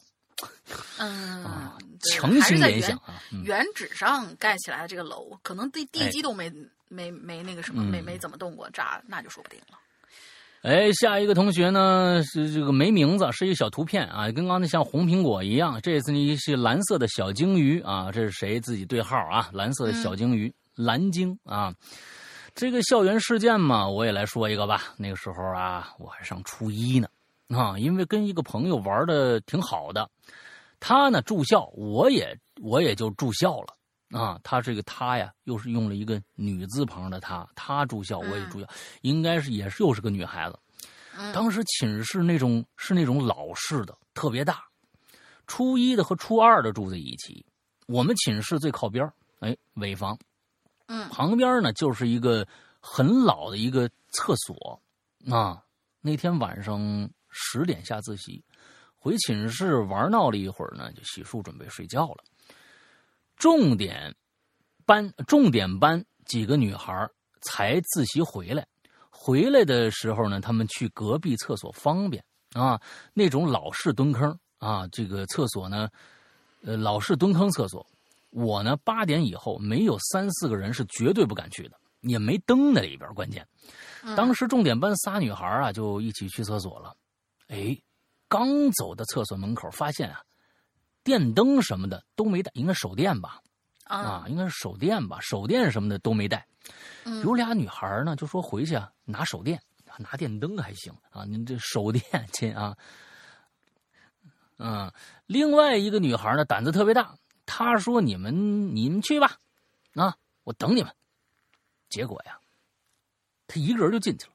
[0.97, 1.71] 嗯，
[2.11, 6.51] 强行联想啊，原址上盖起来的这个楼，可能地地基都没
[6.89, 9.79] 没没那个什么，没没怎么动过，炸那就说不定了。
[10.65, 15.79] 哎，下一个同学呢是这个没名字，是一个小图片啊，跟刚才像红苹果一样。
[15.79, 19.47] 这次呢是蓝色的小鲸鱼啊，这是谁自己对号啊？
[19.53, 21.71] 蓝色的小鲸鱼，蓝鲸啊。
[22.55, 24.81] 这个校园事件嘛，我也来说一个吧。
[24.97, 27.07] 那个时候啊，我还上初一呢
[27.49, 30.09] 啊，因为跟一个朋友玩的挺好的。
[30.79, 33.74] 他呢住校，我也我也就住校了
[34.11, 34.39] 啊。
[34.43, 37.47] 他这个他呀，又是用了一个女字旁的他。
[37.55, 38.67] 他住校，我也住校，
[39.01, 40.59] 应该是也是又是个女孩子。
[41.33, 44.63] 当时寝室那种是那种老式的，特别大。
[45.47, 47.45] 初一的和初二的住在一起。
[47.87, 49.09] 我们寝室最靠边
[49.39, 50.17] 哎，尾房。
[50.87, 52.45] 嗯，旁边呢就是一个
[52.79, 54.81] 很老的一个厕所。
[55.31, 55.63] 啊，
[56.01, 58.43] 那天晚上十点下自习。
[58.95, 62.23] 回寝室玩闹了一会儿呢，就洗漱准备睡觉了。
[63.37, 64.15] 重点
[64.85, 67.09] 班重点班几个女孩
[67.41, 68.65] 才自习回来，
[69.09, 72.81] 回来的时候呢，他们去隔壁厕所方便啊，
[73.13, 75.89] 那种老式蹲坑啊，这个厕所呢，
[76.63, 77.85] 呃，老式蹲坑厕所。
[78.31, 83.13] 我呢，八点以后没有三四个人是绝对不敢去的，也没灯在里边。
[83.13, 83.47] 关键，
[84.15, 86.95] 当时重点班仨女孩啊，就一起去厕所了。
[87.47, 87.77] 哎。
[88.27, 90.19] 刚走到厕所门口，发现啊，
[91.05, 93.39] 电灯什么的都没带，应该手电吧？
[93.83, 95.19] 啊，应该是手电吧？
[95.21, 96.45] 手电什么的都没带。
[97.23, 99.61] 有俩女孩呢，就说回去啊拿手电，
[99.99, 101.23] 拿电灯还行啊。
[101.23, 102.03] 您这手电
[102.33, 102.75] 亲啊，
[104.57, 104.91] 嗯。
[105.27, 107.15] 另外一个女孩呢，胆子特别大，
[107.45, 109.37] 她说：“你们你们去吧，
[109.93, 110.91] 啊，我等你们。”
[111.87, 112.39] 结果呀，
[113.47, 114.33] 她一个人就进去了，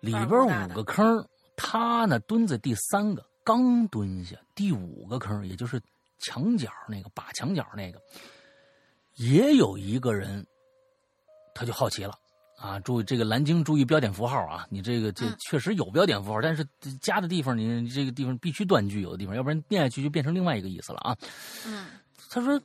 [0.00, 1.26] 里边五个坑。
[1.60, 5.80] 他呢蹲在第三个，刚蹲下，第五个坑，也就是
[6.18, 7.98] 墙角那个把墙角那个，
[9.14, 10.46] 也有一个人，
[11.54, 12.12] 他就好奇了
[12.58, 12.78] 啊！
[12.80, 14.66] 注意这个蓝鲸，注意标点符号啊！
[14.68, 16.62] 你这个这确实有标点符号，但是
[17.00, 21.16] 加的地方你这个地方必须断句，有的地方，要不然念下去就变成另外一个意思了啊！
[21.64, 21.86] 嗯，
[22.28, 22.60] 他说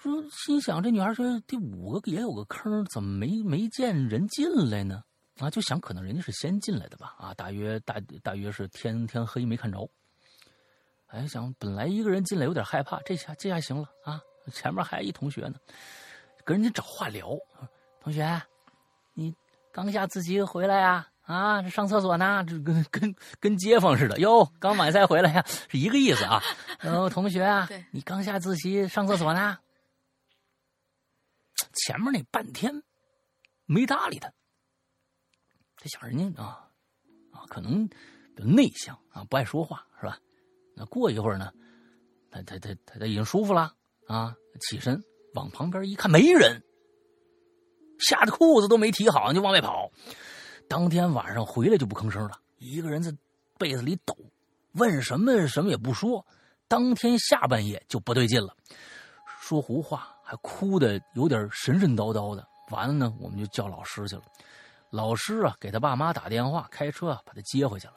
[0.00, 5.02] 说心想这女孩说第五个也有个坑，怎么没没见人进来呢？
[5.38, 7.14] 啊，就想可能人家是先进来的吧？
[7.18, 9.88] 啊，大约大大约是天天黑没看着。
[11.06, 14.20] 哎，想本来一个人进来有点害怕，这下这下行了啊！
[14.52, 15.54] 前面还一同学呢，
[16.44, 17.38] 跟人家找话聊。
[18.00, 18.42] 同学，
[19.14, 19.34] 你
[19.72, 21.08] 刚下自习回来呀？
[21.22, 22.44] 啊，上厕所呢？
[22.48, 24.50] 这跟跟跟街坊似的哟。
[24.58, 26.42] 刚买菜回来呀，是一个意思啊。
[26.80, 29.58] 呃，同学啊，你刚下自习上厕所呢？
[31.74, 32.82] 前面那半天
[33.66, 34.32] 没搭理他。
[35.80, 36.68] 他想人家啊，
[37.30, 37.86] 啊，可能
[38.34, 40.18] 比较内向啊，不爱说话是吧？
[40.74, 41.52] 那过一会儿呢，
[42.30, 43.72] 他他他他他已经舒服了
[44.06, 45.02] 啊，起身
[45.34, 46.62] 往旁边一看，没人，
[47.98, 49.90] 吓得裤子都没提好就往外跑。
[50.68, 53.10] 当天晚上回来就不吭声了，一个人在
[53.58, 54.16] 被子里抖，
[54.72, 56.26] 问什么什么也不说。
[56.66, 58.54] 当天下半夜就不对劲了，
[59.40, 62.46] 说胡话，还哭的有点神神叨叨的。
[62.70, 64.22] 完了呢，我们就叫老师去了。
[64.90, 67.94] 老师啊，给他爸妈打电话，开车把他接回去了。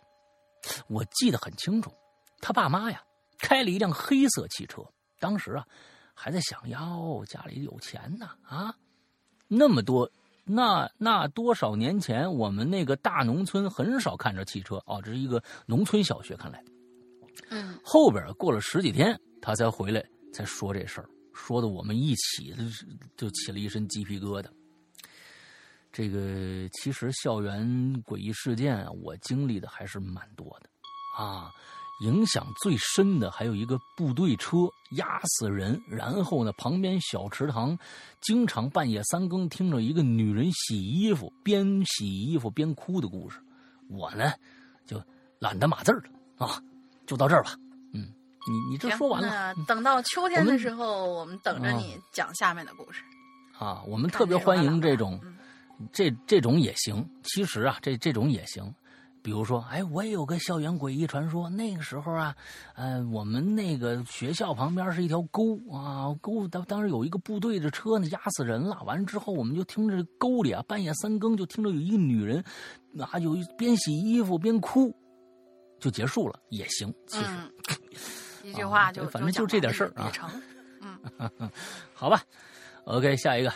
[0.88, 1.92] 我记得很清楚，
[2.42, 3.02] 他爸妈呀
[3.40, 4.84] 开了一辆黑色汽车。
[5.20, 5.66] 当时啊，
[6.14, 8.76] 还在想哟，家里有钱呢啊，
[9.48, 10.10] 那么多，
[10.44, 16.64] 那那多少年前，我们那个大农村很少看着汽车哦，这是一个农村小学，看来。
[17.50, 17.80] 嗯。
[17.84, 20.04] 后边过了十几天，他才回来，
[20.34, 22.54] 才说这事儿，说的我们一起
[23.16, 24.48] 就起了一身鸡皮疙瘩。
[25.94, 27.62] 这个其实校园
[28.04, 30.70] 诡异事件啊，我经历的还是蛮多的，
[31.22, 31.52] 啊，
[32.06, 34.58] 影响最深的还有一个部队车
[34.92, 37.78] 压死人，然后呢，旁边小池塘，
[38.22, 43.38] 经常半夜三更听着一个女人洗衣服，边洗衣服边哭的故事。
[43.90, 44.32] 我呢，
[44.86, 45.04] 就
[45.40, 46.04] 懒得码字了
[46.38, 46.62] 啊，
[47.06, 47.54] 就到这儿吧。
[47.94, 48.08] 嗯，
[48.48, 53.04] 你你这说完了，等到秋天的时候，我们等着你讲下面的故事。
[53.60, 55.20] 啊，我们特别欢迎这种。
[55.92, 58.74] 这这种也行，其实啊，这这种也行。
[59.24, 61.48] 比如说，哎，我也有个校园诡异传说。
[61.48, 62.36] 那个时候啊，
[62.74, 68.82] 呃，我们那个学校旁边是一条沟啊，沟当当时有一个部队的车呢，压死人了。
[68.84, 72.44] 完了之后，我们就听着沟里啊，半夜三更就听着有一个女人，
[73.00, 74.92] 啊，有一边洗衣服边哭，
[75.80, 76.92] 就结束了，也行。
[77.06, 77.28] 其实
[78.44, 80.12] 一句话就反正就这点事儿啊。
[80.82, 81.00] 嗯，
[81.94, 82.24] 好吧
[82.86, 83.54] ，OK，下一个。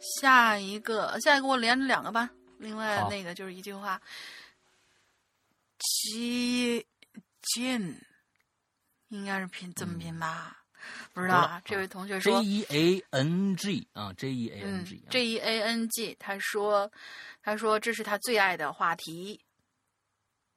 [0.00, 2.30] 下一个，下一个我连着两个吧。
[2.58, 4.00] 另外那个就是一句话
[5.78, 6.84] ：“基
[7.42, 8.00] 进，
[9.08, 10.64] 应该是拼怎么拼吧？
[11.12, 11.62] 不知道啊。
[11.64, 16.16] 这位同学说 J E A N G 啊，J E A N G，J E A N G。
[16.18, 16.90] 他说，
[17.42, 19.40] 他说这是他最爱的话题。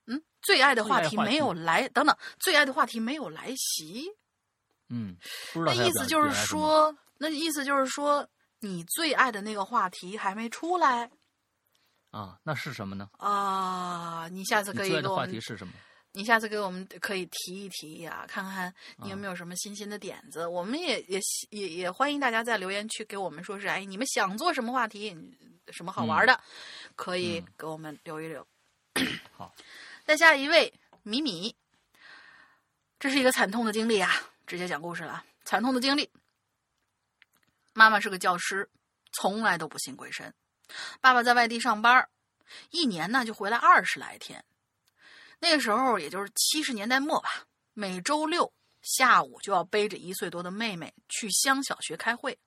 [0.05, 4.09] 嗯，最爱的话题没有来，等等，最爱的话题没有来袭。
[4.89, 5.15] 嗯，
[5.53, 8.27] 那意思就是说，那意思就是说，
[8.61, 11.11] 你最爱的那个话题还没出来。
[12.11, 13.09] 啊，那是什么呢？
[13.17, 15.73] 啊，你下次可以的话题是什么？
[16.13, 20.45] 你下次给我们可以提一提呀，看看你有没有什么新鲜的点子。
[20.45, 21.19] 我们也也
[21.51, 25.15] 也也欢迎大家在留言区给我们说是，哎，你们想做什么话题，
[25.69, 26.37] 什么好玩的，
[26.97, 28.45] 可以给我们留一留。
[29.31, 29.55] 好，
[30.03, 30.73] 再下一位
[31.03, 31.55] 米米，
[32.99, 34.11] 这是一个惨痛的经历啊，
[34.45, 35.23] 直接讲故事了。
[35.45, 36.09] 惨痛的经历，
[37.73, 38.69] 妈妈是个教师，
[39.11, 40.33] 从来都不信鬼神。
[40.99, 42.07] 爸爸在外地上班，
[42.69, 44.43] 一年呢就回来二十来天。
[45.39, 52.37] 那个时候也就是七十年代末吧，每周六下午就要背着一岁多的妹妹去乡小学开会。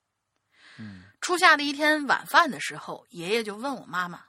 [0.78, 4.24] 嗯，初夏的一天晚饭的时候，爷爷就问我妈妈：“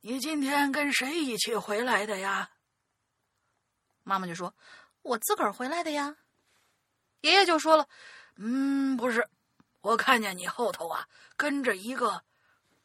[0.00, 2.50] 你今天跟谁一起回来的呀？”
[4.04, 4.54] 妈妈就说
[5.02, 6.16] ：“我自个儿回来的呀。”
[7.22, 7.88] 爷爷就说了
[8.36, 9.28] ：“嗯，不是，
[9.86, 11.06] 我看见你后头啊
[11.36, 12.22] 跟着一个。”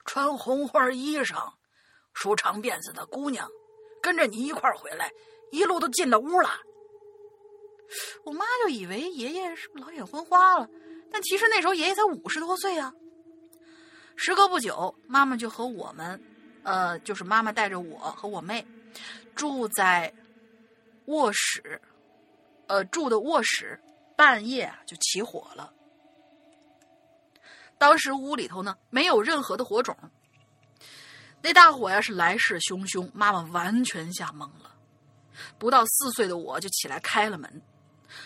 [0.04, 1.54] 穿红花衣裳、
[2.12, 3.48] 梳长辫子的姑娘，
[4.02, 5.12] 跟着你一块儿回来，
[5.52, 6.50] 一路都进了屋了。
[8.26, 10.68] 我妈就以为爷爷是不老眼昏花了，
[11.12, 12.92] 但其实那时候爷爷才五十多岁啊。
[14.16, 16.20] 时隔不久，妈妈就和我们，
[16.64, 18.66] 呃，就是妈妈带着我和我妹，
[19.36, 20.12] 住在
[21.06, 21.80] 卧室，
[22.68, 23.80] 呃，住的卧室，
[24.18, 25.72] 半夜就起火了。
[27.82, 29.98] 当时屋里头呢没有任何的火种，
[31.42, 34.76] 那大火呀是来势汹汹，妈妈完全吓懵了。
[35.58, 37.60] 不到四岁的我就起来开了门，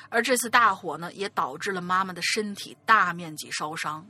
[0.09, 4.05] 而这次大火呢也导致了妈妈的身体大面积烧伤，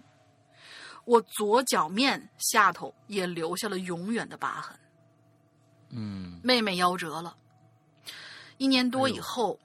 [1.03, 4.75] 我左脚面下头也留下了永远的疤痕。
[5.91, 7.37] 嗯，妹妹夭折了。
[8.57, 9.59] 一年多以后，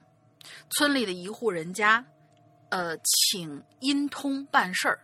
[0.69, 2.05] 村里的一户人家，
[2.69, 4.99] 呃，请阴通办事儿。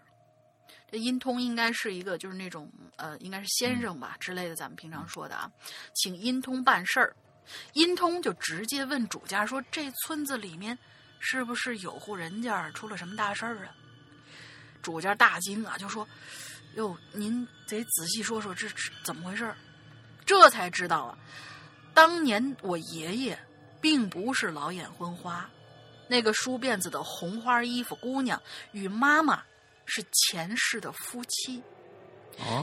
[0.90, 5.52] 这音通应该是一个，就是那种呃，应该是先生吧之类的，咱们平常说的啊，
[5.94, 7.16] 请音通办事儿。
[7.74, 10.78] 阴通就直接问主家说：“这村子里面
[11.20, 13.76] 是不是有户人家出了什么大事儿啊？”
[14.82, 16.08] 主家大惊啊，就说
[16.76, 18.68] ：“哟，您得仔细说说这
[19.04, 19.58] 怎么回事儿。”
[20.26, 21.18] 这才知道啊，
[21.94, 23.38] 当年我爷爷
[23.82, 25.50] 并不是老眼昏花，
[26.08, 28.42] 那个梳辫子的红花衣服姑娘
[28.72, 29.44] 与妈妈。
[29.88, 31.64] 是前世的夫妻，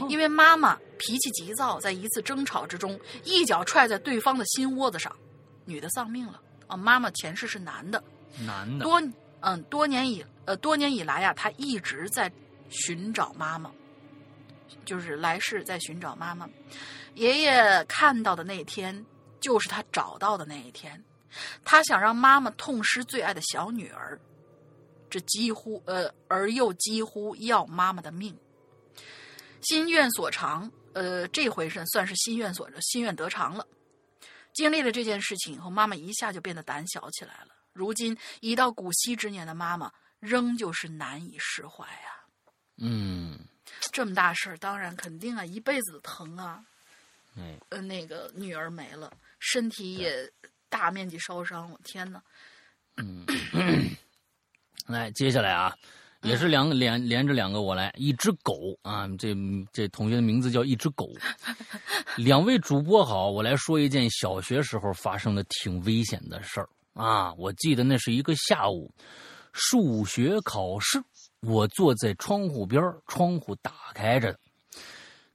[0.07, 5.13] 因为妈妈脾气急躁，在一次争吵之中，一脚踹在对方的心窝子上，
[5.65, 6.39] 女的丧命了。
[6.67, 8.03] 啊，妈妈前世是男的，
[8.39, 9.01] 男的多
[9.41, 12.31] 嗯多年以呃多年以来呀，他一直在
[12.69, 13.71] 寻找妈妈，
[14.85, 16.49] 就是来世在寻找妈妈。
[17.13, 19.05] 爷爷看到的那天，
[19.39, 21.03] 就是他找到的那一天，
[21.63, 24.19] 他想让妈妈痛失最爱的小女儿。
[25.15, 28.37] 这几乎呃，而又几乎要妈妈的命。
[29.61, 33.65] 心愿所偿，呃，这回是算是心愿所心愿得偿了。
[34.53, 37.55] 经历了这件事情以后，妈妈一下就变得胆小起来了。
[37.71, 39.89] 如今已到古稀之年的妈妈，
[40.19, 42.19] 仍旧是难以释怀呀。
[42.75, 43.39] 嗯，
[43.93, 46.61] 这么大事儿，当然肯定啊，一辈子的疼啊。
[47.35, 50.29] 嗯，呃，那个女儿没了，身体也
[50.67, 52.21] 大面积烧伤，我天哪。
[52.97, 53.25] 嗯。
[54.87, 55.75] 来，接下来啊，
[56.21, 59.35] 也是两个连连着两个我来，一只狗啊，这
[59.73, 61.09] 这同学的名字叫一只狗。
[62.17, 67.33] 两位主播好，我来说一件小学时候发生的挺危险的事儿啊。
[67.33, 68.91] 我记得那是一个下午，
[69.53, 71.01] 数学考试，
[71.41, 74.37] 我坐在窗户边窗户打开着。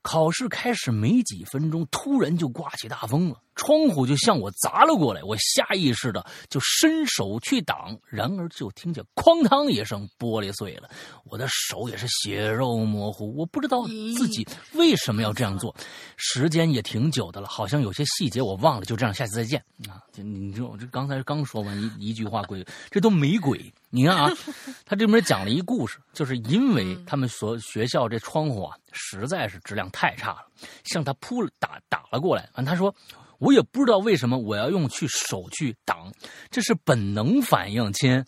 [0.03, 5.23] 考试开始没几分钟，突然就刮起大风了，窗户就向我砸了过来。
[5.23, 10.89] 我下意识的就伸手去挡，然而就听见哐当一声，玻璃碎了，
[11.25, 13.37] 我的手也是血肉模糊。
[13.37, 15.75] 我不知道自己为什么要这样做，
[16.17, 18.87] 时间也挺久的了，好像有些细节我忘了。
[18.87, 20.01] 就这样，下次再见啊！
[20.17, 23.73] 你就我这刚才刚说完一一句话，鬼这都没鬼。
[23.91, 24.31] 你看啊，
[24.87, 30.47] 他这边讲了一故事，就是因为他们所学校这窗户啊，实在是质量太差了，
[30.85, 32.49] 向他扑打打了过来。
[32.55, 32.95] 完，他说，
[33.41, 36.13] 我也不知道为什么我要用去手去挡，
[36.49, 38.25] 这是本能反应，亲，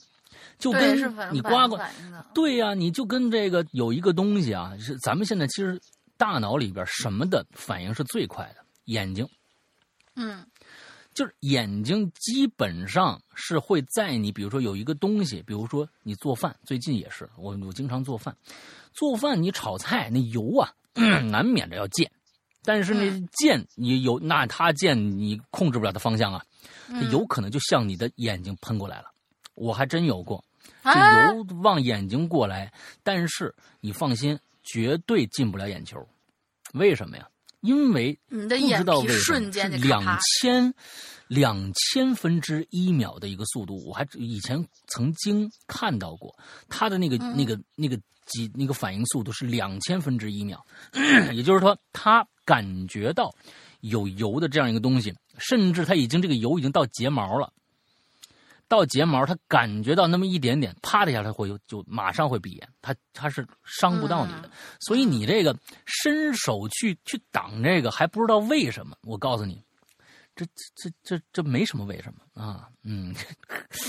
[0.59, 0.99] 就跟
[1.33, 1.89] 你刮刮，
[2.35, 5.81] 对呀，你就跟这个有一个东西啊，是咱们现在其实
[6.17, 9.29] 大脑里边什么的反应是最快的，眼睛，
[10.17, 10.45] 嗯。
[11.15, 18.35] 就是眼睛基本上是会在你，比如说有一个东西，比如说你做饭，最近也是我我经常做饭，
[18.95, 22.11] 做饭你炒菜那油啊，难免着要溅，
[22.65, 26.45] 但是那箭你有那他箭你控制不了的方向啊，
[27.11, 29.07] 有可能就向你的眼睛喷过来了，
[29.55, 30.45] 我还真有过，
[30.85, 32.73] 就油往眼睛过来，
[33.03, 36.07] 但是你放心，绝对进不了眼球，
[36.75, 37.29] 为什么呀？
[37.63, 40.05] 因为你的眼皮瞬间两
[40.41, 40.75] 千
[41.29, 46.37] 两千分之一秒的一个速度，我还以前曾经看到过
[46.69, 50.63] 他的那个那个那个几那个反应速度是两千分之一秒，
[51.33, 53.35] 也就是说，他感觉到
[53.81, 57.53] 有油的这样一个东西，甚至他已经这个油已经到睫毛了。
[58.73, 64.51] 到睫毛，他感觉到那么一点点，啪的一下，他会就马上会闭眼，他他是伤不到你的。
[64.81, 65.55] 所以你这个
[65.85, 68.97] 伸手去去挡这个，还不知道为什么。
[69.03, 69.63] 我告诉你，
[70.35, 73.15] 这这这这这没什么为什么啊，嗯。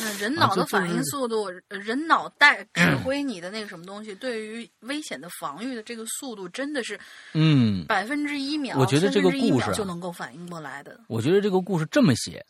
[0.01, 6.99] 那人 脑的反应速度，人脑袋 指挥你的那个什么东西，对于危险的防御的这个速度，真的是
[7.33, 10.99] 嗯百分之一秒，我觉得这个故事就能够反应过来的。
[11.07, 12.45] 我觉得这个故事这么写，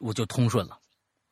[0.00, 0.78] 我就通顺了。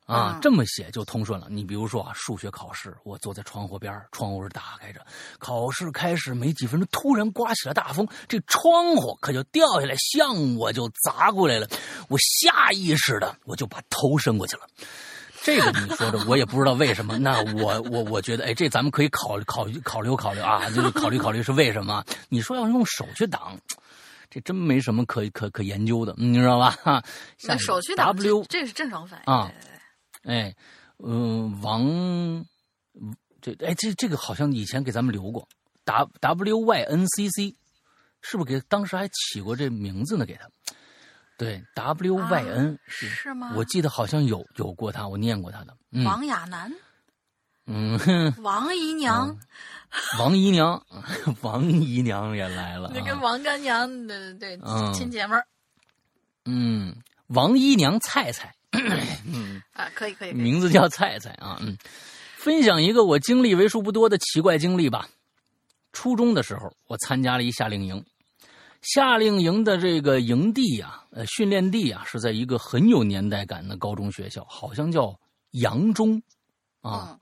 [0.07, 1.47] 啊，这么写就通顺了。
[1.49, 5.01] 你比如说啊，数学考试，我坐在窗户边窗户是打开着，
[5.39, 11.69] 考试开始没几分钟，突然刮起了大风，这窗户可就掉下来，向我就砸过来了。
[12.09, 14.63] 我下意识的我就把头伸过去了。
[15.45, 17.19] 这个你说的 我也不知道为什么。
[17.19, 22.05] 那我我我觉得，哎，这咱们可以考虑考虑考虑考虑啊，就是考虑考虑是为什么？
[22.29, 23.59] 你说要用手去挡，
[24.31, 26.77] 这真没什么可可可研究的，你知道吧？
[26.83, 27.03] 哈，
[27.43, 29.51] 那手去挡，W 这是正常反应啊。
[30.25, 30.55] 哎，
[30.99, 32.45] 嗯，王，
[33.41, 35.49] 这哎这这个好像以前给咱们留过
[35.85, 37.57] ，W W Y N C C，
[38.21, 40.25] 是不是给当时还起过这名字呢？
[40.25, 40.49] 给他，
[41.37, 43.53] 对，W Y N 是是吗？
[43.57, 45.77] 我记得好像有有过他，我念过他的。
[46.05, 46.73] 王亚楠，
[47.67, 47.99] 嗯，
[48.43, 49.37] 王姨娘，
[50.21, 50.87] 王姨娘，
[51.43, 52.93] 王姨娘也来了。
[52.95, 54.57] 那跟王干娘的对
[54.95, 55.45] 亲姐妹儿。
[56.45, 56.95] 嗯，
[57.27, 58.55] 王姨娘菜菜。
[58.73, 61.77] 嗯 啊，可以可以，名字叫菜菜啊，嗯，
[62.37, 65.09] 分享一个我经历为数不多的奇怪经历吧。
[65.93, 68.03] 初中的时候，我参加了一夏令营，
[68.81, 75.15] 夏令营的这个营地呀，呃，训练地啊，是在一个很有年代感的高中学校，好像叫
[75.51, 76.23] 杨中，
[76.81, 77.19] 啊，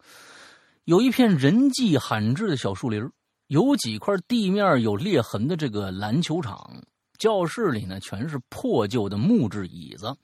[0.84, 3.02] 有一片人迹罕至的小树林，
[3.48, 6.80] 有几块地面有裂痕的这个篮球场，
[7.18, 10.16] 教室里呢全是破旧的木质椅子。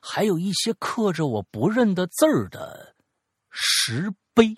[0.00, 2.94] 还有一些刻着我不认得字儿的
[3.50, 4.56] 石碑。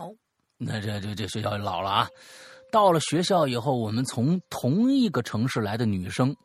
[0.00, 0.14] 哦，
[0.58, 2.08] 那这这这学校老了啊！
[2.72, 6.36] 到了学校以后，我们从同一个城市来的女生，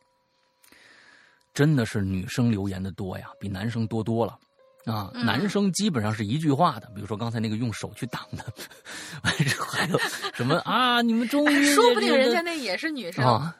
[1.52, 4.38] 真的是女生留言的多呀，比男生多多了
[4.86, 5.10] 啊！
[5.14, 8.44] 男生基本上是一句话的，比如说刚才那个用手去挡的，
[9.22, 9.98] 还有
[10.32, 11.02] 什么啊？
[11.02, 13.56] 你们终于说不定人家那也是女生啊？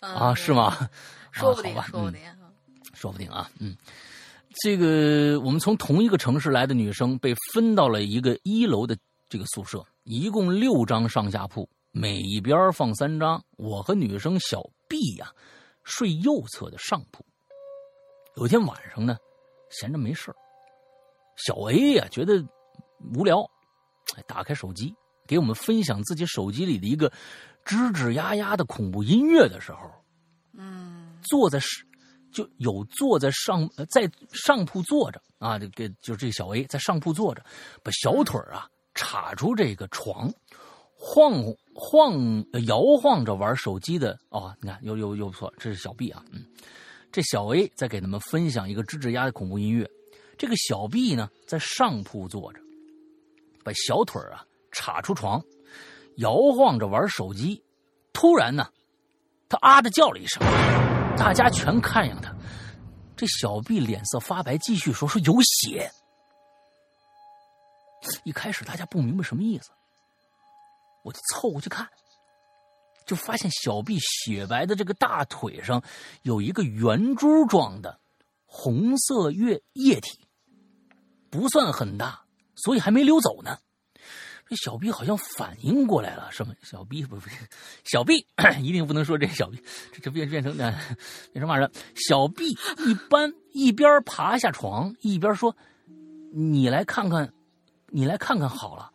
[0.00, 0.88] 啊，是吗？
[1.30, 2.20] 说不定，说不定。
[2.98, 3.76] 说不定啊，嗯，
[4.60, 8.98] 这个我们从同一个城市来的女生被分到了一个一楼的
[9.28, 13.40] 这个宿舍，一共六张上下铺，每一边放三张。
[13.56, 15.32] 我和女生小 B 呀
[15.84, 17.24] 睡右侧的上铺。
[18.34, 19.16] 有一天晚上呢，
[19.70, 20.34] 闲着没事
[21.36, 22.44] 小 A 呀觉得
[23.14, 23.48] 无聊，
[24.26, 24.92] 打开手机
[25.24, 27.08] 给我们分享自己手机里的一个
[27.64, 29.88] 吱吱呀呀的恐怖音乐的时候，
[30.54, 31.86] 嗯，坐在是。
[32.32, 37.44] 就有坐在上在上铺坐着啊，这个就是这小 A 在上铺坐着，
[37.82, 40.32] 把小腿啊插出这个床，
[40.94, 41.42] 晃
[41.74, 46.44] 晃摇晃着玩手机的哦，你看又又又不错，这是小 B 啊，嗯，
[47.12, 49.88] 这小 A 在给他们分享一个吱吱呀的恐怖音乐，
[50.36, 52.60] 这个小 B 呢在上铺坐着，
[53.64, 55.42] 把小腿啊插出床，
[56.16, 57.62] 摇晃着玩手机，
[58.12, 58.68] 突然呢，
[59.48, 60.87] 他啊的叫了一声。
[61.18, 62.34] 大家全看向他，
[63.16, 65.90] 这小 B 脸色发白，继续说：“说有血。”
[68.24, 69.70] 一开始大家不明白什么意思，
[71.02, 71.86] 我就凑过去看，
[73.04, 75.82] 就发现小 B 雪白的这个大腿上
[76.22, 77.98] 有一个圆珠状的
[78.46, 80.20] 红色液液体，
[81.28, 82.22] 不算很大，
[82.54, 83.58] 所以还没溜走呢。
[84.48, 86.54] 这小 B 好像反应过来了，什么？
[86.62, 87.28] 小 B 不不，
[87.84, 88.26] 小 B
[88.62, 89.62] 一定不能说这小 B，
[89.92, 90.70] 这这变变成那
[91.32, 91.70] 变成嘛人？
[91.94, 92.48] 小 B
[92.86, 95.54] 一般一边爬下床一边说
[96.32, 97.30] ：“你来看看，
[97.88, 98.90] 你来看看好了，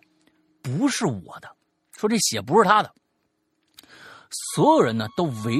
[0.63, 1.55] 不是我的。”
[1.95, 2.91] 说这血不是他的。
[4.55, 5.59] 所有人呢都围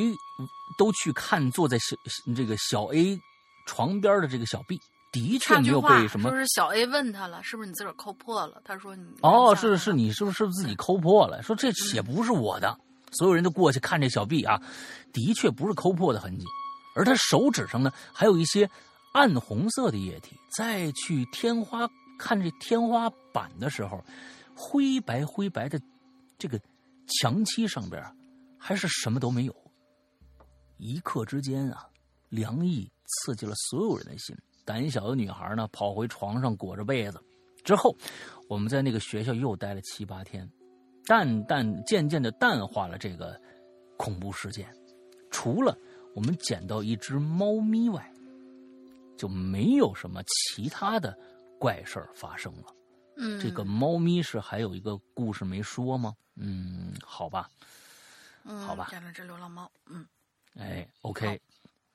[0.80, 1.96] 都去看坐在小
[2.36, 3.20] 这个小 A
[3.68, 4.80] 床边的这个小 B。
[5.14, 8.60] 的确没有被什么，就是小 A 问他了，是不是你自个儿抠破了？
[8.66, 11.42] 他说你哦，是是，你是不是自己抠破了？
[11.44, 12.76] 说这血不是我的，
[13.12, 14.60] 所有人都过去看这小 B 啊，
[15.14, 16.46] 的确不是抠破的痕迹，
[16.96, 18.68] 而他手指上呢还有一些
[19.14, 20.36] 暗红色的液体。
[20.58, 21.88] 再去天花
[22.18, 24.04] 看这天花板的时候，
[24.56, 25.80] 灰白灰白的
[26.40, 26.60] 这个
[27.08, 28.04] 墙漆上边
[28.58, 29.56] 还是什么都没有。
[30.78, 31.86] 一刻之间啊，
[32.30, 34.36] 凉意刺激了所有人的心。
[34.66, 37.22] 胆小的女孩呢，跑回床上裹着被子。
[37.64, 37.96] 之后，
[38.50, 40.50] 我们在那个学校又待了七八天，
[41.06, 43.40] 淡淡渐渐的淡化了这个
[43.98, 44.68] 恐怖事件。
[45.32, 45.78] 除了
[46.14, 48.12] 我们捡到一只猫咪外，
[49.18, 51.18] 就没有什么其他的
[51.60, 52.66] 怪事儿发生了。
[53.16, 56.14] 嗯，这个猫咪是还有一个故事没说吗？
[56.36, 57.50] 嗯，好吧，
[58.44, 59.72] 嗯，好吧，捡了只流浪猫。
[59.86, 60.06] 嗯，
[60.56, 61.40] 哎，OK，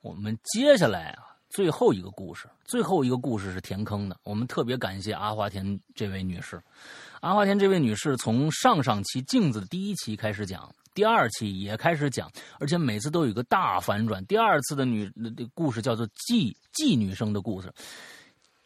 [0.01, 1.38] 我们接下来啊。
[1.49, 4.15] 最后一个故事，最后一个故事是填坑的。
[4.23, 6.61] 我们特别感谢阿华田这位女士。
[7.21, 14.25] 阿华田这位女士从上上期镜子的第一期开始讲，第二期也开始讲，而且每次都有一个大反转。
[14.25, 15.05] 第二次的女
[15.35, 17.73] 的故事叫做 G G 女生的故事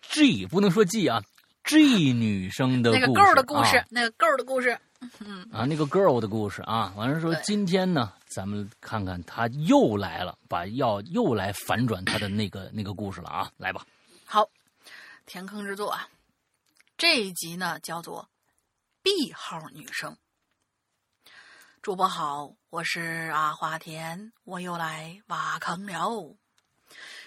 [0.02, 1.24] ，G 不能说 G 啊
[1.64, 4.78] ，G 女生的那个 girl 的故事，那个 girl 的故事。
[5.20, 13.86] 嗯啊，那个 girl 的故事啊，完了说今天呢，咱们看看他又来了，把要又来反转他的那个那个故事了啊，来吧。
[14.26, 14.50] 好，
[15.28, 16.10] 填坑之作啊，
[16.98, 18.28] 这一集呢叫做
[19.04, 20.18] B 号女生。
[21.84, 26.36] 主播好，我是阿华田，我又来挖坑了。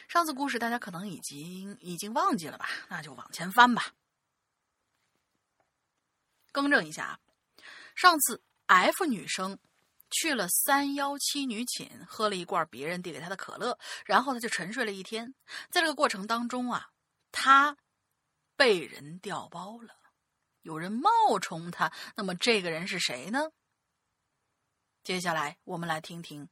[0.08, 2.68] 上次故事大家可能已经已经忘记了吧？
[2.88, 3.92] 那就往前翻吧。
[6.50, 7.18] 更正一下啊。
[7.94, 9.56] 上次 F 女生
[10.10, 15.34] 去了三幺七女寝，喝了一罐别人递给她的可乐，然后他就沉睡了一天。
[15.70, 16.90] 在这个过程当中啊，
[17.32, 17.76] 他
[18.56, 19.94] 被人调包了，
[20.62, 21.92] 有人冒充他。
[22.14, 23.50] 那么这个人是谁呢？
[25.02, 26.48] 接下来我们来听听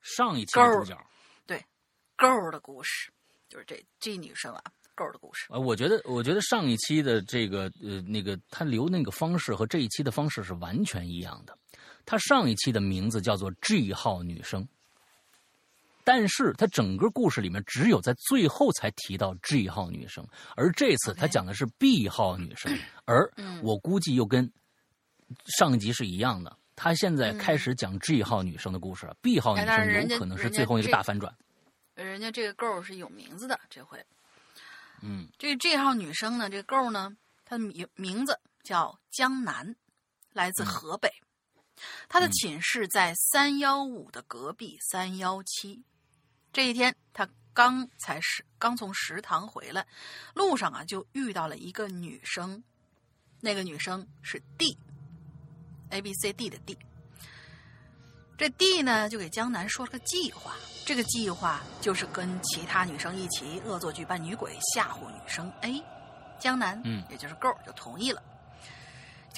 [0.00, 0.98] 上一期主角，
[1.46, 1.64] 对
[2.16, 3.12] ，girl 的故事，
[3.48, 4.62] 就是这这女生啊。
[4.94, 11.56] 狗的故事啊，我觉得，我觉得上一期的这个呃那个他留那个方式和这一期的方式是完全一样的。
[12.10, 14.66] 他上一期的名字叫做 G 号女生，
[16.04, 20.26] 但是她整个故事里面只有在最后才提到 G 号女生，
[20.56, 22.74] 而这次她讲的是 B 号女生，
[23.04, 23.30] 而
[23.62, 24.50] 我估计又跟
[25.58, 26.56] 上一集是一样的。
[26.74, 31.30] 他现在开始讲 G 号女生的故事了，B 号女生有可能是最后一个大反转。
[31.94, 34.02] 人家这个 girl 是有名字的，这回。
[35.02, 37.14] 嗯，这 G 号女生呢，这个 girl 呢，
[37.44, 39.76] 她的名名字叫江南，
[40.32, 41.12] 来自河北。
[42.08, 45.82] 她的寝室在三幺五的隔壁三幺七。
[46.52, 49.86] 这一天，他刚才是刚从食堂回来，
[50.34, 52.62] 路上啊就遇到了一个女生，
[53.40, 56.76] 那个女生是 D，A B C D 的 D。
[58.38, 60.54] 这 D 呢，就给江南说了个计划。
[60.86, 65.82] 这个计划就是跟其他女生一起恶作剧扮女鬼，吓唬女生 A。
[66.40, 68.22] 江南，嗯，也就是 Go 就同意了。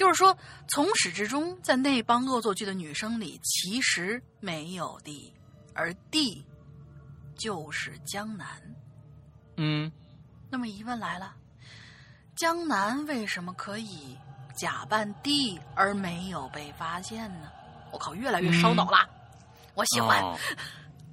[0.01, 0.35] 就是说，
[0.67, 5.31] 从始至终，在那帮恶作剧的女生里，其实没有 D，
[5.75, 6.43] 而 D
[7.37, 8.47] 就是江南。
[9.57, 9.91] 嗯，
[10.49, 11.35] 那么疑问来了：
[12.35, 14.17] 江南为什么可以
[14.55, 17.51] 假扮 D 而没有被发现呢？
[17.91, 19.07] 我靠，越来越烧脑了，
[19.75, 20.19] 我喜欢。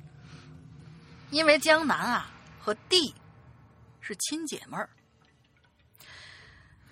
[1.29, 3.15] 因为江南啊和 D
[4.01, 4.89] 是亲姐妹儿，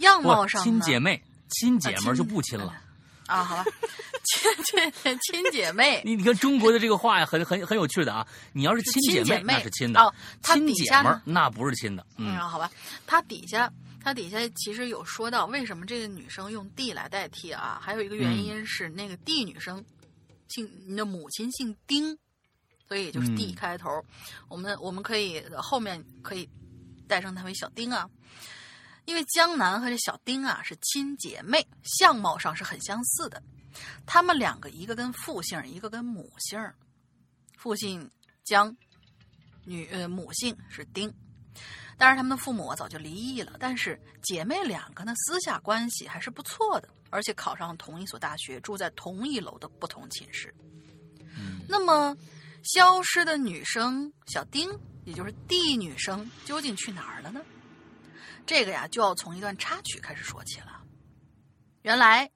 [0.01, 2.74] 样貌上亲姐妹，亲姐妹就不亲了
[3.27, 3.43] 啊？
[3.44, 3.64] 好吧，
[4.24, 6.02] 亲亲亲姐妹。
[6.05, 8.27] 你你看中国的这个话呀，很很很有趣的啊。
[8.52, 10.12] 你要是亲姐妹，那是亲的哦。
[10.43, 12.06] 亲姐妹那不是亲的。
[12.16, 12.70] 嗯，好吧，
[13.06, 17.78] 他底下他底下其实有说到为什么这个女生用 D 来代替啊？
[17.82, 19.85] 还有一个原因是那个 D 女生
[20.48, 22.16] 姓你的母亲姓丁。
[22.89, 23.90] 所以就是 D 开头，
[24.47, 26.48] 我们我们可以后面可以
[27.09, 28.09] 代称她为小丁啊，
[29.07, 33.43] 因为江南和这小丁啊是亲姐妹，相貌上是很相似的。
[34.05, 36.61] 他们两个一个跟父姓，一个跟母姓，
[37.57, 38.11] 父姓
[38.45, 38.77] 江，
[39.65, 41.11] 女呃母姓是丁。
[41.97, 50.55] 当然他们的父母早就离异了，但是姐妹两个呢私下关系还是不错的，而且考上同一所大学，住在同一楼的不同寝室。
[51.66, 52.15] 那么。
[52.74, 54.69] 消失的女生小丁，
[55.05, 57.41] 也就是 D 女生，究竟去哪儿了呢？
[58.47, 60.81] 这个呀，就要从一段插曲开始说起了。
[61.82, 62.31] 原来，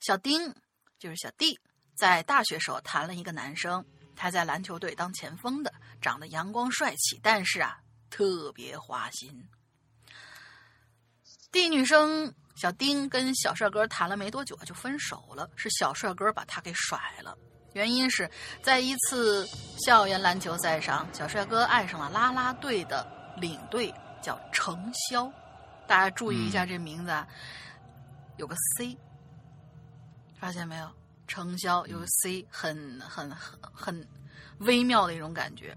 [0.00, 0.54] 小丁
[0.98, 1.58] 就是小 D，
[1.94, 3.84] 在大学时候谈了一个男生，
[4.16, 5.72] 他在篮球队当前锋的。
[6.00, 7.78] 长得阳光帅气，但是啊，
[8.08, 9.46] 特别花心。
[11.52, 17.36] D 女生小丁跟小帅哥谈了没多久就分手了，是小帅哥把她给甩了。
[17.74, 18.30] 原因是
[18.62, 19.46] 在一次
[19.84, 25.30] 校园篮球赛上，小帅哥爱上了啦啦队的领队，叫程潇。
[25.86, 27.26] 大家注意一下这名字，啊，
[28.36, 28.96] 有个 C，
[30.38, 30.90] 发现没有？
[31.26, 34.08] 程潇有个 C，很很很很
[34.58, 35.76] 微妙的一种感觉。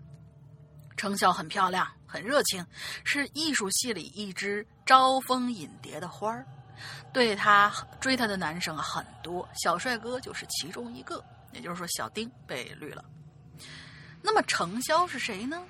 [0.95, 2.65] 程潇很漂亮，很热情，
[3.03, 6.45] 是艺术系里一只招蜂引蝶的花儿。
[7.11, 11.23] 对她追她的男生很多，小帅哥就是其中一个。
[11.51, 13.05] 也就是说，小丁被绿了。
[14.23, 15.63] 那么程潇是谁呢？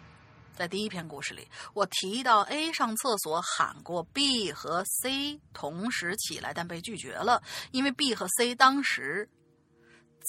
[0.55, 9.27] 在第一篇故事里，我提到 A 上厕所喊过 B 和 C 同时起来，但被拒绝了，因为 B 和 C 当时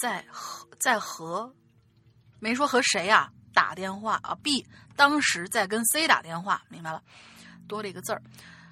[0.01, 1.53] 在和在和
[2.39, 4.65] 没说和谁啊打电话啊，B
[4.95, 7.01] 当时在跟 C 打电话，明白了，
[7.67, 8.21] 多了一个字儿，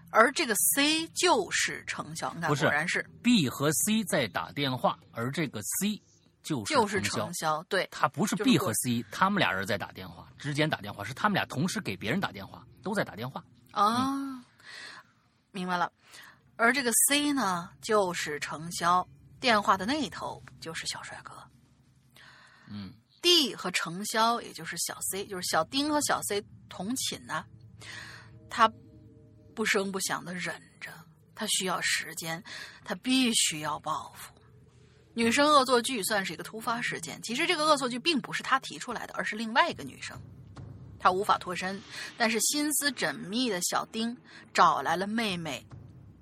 [0.10, 6.02] 而这个 C 就是程潇，不是，果然是 B 和 C 在打电话，而这个 C。
[6.44, 13.44] 就是程潇，对，他不是 B 和 C，他们俩人在打电话，之间打电话，是他们俩同时给别人打电话，都在打电话。
[13.72, 14.44] 啊，
[15.52, 15.92] 明白了。
[16.58, 19.08] 而这个 C 呢，就是程潇，
[19.40, 21.34] 电话的那一头就是小帅哥。
[22.68, 27.46] 嗯，D 和程潇，也就是小 C，就是小丁和小 C 同寝呢。
[28.50, 28.72] 他
[29.56, 30.92] 不声不响的忍着，
[31.34, 32.44] 他需要时间，
[32.84, 34.34] 他必须要报复。
[35.16, 40.20] 女生恶作剧算是一个突发事件，其实这个恶作剧并不是他提出来的，而是另外一个女生，
[41.00, 41.80] 她无法脱身。
[42.18, 44.18] 但是心思缜密的小丁
[44.54, 45.64] 找来了妹妹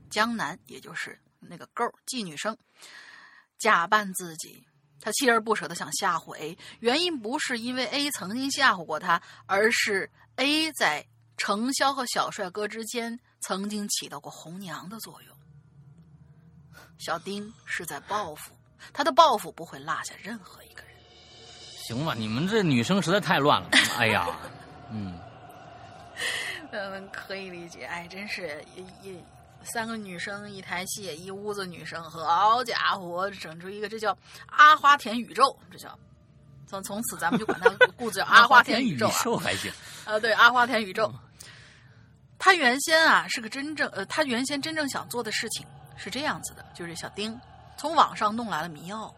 [0.09, 2.57] 江南，也就是那个勾妓女生，
[3.57, 4.67] 假扮自己，
[4.99, 11.07] 他锲而不舍的想吓唬 A，原因不是因为 A 曾经吓唬过他，而是 A 在
[11.37, 15.37] 程潇和小帅哥之间曾经起到过红娘的作用。
[16.97, 18.51] 小丁是在报复。
[18.93, 20.91] 他的报复不会落下任何一个人。
[21.87, 23.69] 行吧，你们这女生实在太乱了。
[23.97, 24.27] 哎呀，
[24.91, 25.19] 嗯，
[26.71, 27.85] 嗯，可以理解。
[27.85, 29.23] 哎，真是一一
[29.63, 34.17] 三个女生一台戏，一屋子女生，好家伙，整出一个这叫
[34.47, 35.97] 阿花田宇宙，这叫
[36.67, 39.71] 从从此咱们就管他 故事叫阿花田宇宙还行。
[40.05, 41.13] 呃，对，阿花田宇宙。
[42.39, 45.63] 他原先啊是个真正呃，他原先真正想做的事情
[45.95, 47.39] 是这样子的，就是小丁。
[47.81, 49.11] 从网上弄来了迷药，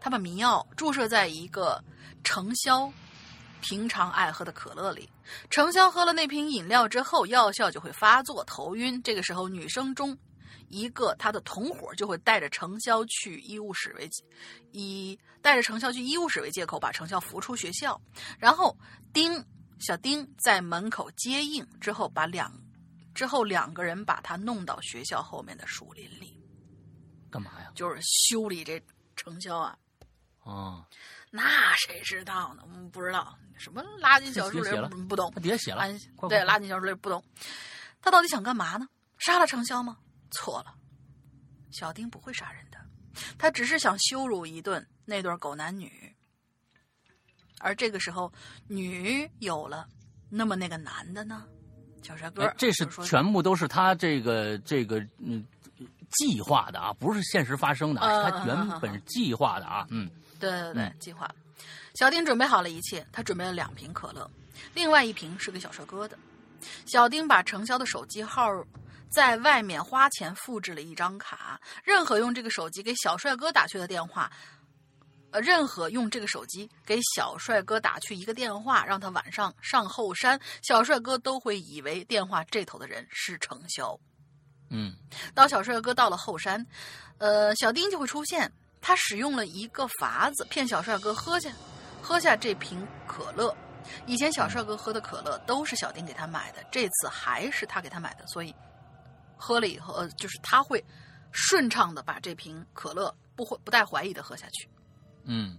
[0.00, 1.78] 他把迷药注射在一个
[2.24, 2.90] 程潇
[3.60, 5.06] 平常爱喝的可乐里。
[5.50, 9.02] 程潇喝了那瓶饮料之后，药效就会发作，头晕。
[9.02, 10.16] 这个时候，女生中
[10.68, 14.08] 一个他的同伙就会带着程潇去医务室为
[14.72, 18.00] 以带着程潇去医务室为借口，把程潇扶出学校。
[18.38, 18.74] 然后
[19.12, 19.44] 丁
[19.78, 22.50] 小丁在门口接应之后，把两
[23.14, 26.39] 之后两个人把他弄到学校后面的树林里。
[27.30, 27.70] 干嘛呀？
[27.74, 28.82] 就是修理这
[29.16, 29.78] 程潇啊！
[30.42, 30.84] 哦，
[31.30, 32.62] 那谁知道呢？
[32.64, 35.30] 我们不知道什么垃圾小树林，不懂。
[35.34, 35.86] 他底下写了，
[36.28, 37.22] 对，垃圾小树林不懂。
[38.00, 38.88] 他到底想干嘛呢？
[39.18, 39.98] 杀了程潇吗？
[40.30, 40.74] 错了，
[41.70, 42.78] 小丁不会杀人的，
[43.38, 46.16] 他只是想羞辱一顿那对狗男女。
[47.58, 48.32] 而这个时候，
[48.66, 49.86] 女有了，
[50.30, 51.46] 那么那个男的呢？
[52.02, 55.46] 小帅哥，这是全部都是他这个这个嗯。
[56.10, 59.86] 计划的啊，不是现实发生的，他原本是计划的啊。
[59.90, 61.30] 嗯，对对对，计划。
[61.94, 64.30] 小丁准备好了一切，他准备了两瓶可乐，
[64.74, 66.18] 另外一瓶是给小帅哥的。
[66.86, 68.48] 小丁把程潇的手机号
[69.10, 74.30] 在外面花钱复制了一张卡，任何用这个手机给小帅哥打去的电话，
[75.32, 83.98] 呃，任何用这个手机给小帅哥打去一个电话，让他晚上上后山，小帅哥都会以为电话这头的人是程潇。
[84.70, 84.94] 嗯，
[85.34, 86.66] 当小帅哥到了后山，
[87.18, 88.50] 呃，小丁就会出现。
[88.80, 91.52] 他使用了一个法子骗小帅哥喝下，
[92.00, 93.54] 喝下这瓶可乐。
[94.06, 98.54] 以前小帅哥喝的可乐都是小丁给他买的，这次还是他给他买的，所以
[99.36, 100.82] 喝了以后，呃，就是他会
[101.30, 104.66] 顺畅的把这瓶可乐不会不带怀疑的喝下去。
[105.24, 105.58] 嗯。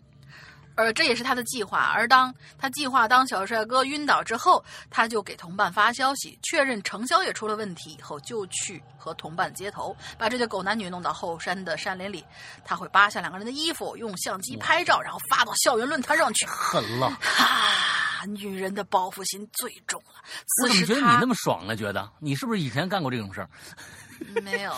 [0.81, 1.91] 而这也是他的计划。
[1.95, 12.23] 而当他计划当小帅哥晕倒之后，他就给同伴发消息，确认程潇也出了问题以后，就去和同伴接头，把这对狗男女弄到后山的山林里。
[12.65, 16.45] 他会扒下两个人的衣服，用相机拍照，然后发到校园论坛上去。
[16.45, 17.09] 狠了！
[17.21, 20.21] 哈，女人的报复心最重了。
[20.63, 21.75] 我怎么觉得你那么爽呢？
[21.75, 23.49] 觉得你是不是以前干过这种事儿？
[24.43, 24.75] 没有，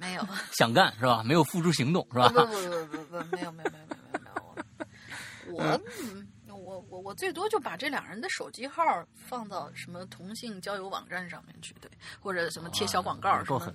[0.00, 0.28] 没有。
[0.52, 1.22] 想干是吧？
[1.24, 2.28] 没有付诸行动是吧？
[2.28, 3.97] 不不不不不，没有没有没有没有。
[5.58, 5.80] 我，
[6.46, 8.82] 我我我我最多就把这两人的手机号
[9.14, 11.90] 放到什么同性交友网站上面去，对，
[12.20, 13.74] 或者什么贴小广告什么，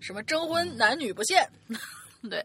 [0.00, 1.50] 什么征婚男女不限，
[2.28, 2.44] 对。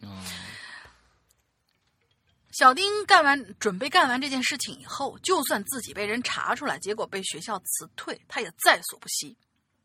[2.54, 9.38] 小丁干完准备干完这件事情以后，就算自己被人查出来，结果被学校辞退，他也在所不惜。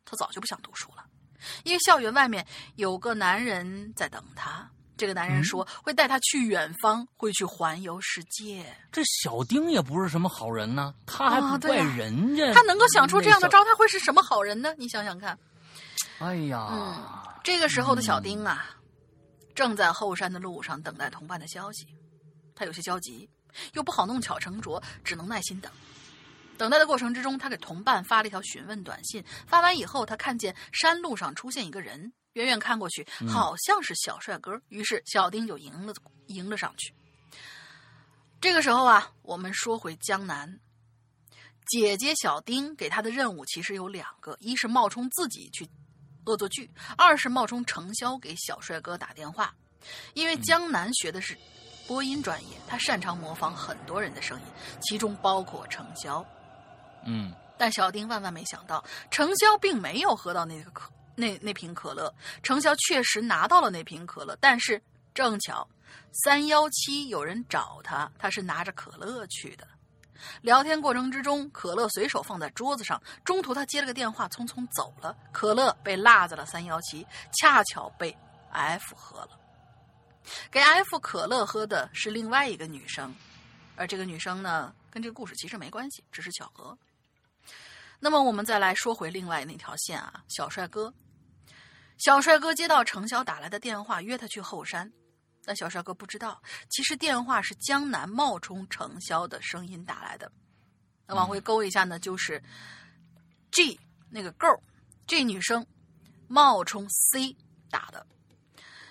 [0.05, 1.05] 他早就不想读书了，
[1.65, 2.47] 因为校园外面
[2.77, 4.70] 有个男人在等他。
[5.03, 8.65] 这个男人说会带他去远方，会去环游世界。
[8.93, 12.55] 这小丁也不是什么好人呢，他还不怪人家。
[12.55, 14.73] 他能够想出这样的招，他会是什么好人呢？
[14.79, 15.37] 你想想看。
[16.20, 17.03] 哎呀，嗯，
[17.43, 18.65] 这个时候的小丁啊，
[19.57, 21.85] 正在后山的路上等待同伴的消息。
[22.55, 23.29] 他有些焦急，
[23.73, 25.73] 又不好弄巧成拙，只能耐心等。
[26.57, 29.24] 等待的过程之中，他给同伴发了一条询问短信。
[29.49, 34.61] 发完以后，他看见山路上出现一个人，远远看过去，好像是小帅哥。
[34.69, 35.95] 于是小丁就迎了
[36.27, 36.95] 迎了上去。
[38.41, 40.61] 这个时候啊，我们说回江南，
[41.67, 45.69] 姐姐小丁给他的任务其实有两个：一是冒充自己去
[46.25, 49.55] 恶作剧，二是冒充程潇给小帅哥打电话。
[50.15, 51.37] 因为江南学的是。
[51.89, 54.47] 播音专业，他擅长模仿很多人的声音，
[54.81, 56.25] 其中包括程潇。
[57.05, 62.12] 嗯，但小丁万万没想到，程潇并没有喝到那个可那那瓶可乐。
[62.43, 64.80] 程潇确实拿到了那瓶可乐，但是
[65.14, 65.68] 正巧
[66.24, 69.66] 三幺七有人找他，他是拿着可乐去的。
[70.40, 78.16] 聊天过程之中，可乐随手放在桌子上，中途他接了个电话，匆匆走了，可乐被落在了三幺七，恰巧被
[78.51, 79.30] F 喝了。
[80.48, 83.12] 给 F 可乐喝的是另外一个女生，
[83.74, 86.78] 而这个女生呢，跟这个故事其实没关系，只是巧合。
[87.98, 90.94] 那么我们再来说回另外那条线啊，小帅哥，
[92.03, 94.93] 小帅哥接到程潇打来的电话，约他去后山。
[95.45, 100.29] 但小帅哥不知道，其实电话是江南冒充程潇的声音打来的。
[101.07, 102.43] 那往回勾一下呢，就是
[103.53, 103.79] G
[104.11, 104.61] 那个 girl，
[105.07, 105.65] 这女生
[106.27, 107.37] 冒充 C
[107.70, 108.05] 打的。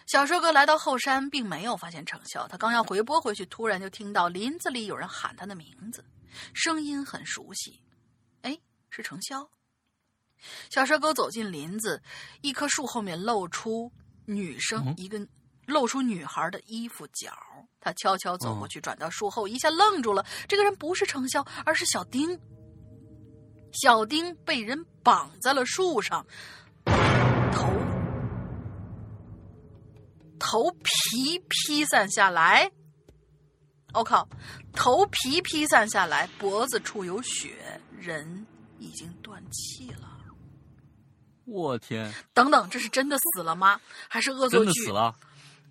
[0.08, 2.48] 小帅哥来到后山，并没有发现程潇。
[2.48, 6.02] 他刚要回拨回去，突然就听到林子里有人喊他的名字，
[6.54, 7.84] 声音很熟悉。
[8.44, 8.58] 哎，
[8.90, 9.46] 是程潇。
[10.70, 12.02] 小帅哥走进林子，
[12.42, 13.92] 一棵树后面露出
[14.26, 15.28] 女生一个
[15.66, 17.32] 露出女孩的衣服角。
[17.80, 20.26] 他悄悄走过去，转到树后，一下愣住了。
[20.48, 22.40] 这个人不是程潇，而是小丁。
[23.72, 26.26] 小丁被人绑在了树上，
[27.52, 27.72] 头。
[30.38, 32.70] 头皮披散下来，
[33.94, 34.28] 我靠！
[34.74, 38.46] 头皮披散下来，脖子处有血，人
[38.80, 40.11] 已经断气了。
[41.52, 42.14] 我天！
[42.34, 43.80] 等等，这是真的死了吗？
[44.08, 44.66] 还是恶作剧？
[44.66, 45.16] 真的死了，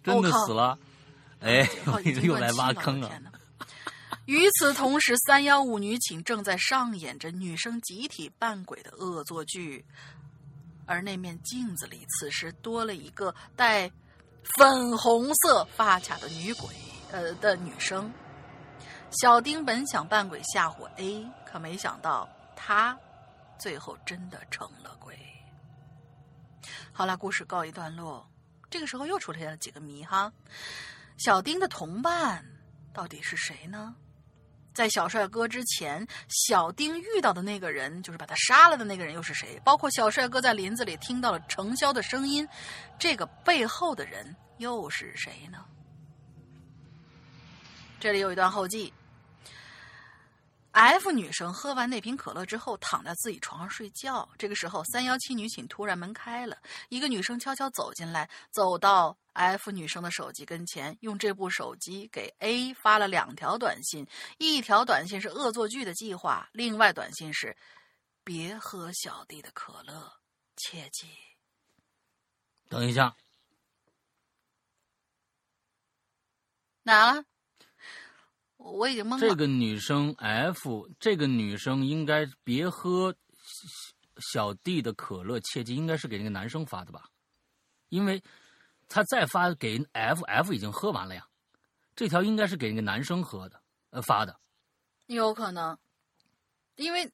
[0.05, 0.79] 真的死了！
[1.41, 1.69] 哎，
[2.23, 3.11] 又来挖坑了。
[4.27, 9.85] 与此同时，三幺五女寝正在上演着女生集体扮鬼的恶作剧，
[10.87, 13.91] 而那面镜子里，此时多了一个带。
[14.57, 16.75] 粉红色发卡的女鬼，
[17.13, 18.11] 呃的女生，
[19.21, 22.27] 小丁本想扮鬼吓唬 A，可没想到
[22.57, 22.99] 他
[23.59, 25.15] 最后真的成了鬼。
[27.01, 28.31] 好了，故事告一段落。
[28.69, 30.31] 这个时候又出现了几个谜哈，
[31.17, 32.45] 小丁的同伴
[32.93, 33.97] 到底是谁呢？
[34.75, 39.59] 在小帅哥之前，小丁遇到的那个人，就是把他杀了的那个人，又是谁？
[39.65, 42.47] 包括小帅哥在林子里听到了程潇的声音，
[42.99, 45.65] 这个背后的人又是谁呢？
[47.99, 48.93] 这里有一段后记
[50.73, 54.29] ：F 女生喝完那瓶可乐之后，躺在自己床上睡觉。
[54.39, 56.57] 这个时候，三幺七女寝突然门开了，
[56.89, 59.17] 一个女生悄悄走进来，走到。
[59.33, 64.05] F 女生的手机跟前，用这部手机给 A 发了两条短信，
[64.39, 67.57] 一条短信是恶作剧的计划，另外短信是
[68.25, 70.13] “别喝小弟的可乐，
[70.57, 71.07] 切记”。
[72.69, 73.17] 等一下，
[76.83, 77.25] 哪了？
[78.61, 79.19] 我已经懵了。
[79.19, 83.15] 这个女生 F，这个女生应该别喝
[84.33, 87.09] 小弟的可乐，切记，应该是给那个男生发的吧？
[87.89, 88.23] 因为。
[88.93, 91.25] 他再发给 F，F 已经喝完了呀，
[91.95, 94.37] 这条应该是给那个男生喝的，呃发的，
[95.07, 95.79] 有可能，
[96.75, 97.09] 因为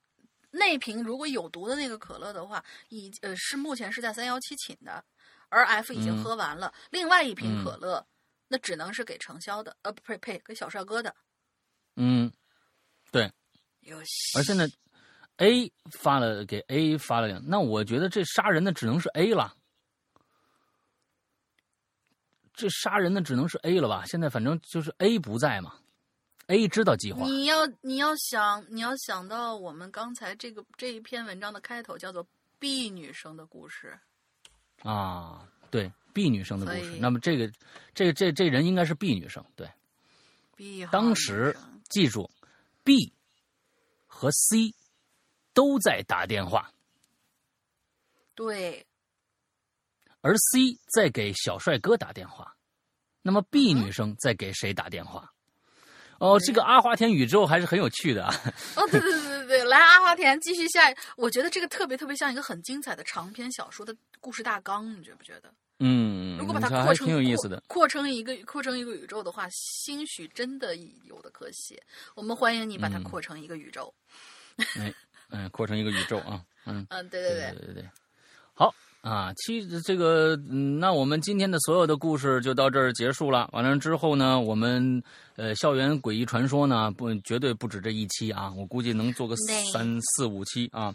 [0.51, 5.05] 那瓶如果有毒的那个可乐的话，已呃是目前是在三幺七寝的，
[5.51, 8.06] 而 F 已经喝完了，另外一瓶可乐
[8.48, 11.14] 那只能是给程潇的，呃不呸呸给小帅哥的，
[11.97, 12.31] 嗯，
[13.10, 13.31] 对，
[14.36, 14.70] 而现在
[15.39, 19.55] A 发了给 A 发了两，那我觉得这杀人的只能是 A 了。
[22.55, 24.05] 这杀人的只能是 A 了吧？
[24.06, 25.74] 现在反正就是 A 不在嘛
[26.47, 27.27] A 知道计划。
[27.27, 32.27] 你要你要想你要想到我们刚才这个这一篇文章的开头叫做
[32.59, 33.98] B 女生的故事
[34.82, 36.97] 啊，对 B 女生的故事。
[36.98, 37.51] 那么这个
[37.94, 39.68] 这这这人应该是 B 女生，对。
[40.56, 41.55] B 当时
[41.88, 42.30] 记住
[42.84, 43.12] ，B
[44.06, 44.74] 和 C
[45.52, 46.70] 都在打电话。
[48.34, 48.86] 对。
[50.20, 52.56] 而 C 在给小帅哥打电话，
[53.22, 55.32] 那么 B 女生在给谁打电话？
[56.18, 58.34] 哦，这个阿华田宇宙还是很有趣的啊！
[58.74, 65.52] 哦，对对对对对，来阿华田继续下，我觉得这个特别特别像一个很精彩的长篇小说的故事大纲，你觉不觉得？
[65.78, 70.74] 嗯，如果把它扩成挺有意思的，扩成一个扩成一个宇宙的话，兴许真的
[71.05, 71.82] 有的可写。
[72.15, 73.93] 我们欢迎你把它扩成一个宇宙。
[74.78, 74.93] 哎，
[75.31, 77.90] 嗯，扩成一个宇宙啊，嗯嗯，对对对对对对，
[78.55, 78.74] 好。
[79.03, 83.48] 啊，其实这个，嗯那我们今天的所有的故事就到这儿结束了。
[83.53, 85.01] 完了之后呢，我们
[85.36, 89.36] 呃，校园诡异传说呢，不绝对不止这一期啊，我估计能做个
[89.73, 90.93] 三四五期啊，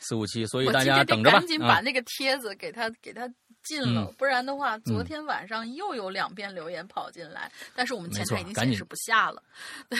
[0.00, 1.38] 四五期，所以大家等着吧。
[1.38, 3.30] 赶紧把那个帖子给他给他。
[3.66, 9.42] 进了，不然的话，昨天晚上又有两遍留言跑进来，但是我们前台已经显示不下了。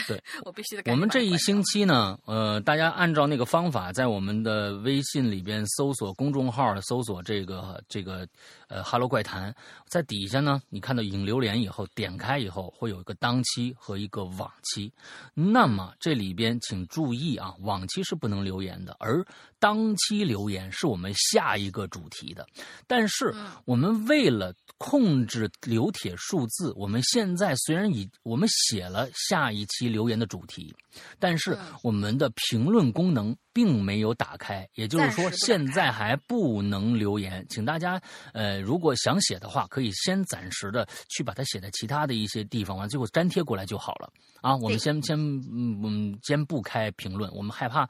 [0.07, 0.91] 对， 我必须得。
[0.91, 8.27] 我们这一星期呢，呃，大家按照那个方法，在我们的微信里边搜索公众号，搜索这个这个
[8.67, 9.53] 呃哈喽怪谈，
[9.87, 14.91] 在底下呢，你看到引流连以后，点开以后会有一个当期和一个往期。
[15.33, 19.25] 那么这里边请注意啊，往期是不能留言的，而
[19.59, 22.47] 当期留言是我们下一个主题的，
[22.87, 23.33] 但是。
[23.65, 30.73] 我们为了控制留帖数字，我们现在虽然已我们写了下一期留言的主题，
[31.19, 33.35] 但是我们的评论功能。
[33.57, 37.99] 并没有打开，也就是说现在还不能留言，请大家
[38.31, 44.55] 呃，如果想写的话，可以先暂时的去把它写在其他的一些地方，完最后粘贴过来就好了啊。
[44.55, 47.89] 我们先先嗯嗯，先不开评论，我们害怕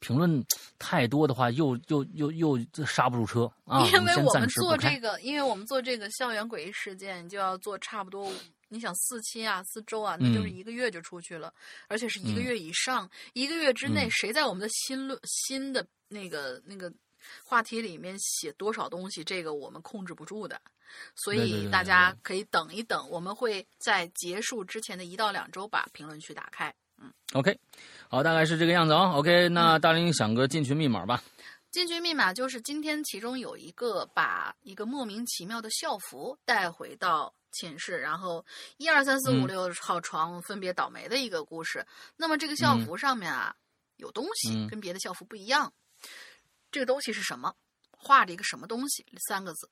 [0.00, 0.42] 评论
[0.78, 3.86] 太多的话，又又又又刹不住车啊。
[3.88, 8.32] 因为我们做这个，因为我们做这个校园诡异事件，就要做差不多。
[8.72, 11.52] 你想四期啊，四周啊，那就是一个月就出去了，
[11.88, 13.08] 而且是一个月以上。
[13.34, 16.90] 一个月之内，谁在我们的新论新的那个那个
[17.44, 20.58] 话题里面写多少东西，这个我们控制不住的。
[21.14, 26.74] 所以大家可以等一等，我们会在结束之前的一到两周把评论区打开。
[26.96, 27.54] 嗯，OK，
[28.08, 29.12] 好，大概是这个样子啊。
[29.12, 31.22] OK，那大林想个进群密码吧。
[31.70, 37.34] 进群密码就是今天其中有一个把一个莫名其妙的校服带回到。
[37.52, 38.44] 寝室，然后
[38.78, 41.86] 一二三四五六号床分别倒霉的一个故事。
[42.16, 43.54] 那么这个校服上面啊，
[43.96, 45.72] 有东西跟别的校服不一样。
[46.70, 47.54] 这个东西是什么？
[47.90, 49.06] 画着一个什么东西？
[49.28, 49.70] 三个字。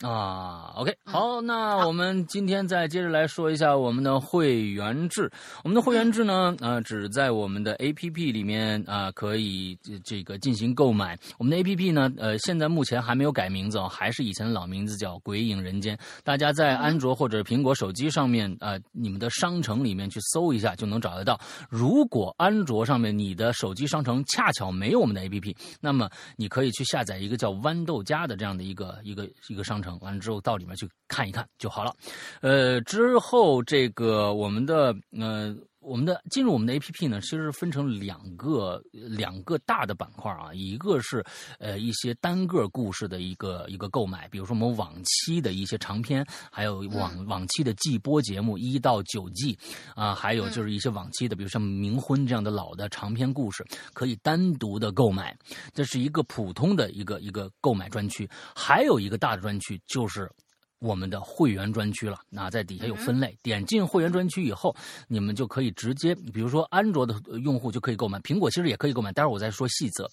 [0.00, 5.30] 啊，OK，好，那我们今天再接着来说一下我们的会员制。
[5.62, 11.16] 我们的会员制呢，呃，只在我们的 APP 里面啊，可以这个进行购买。
[11.38, 15.96] 我们的 APP 呢，呃，现在目前还没有改名字哦，还是以前的老名字，叫“鬼影人间”。
[16.24, 21.40] 大家在安卓或者苹果手机上面啊，你们的商城里面去搜一下，就能找得到。
[21.70, 31.94] 如果安卓上面你的手机商城恰巧没有我们的 APP，那么你可以去下载一个叫“豌豆荚”的这样的一个一个一个商完了之后到里面去看一看就好了，
[32.40, 35.56] 呃，之后这个我们的呃。
[35.84, 41.24] 我们的进入我们的 A P P 呢，其实分成两个两个大的板块啊，一个是
[41.58, 49.56] 呃一些单个故事的一个一个购买，比如说我们往期的一些长篇，还有往往期的季播节目一到九季
[49.94, 55.36] 啊，还有就是一些往期的，比如像《冥婚》这样的老的长篇故事，可以单独的购买，
[55.74, 60.30] 这是一个普通的一个一个购买专区，还有一个大的专区就是。
[60.80, 64.74] 我们的会员专区了，那在底下有分类，点进会员专区以后，
[65.08, 70.10] 你们就可以直接，比如说安卓的用户就可以购买，苹果其实也可以购买，待会儿我再说细则。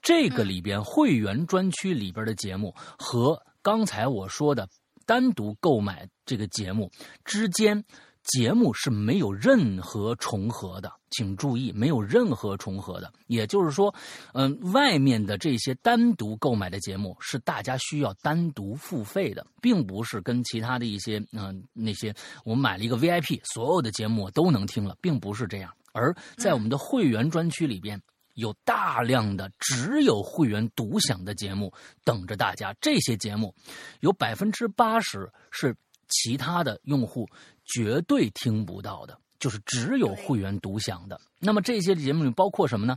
[0.00, 4.68] 这个里边会员专区里边的节目和刚才我说的
[5.06, 6.90] 单独购买这个节目
[7.24, 7.84] 之间。
[8.24, 13.12] 节目是没有任何重合的，请注意，没有任何重合的。
[13.26, 13.92] 也就是说，
[14.32, 25.72] 嗯，外面的这些单独购买的节目是大家需要单独付费的，并不是跟其他的一些嗯那些我买了一个 VIP，所有的节目我都能听了，并不是这样。
[25.92, 28.00] 而在我们的会员专区里边，
[28.34, 31.72] 有大量的只有会员独享的节目
[32.04, 32.74] 等着大家。
[32.80, 33.54] 这些节目
[34.00, 35.76] 有百分之八十是
[36.08, 37.28] 其他的用户。
[37.74, 41.20] 绝对听不到的，就是只有会员独享的。
[41.38, 42.96] 那么这些节目里包括什么呢？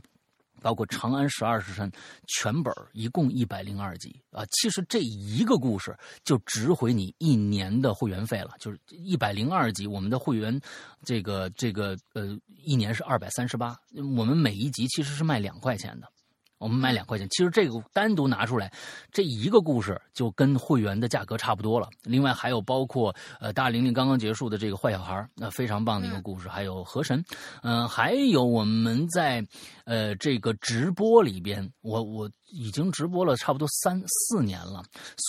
[0.62, 1.88] 包括《长安十二时辰》
[2.26, 4.42] 全本一共一百零二集啊。
[4.50, 10.58] 其实这一个故事就值回你一年的会员费了，就是一百零二集，我们的会员
[11.04, 13.78] 这个这个呃一年是二百三十八，
[14.16, 16.10] 我们每一集其实是卖两块钱的。
[16.58, 18.72] 我们买两块钱，其实这个单独拿出来，
[19.12, 21.88] 这一个故事就跟会员的价格差不多了。
[22.02, 27.22] 另外还有包括呃大玲玲刚刚结束的这个坏小孩，那非常棒的一个故事，还有河神，
[27.62, 29.44] 嗯，还有我们在
[29.84, 34.82] 呃这个直播里边，我我已经直播了差不多三四年了，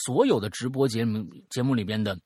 [0.05, 2.17] 所有的直播节目节目里边的。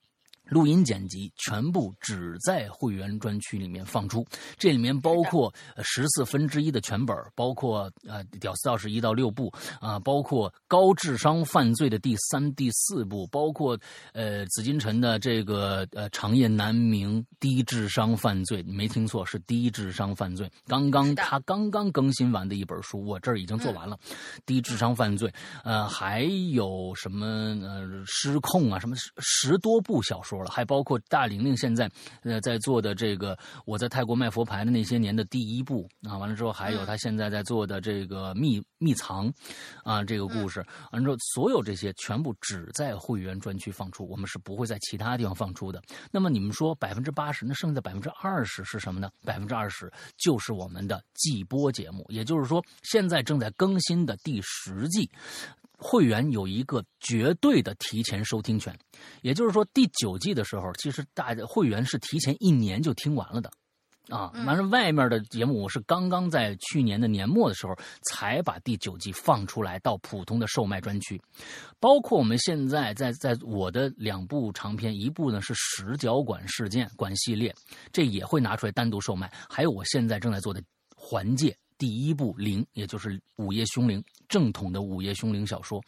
[0.52, 5.52] 录音剪辑全部只在会员专区里面放出，这里面包括
[5.82, 9.50] 十四分之一的全本，包括呃《屌丝道士》一到六部
[9.80, 13.80] 啊，包括高智商犯罪的第三、第四部，包括
[14.12, 20.52] 呃紫禁城的这个呃长夜难明低智商犯罪，你没听错，是低智商犯罪。
[20.68, 23.98] 刚刚他刚刚更新完的一本书，我这儿已经做完了，
[24.46, 25.34] 低智商犯罪。
[25.64, 27.26] 呃，还有什么
[27.62, 30.41] 呃失控啊，什么十多部小说。
[30.50, 31.90] 还包括大玲玲现在
[32.24, 39.32] 呃在做的这个我在泰国卖佛牌的那些年的第一部啊，完了之后还有他现在在做的这个秘秘藏
[39.84, 45.82] 啊这个故事，完了之后所有这些全部只在会员专区放出，我们是不会在其他地方放出的。
[46.12, 49.10] 那么你们说百分之八十，那剩下的百分之二十是什么呢？
[49.24, 55.10] 百分之二十就是我们的季播节目，也就是说现在正在更新的第十季。
[55.84, 58.78] 会员有一个绝对的提前收听权，
[59.24, 63.52] 也就是说，第九季的时候，其实大家会员是提前一年就听完了的，
[64.10, 71.20] 啊，完了外面的节目我是刚刚在去年的年末的时候才把第九季放出来到普通的售卖专区，
[71.80, 77.52] 包括我们现在在在我的两部长篇，一部呢是十角馆事件馆系列，
[77.92, 80.62] 这也会拿出来单独售卖，还有我现在正在做的
[80.96, 81.58] 环界。
[81.82, 84.00] 第一部灵，也就是《午夜凶铃》
[84.30, 85.82] 正统的《午夜凶铃》小说，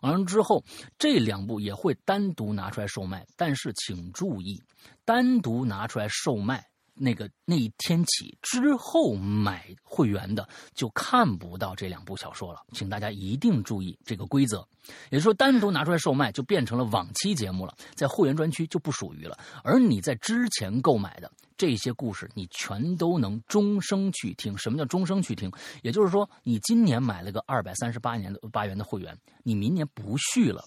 [0.00, 0.62] 完了之后，
[0.96, 3.26] 这两部也会单独拿出来售卖。
[3.36, 4.62] 但是请注意，
[5.04, 6.64] 单独拿出来售卖
[7.02, 14.66] 那个那一天起之后买会员的就看不到这两部小说了，请大家一定注意这个规则。
[15.10, 19.38] 也就是说，单独拿出来售卖就变成了往期节目了，在会员专区就不属于了。
[19.62, 21.30] 而你在之前购买的。
[21.56, 24.56] 这些故事你全都能终生去听。
[24.56, 25.52] 什么叫终生去听？
[25.82, 30.64] 也就是说，你今年买了个二百三十八年的八元的会员，你明年不续了，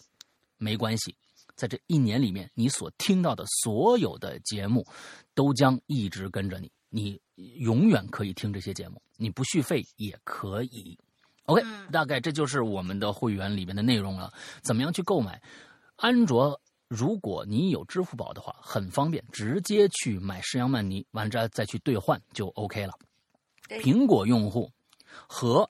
[0.60, 1.16] 没关系，
[1.56, 4.86] 在这一年里面，你所听到的所有的节目，
[5.34, 7.20] 都将一直跟着你，你
[7.60, 10.98] 永远可以听这些节目，你不续费也可以。
[11.46, 14.32] OK，大概这就是我们的会员里面的内容了。
[14.62, 15.42] 怎么样去购买？
[15.96, 16.60] 安卓。
[16.90, 22.94] 如果你有支付宝的话，很方便，直接去买施阳曼尼，完了再去兑换就 OK 了。
[23.68, 24.72] 苹果用户
[25.28, 25.70] 和。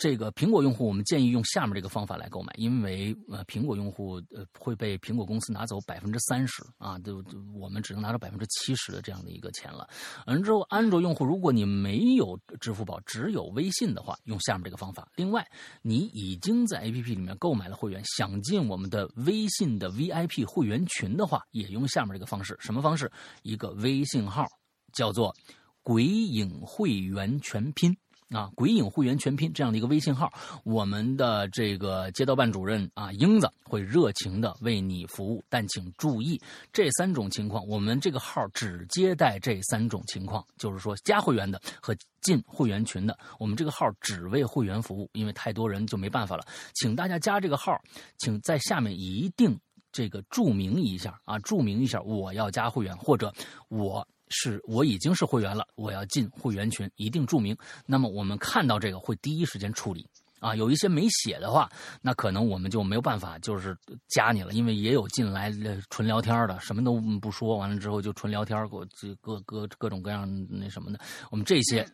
[0.00, 7.22] 这个苹果用户，我们建议用下面这个方法来购买，因为呃，苹果用户呃会被苹果公司拿走百分之三十啊，就
[7.54, 9.86] 我们只能拿到百分之七十的这样的一个钱了。
[10.26, 15.06] 完了之后，安卓用户如果你没有支付宝，只有微信的话，用下面这个方法。
[15.16, 15.46] 另外，
[15.82, 22.56] 你已经在 APP 里面购买了会员，想进我们的微信的 VIP 会员群的话，也用下面这个方式。
[22.58, 23.12] 什么方式？
[23.42, 24.46] 一个微信号
[24.94, 25.30] 叫做
[25.84, 27.94] “鬼影会员全拼”。
[28.30, 30.32] 啊，鬼影会员全拼这样的一个微信号，
[30.62, 35.42] 我们的这个街道办主任啊，英子会热情的为你服务。
[35.48, 36.40] 但请注意，
[36.72, 46.46] 这三种情况，我们这个号只接待这三种情况，就是说加会员的和进会员群的，我们这个号只为会员服务，因为太多人就没办法了。
[46.74, 47.76] 请大家加这个号，
[48.18, 49.58] 请在下面一定
[49.90, 53.34] 这个注明一下啊，注明一下我要加会员或者
[53.68, 54.06] 我。
[54.30, 57.56] 是我已经是会员了，我要进会员群，一定注明。
[57.84, 60.08] 那么我们看到这个会第一时间处理。
[60.40, 61.70] 啊，有一些没写的话，
[62.02, 63.76] 那可能我们就没有办法，就是
[64.08, 65.52] 加你了，因为也有进来
[65.90, 68.84] 纯聊天的，什么都不说，完了之后就纯聊天，各
[69.20, 70.98] 各各各种各样那什么的，
[71.30, 71.86] 我们这些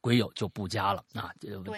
[0.00, 1.30] 鬼友就不加了啊，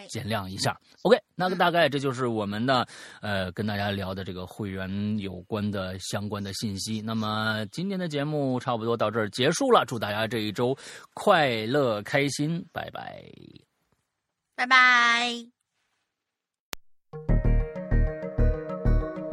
[0.09, 0.77] 见谅一下。
[1.03, 2.87] OK，那个大概这就是我们的
[3.21, 7.01] 呃跟大家聊的这个会员有关的相关的信息。
[7.01, 10.77] 那么今天的节目差不多到这儿结束了，祝大家这一周
[11.13, 13.23] 快乐开心，拜拜，
[14.55, 15.54] 拜拜。